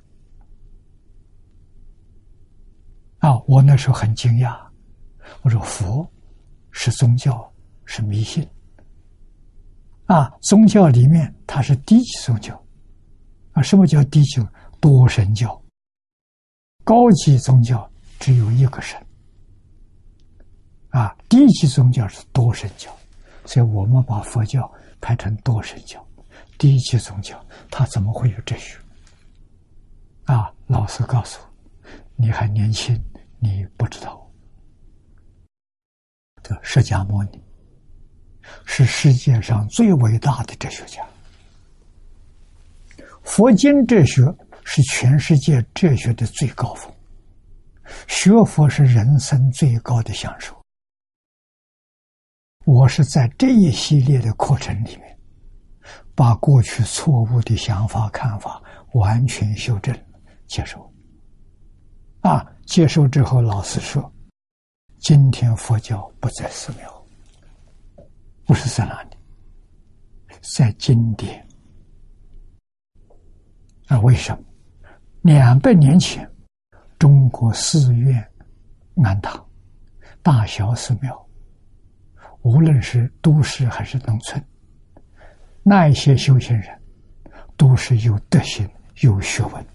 [3.19, 4.59] 啊，我那时候很惊讶，
[5.43, 6.05] 我说佛
[6.73, 7.49] 是宗教，
[7.85, 8.45] 是迷信。
[10.07, 12.61] 啊，宗教里面它是低级宗教。
[13.53, 14.45] 啊，什么叫低级？
[14.81, 15.63] 多神教。
[16.83, 17.89] 高级宗教
[18.19, 19.01] 只有一个神。
[20.89, 22.91] 啊，低级宗教是多神教，
[23.45, 24.69] 所以我们把佛教
[25.01, 26.05] 排成多神教。
[26.59, 28.79] 低级宗教它怎么会有哲学？
[30.25, 31.41] 啊，老师告诉，
[32.17, 33.01] 你还年轻，
[33.39, 34.23] 你不知道。
[36.43, 37.43] 这释迦牟尼
[38.65, 41.05] 是世界上最伟大的哲学家。
[43.23, 44.23] 佛经哲学
[44.65, 46.93] 是全世界哲学的最高峰，
[48.07, 50.57] 学佛是人生最高的享受。
[52.65, 55.16] 我是在这一系列的课程里面，
[56.17, 58.61] 把过去错误的想法、看法
[58.95, 59.95] 完全修正、
[60.47, 60.91] 接受。
[62.21, 64.11] 啊，接受之后，老师说
[64.99, 67.07] ：“今天佛教不在寺庙，
[68.47, 69.17] 不是在哪里，
[70.41, 71.47] 在经典。”
[73.89, 74.43] 啊，为什么？
[75.21, 76.29] 两百年前，
[76.99, 78.27] 中国寺院、
[79.05, 79.47] 庵堂、
[80.23, 81.29] 大小寺庙。
[82.43, 84.43] 无论是都市还是农村，
[85.69, 86.81] 那一些修行人
[87.57, 88.71] 都是有德行、
[89.01, 89.67] 有学问，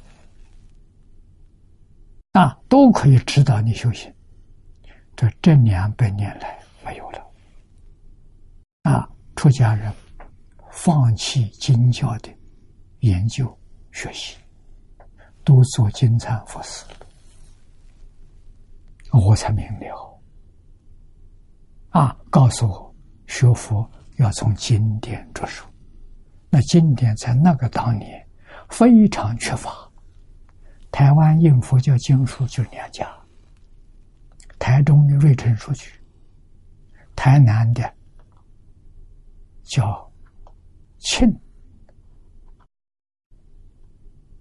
[2.32, 4.10] 啊，都可以指导你修行。
[5.18, 7.32] 这这两百年来没有了，
[8.84, 9.06] 啊，
[9.36, 9.92] 出家人
[10.72, 12.34] 放弃经教的
[13.00, 13.46] 研究
[13.92, 14.38] 学习，
[15.44, 16.86] 都做金蝉佛事，
[19.12, 20.22] 我才明了。
[21.90, 22.96] 啊，告诉我，
[23.28, 23.86] 学佛
[24.16, 25.66] 要从经典着手。
[26.52, 28.28] 那经典在那个当年
[28.70, 29.72] 非常缺乏。
[30.92, 33.10] 台湾印佛教经书就两家，
[34.60, 35.90] 台中的瑞城书局，
[37.16, 37.92] 台南的
[39.64, 40.12] 叫
[41.00, 41.34] 庆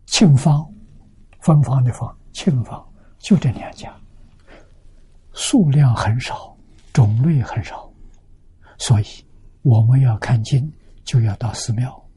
[0.06, 0.68] 庆方，
[1.40, 2.84] 芬芳的芳，庆方
[3.20, 3.96] 就这两家，
[5.32, 6.50] 数量很少。
[6.92, 7.88] 种类很少，
[8.76, 9.04] 所以
[9.62, 10.70] 我们要看经，
[11.10, 12.08] 就要到寺庙。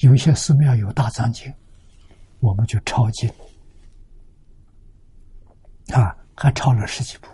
[0.00, 1.50] 有一些寺庙有大藏经，
[2.40, 3.26] 我们就抄经
[5.94, 7.28] 啊，还抄了十几部，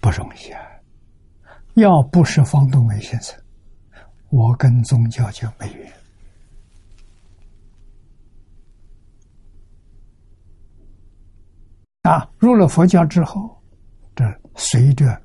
[0.00, 0.62] 不容易啊！
[1.74, 3.38] 要不是方东梅先生，
[4.30, 5.92] 我跟宗教就没缘
[12.00, 12.26] 啊。
[12.38, 13.60] 入了佛教之后。
[14.14, 14.24] 这
[14.56, 15.20] 随着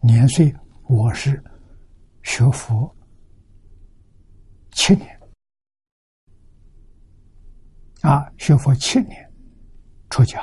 [0.00, 0.54] 年岁，
[0.88, 1.42] 我是
[2.24, 2.92] 学佛
[4.72, 5.20] 七年
[8.00, 9.32] 啊，学佛七年
[10.10, 10.40] 出家。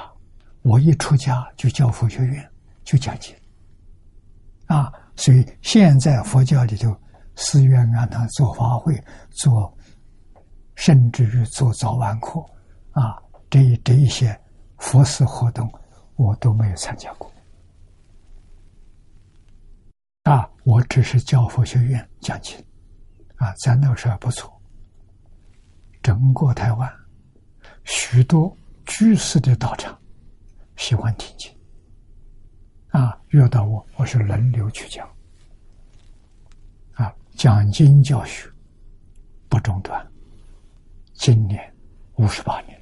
[0.61, 2.51] 我一出家就教佛学院，
[2.83, 3.35] 就讲经
[4.67, 4.93] 啊。
[5.15, 6.95] 所以现在佛教里头，
[7.35, 9.75] 寺院让他做法会，做
[10.75, 12.39] 甚至于做早晚课
[12.91, 13.17] 啊，
[13.49, 14.39] 这这一些
[14.77, 15.67] 佛事活动，
[16.15, 17.30] 我都没有参加过。
[20.23, 22.55] 啊，我只是教佛学院讲经，
[23.37, 24.51] 啊，在那个时候不错。
[26.03, 26.91] 整个台湾
[27.83, 29.99] 许多居士的道场
[30.77, 31.51] 喜欢听经，
[32.89, 35.07] 啊，遇到我，我是轮流去讲，
[36.93, 38.47] 啊，讲经教学
[39.49, 40.07] 不中断，
[41.13, 41.75] 今年
[42.15, 42.79] 五十八年，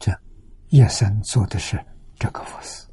[0.00, 0.12] 这
[0.70, 1.80] 一生做的是
[2.18, 2.84] 这个佛事。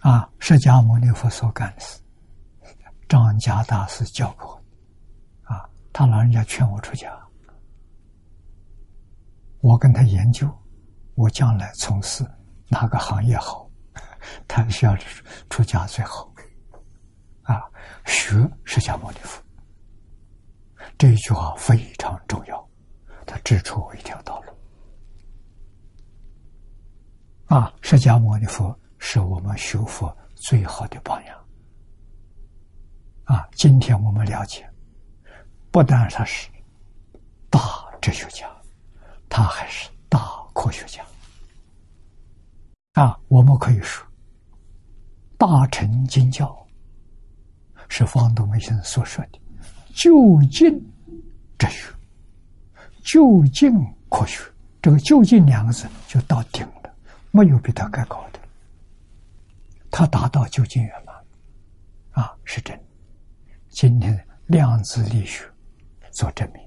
[0.00, 2.00] 啊，释迦牟尼佛所干的事，
[3.06, 4.46] 张家大师教过
[5.44, 7.12] 我，啊，他老人家劝我出家，
[9.60, 10.50] 我跟他研究，
[11.16, 12.26] 我将来从事
[12.68, 13.70] 哪个行业好，
[14.48, 14.96] 他需要
[15.50, 16.32] 出家最好，
[17.42, 17.60] 啊，
[18.06, 19.42] 学释迦牟尼佛，
[20.96, 22.68] 这一句话非常重要，
[23.26, 24.52] 他指出我一条道路，
[27.54, 28.74] 啊，释迦牟尼佛。
[29.00, 31.36] 是我们修佛最好的榜样
[33.24, 33.48] 啊！
[33.52, 34.68] 今天我们了解，
[35.70, 36.48] 不但他是
[37.48, 37.60] 大
[38.00, 38.46] 哲学家，
[39.28, 40.20] 他还是大
[40.54, 41.02] 科学家
[42.92, 43.18] 啊！
[43.28, 44.06] 我们可以说，
[45.38, 46.54] 大乘经教
[47.88, 49.40] 是方东梅先生所说的
[49.94, 50.70] 究竟
[51.58, 51.88] 哲学、
[53.02, 53.72] 究竟
[54.08, 54.42] 科学。
[54.82, 56.94] 这个“究竟”两个字就到顶了，
[57.32, 58.29] 没有比他更高的。
[59.90, 61.14] 他达到究竟圆满，
[62.12, 62.78] 啊，是真。
[63.68, 65.44] 今天量子力学
[66.12, 66.62] 做证明，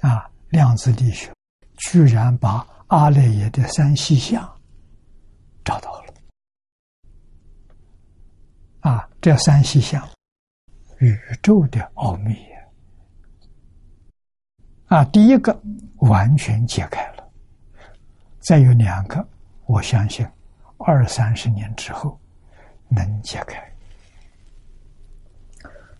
[0.00, 1.32] 啊，量子力学
[1.76, 4.42] 居然把阿赖耶的三细相
[5.64, 6.14] 找到了，
[8.80, 10.06] 啊，这三细相
[10.98, 12.36] 宇宙的奥秘
[14.86, 15.04] 啊！
[15.06, 15.60] 第一个
[15.96, 17.28] 完全解开了，
[18.40, 19.26] 再有两个，
[19.66, 20.26] 我相信
[20.78, 22.18] 二三十年之后
[22.88, 23.62] 能解开。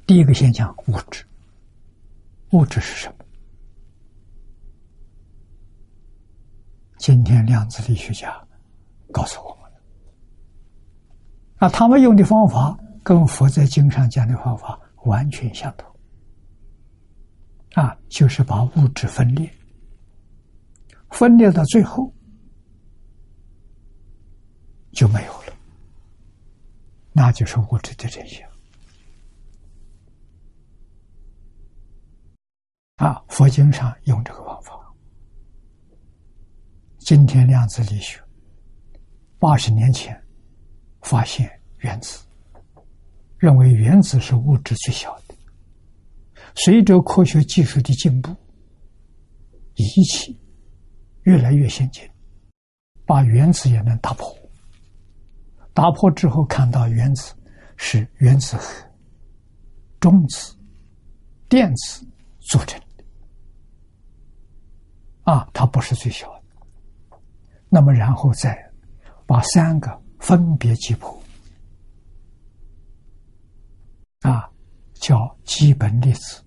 [0.07, 1.25] 第一个现象，物质，
[2.53, 3.15] 物质是什么？
[6.99, 8.41] 今天量子力学家
[9.13, 9.71] 告诉我们
[11.57, 15.89] 啊，他们用的方法跟佛在经上讲的方法完全相同，
[17.75, 19.53] 啊，就是把物质分裂，
[21.11, 22.13] 分裂到最后
[24.97, 25.53] 就没有了，
[27.13, 28.49] 那就是物质的真相。
[32.97, 34.73] 啊，佛经上用这个方法。
[36.99, 38.19] 今天量子力学
[39.39, 40.19] 八十年前
[41.03, 41.47] 发现
[41.81, 42.25] 原子，
[43.37, 45.35] 认为原子是物质最小的。
[46.55, 48.35] 随着科学技术的进步，
[49.75, 50.41] 仪器
[51.25, 52.03] 越来越先进，
[53.05, 54.35] 把原子也能打破。
[55.77, 57.35] 打破之后，看到原子
[57.77, 58.83] 是原子核、
[60.01, 60.57] 中子、
[61.51, 62.03] 电子
[62.41, 63.05] 组成的。
[65.31, 67.19] 啊，它不是最小的。
[67.69, 68.57] 那么，然后再
[69.27, 71.23] 把三个分别击破，
[74.23, 74.51] 啊，
[74.95, 76.43] 叫基本粒子，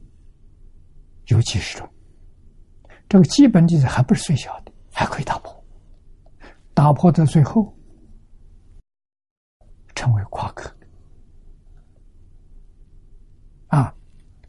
[1.27, 1.88] 有几十种。
[3.07, 5.64] 这个基本粒子还不是最小的，还可以打破。
[6.73, 7.72] 打破到最后，
[9.99, 10.73] 成为夸克。
[13.67, 13.93] 啊，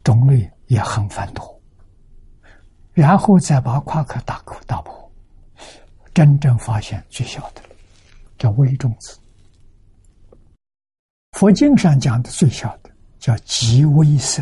[0.01, 1.61] 种类也很繁多。
[2.93, 5.11] 然后再把夸克打破，打破，
[6.13, 7.61] 真正发现最小的
[8.37, 9.19] 叫微中子。
[11.33, 14.41] 佛经上讲的最小的叫极微色，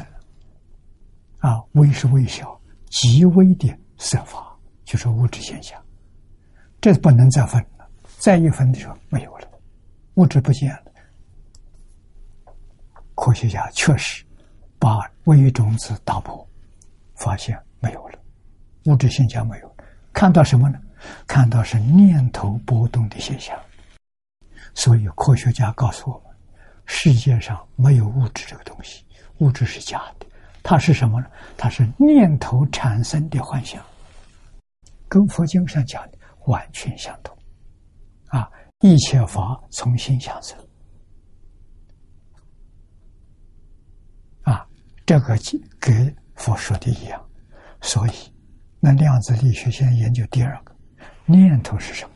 [1.40, 2.62] 啊，微是微小，
[2.92, 4.56] 极微的色法
[4.86, 5.84] 就是物质现象。
[6.80, 9.48] 这不能再分了，再一分的时候没有了，
[10.16, 10.89] 物质不见了。
[13.20, 14.24] 科学家确实
[14.80, 16.48] 把微中子打破，
[17.16, 18.18] 发现没有了。
[18.86, 19.84] 物质现象没有了，
[20.14, 20.80] 看到什么呢？
[21.28, 23.60] 看到是念头波动的现象。
[24.74, 26.34] 所以科学家告诉我们，
[26.86, 29.04] 世界上没有物质这个东西，
[29.40, 30.26] 物质是假的。
[30.64, 31.28] 它是什么呢？
[31.58, 33.84] 它是念头产生的幻想，
[35.10, 37.38] 跟佛经上讲的完全相同。
[38.28, 40.58] 啊，一切法从心想生。
[44.44, 44.66] 啊，
[45.10, 45.36] 这个
[45.80, 47.30] 跟佛说的一样，
[47.82, 48.12] 所以。
[48.80, 50.72] 那量子力学现在研究第二个
[51.26, 52.12] 念头是什么？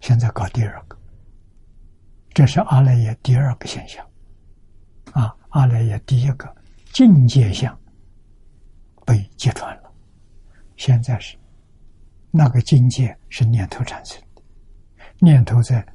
[0.00, 0.98] 现在搞第二个，
[2.34, 4.04] 这是阿赖耶第二个现象。
[5.12, 6.52] 啊，阿赖耶第一个
[6.92, 7.78] 境界相
[9.04, 9.94] 被揭穿了，
[10.76, 11.38] 现在是
[12.32, 14.42] 那个境界是念头产生的，
[15.20, 15.86] 念头在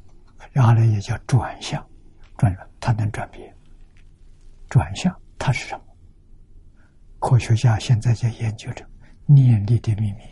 [0.53, 1.85] 阿赖耶叫转向，
[2.37, 3.53] 转了它能转变，
[4.71, 5.83] 转向它是什么？
[7.19, 8.85] 科学家现在在研究着
[9.25, 10.23] 念力的秘密，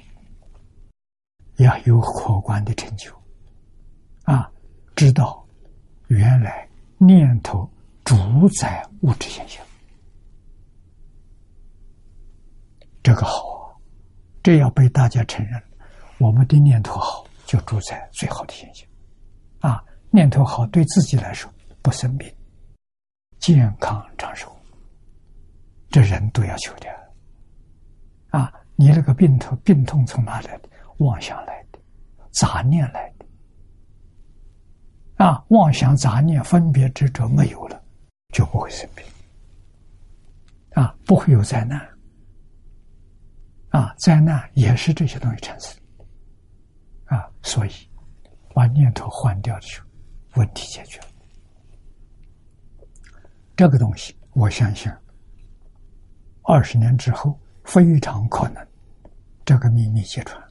[1.57, 3.13] 要有可观的成就
[4.23, 4.49] 啊！
[4.95, 5.45] 知道
[6.07, 6.65] 原来
[6.97, 7.69] 念头
[8.05, 8.15] 主
[8.57, 9.61] 宰物质现象，
[13.03, 13.77] 这个好，
[14.41, 15.61] 这要被大家承认。
[16.17, 18.87] 我们的念头好，就主宰最好的现象
[19.59, 19.83] 啊！
[20.11, 21.51] 念头好，对自己来说
[21.81, 22.33] 不生病、
[23.39, 24.55] 健康长寿。
[25.89, 26.87] 这人都要求的，
[28.29, 28.53] 啊！
[28.75, 30.69] 你那个病痛，病痛从哪来的？
[30.99, 31.79] 妄想来的，
[32.31, 33.25] 杂念来的，
[35.25, 35.43] 啊！
[35.49, 37.83] 妄想、杂念、分别执着没有了，
[38.33, 39.03] 就不会生病，
[40.75, 40.95] 啊！
[41.05, 41.81] 不会有灾难，
[43.69, 43.91] 啊！
[43.97, 45.75] 灾难也是这些东西产生，
[47.05, 47.27] 啊！
[47.41, 47.71] 所以
[48.53, 49.87] 把念头换掉的时候，
[50.35, 51.07] 问题解决了。
[53.59, 54.89] 这个东西，我相信。
[56.43, 58.67] 二十年之后，非常可能
[59.43, 60.41] 这个秘密揭穿。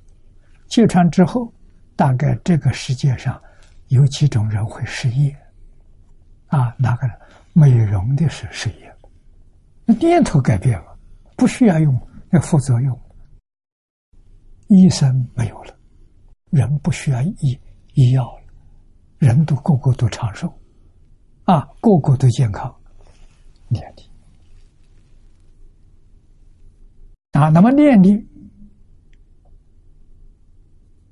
[0.66, 1.50] 揭穿之后，
[1.96, 3.42] 大概这个世界上
[3.86, 5.34] 有几种人会失业
[6.48, 6.76] 啊？
[6.76, 7.08] 哪个
[7.54, 8.94] 美容的是失业？
[9.86, 10.94] 那念头改变了，
[11.34, 11.98] 不需要用
[12.32, 13.00] 要副作用。
[14.66, 15.74] 医生没有了，
[16.50, 17.58] 人不需要医
[17.94, 18.42] 医药了，
[19.16, 20.52] 人都个个都长寿
[21.44, 22.77] 啊，个个都健康，
[23.68, 24.02] 念力。
[27.32, 28.26] 啊，那么念力，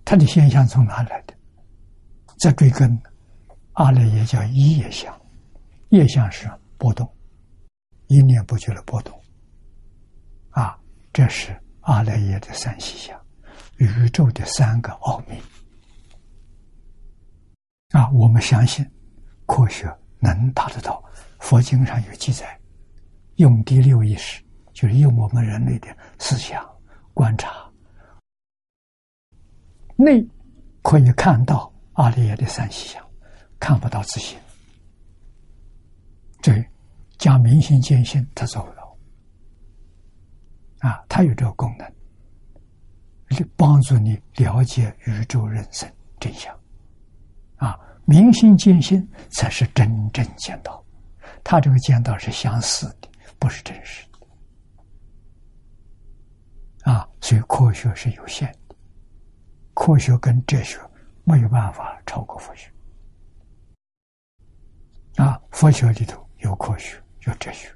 [0.04, 1.34] 它的现象从哪来的？
[2.38, 3.00] 在追根，
[3.72, 5.14] 阿赖耶叫一业相，
[5.90, 7.08] 业相是波动，
[8.08, 9.18] 一念不觉的波动。
[10.50, 10.78] 啊，
[11.12, 13.18] 这是阿赖耶的三细相，
[13.76, 15.40] 宇宙的三个奥秘。
[17.90, 18.84] 啊，我们相信
[19.46, 19.86] 科学
[20.18, 21.02] 能达得到。
[21.38, 22.58] 佛经上有记载，
[23.36, 24.42] 用第六意识，
[24.72, 25.88] 就是用我们人类的
[26.18, 26.64] 思想
[27.14, 27.70] 观察，
[29.96, 30.26] 内
[30.82, 33.04] 可以看到阿赖耶的三细相，
[33.58, 34.38] 看不到自信。
[36.40, 36.64] 这
[37.18, 38.96] 讲明心见性，他做不到。
[40.80, 41.90] 啊，他有这个功能，
[43.56, 45.90] 帮助你了解宇宙人生
[46.20, 46.54] 真相。
[47.56, 50.84] 啊，明心见性才是真正见到。
[51.48, 53.09] 他这个见到是相似的，
[53.39, 54.18] 不是真实的。
[56.90, 58.74] 啊，所以科学是有限的，
[59.73, 60.77] 科学跟哲学
[61.23, 62.68] 没有办法超过佛学。
[65.14, 67.73] 啊，佛学里头有科学，有哲学。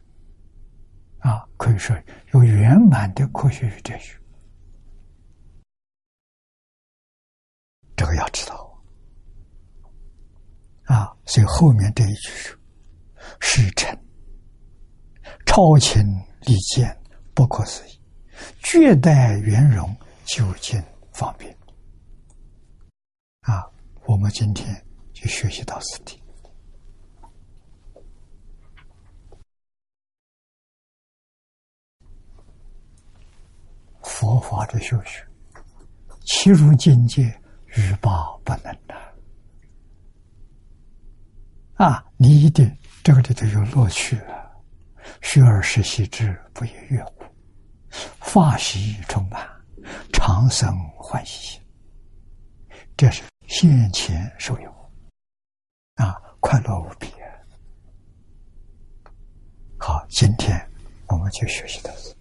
[1.21, 1.97] 啊，可以说
[2.33, 4.21] 有圆满的科学与哲学。
[7.97, 8.83] 这个要知道。
[10.87, 12.60] 啊，所以后面这一句是。
[13.39, 13.97] 世成，
[15.47, 16.03] 超情
[16.43, 16.97] 利剑，
[17.35, 18.01] 不可思议，
[18.63, 19.95] 绝代圆融，
[20.25, 20.83] 究竟
[21.13, 21.55] 方便。
[23.43, 23.65] 啊，
[24.07, 26.21] 我们今天就学习到此地。
[34.03, 35.27] 佛法的修学，
[36.27, 37.23] 其入境界，
[37.77, 38.95] 欲罢不能的。
[41.75, 42.71] 啊，你一定。
[43.03, 44.21] 这个里头有乐趣！
[45.23, 47.25] 学而时习之，不亦乐乎？
[48.21, 49.49] 法喜充满，
[50.13, 51.61] 长生欢喜，
[52.97, 54.73] 这是现前受用
[55.95, 56.15] 啊！
[56.41, 57.09] 快乐无比。
[59.79, 60.61] 好，今天
[61.09, 62.15] 我们就学习到此。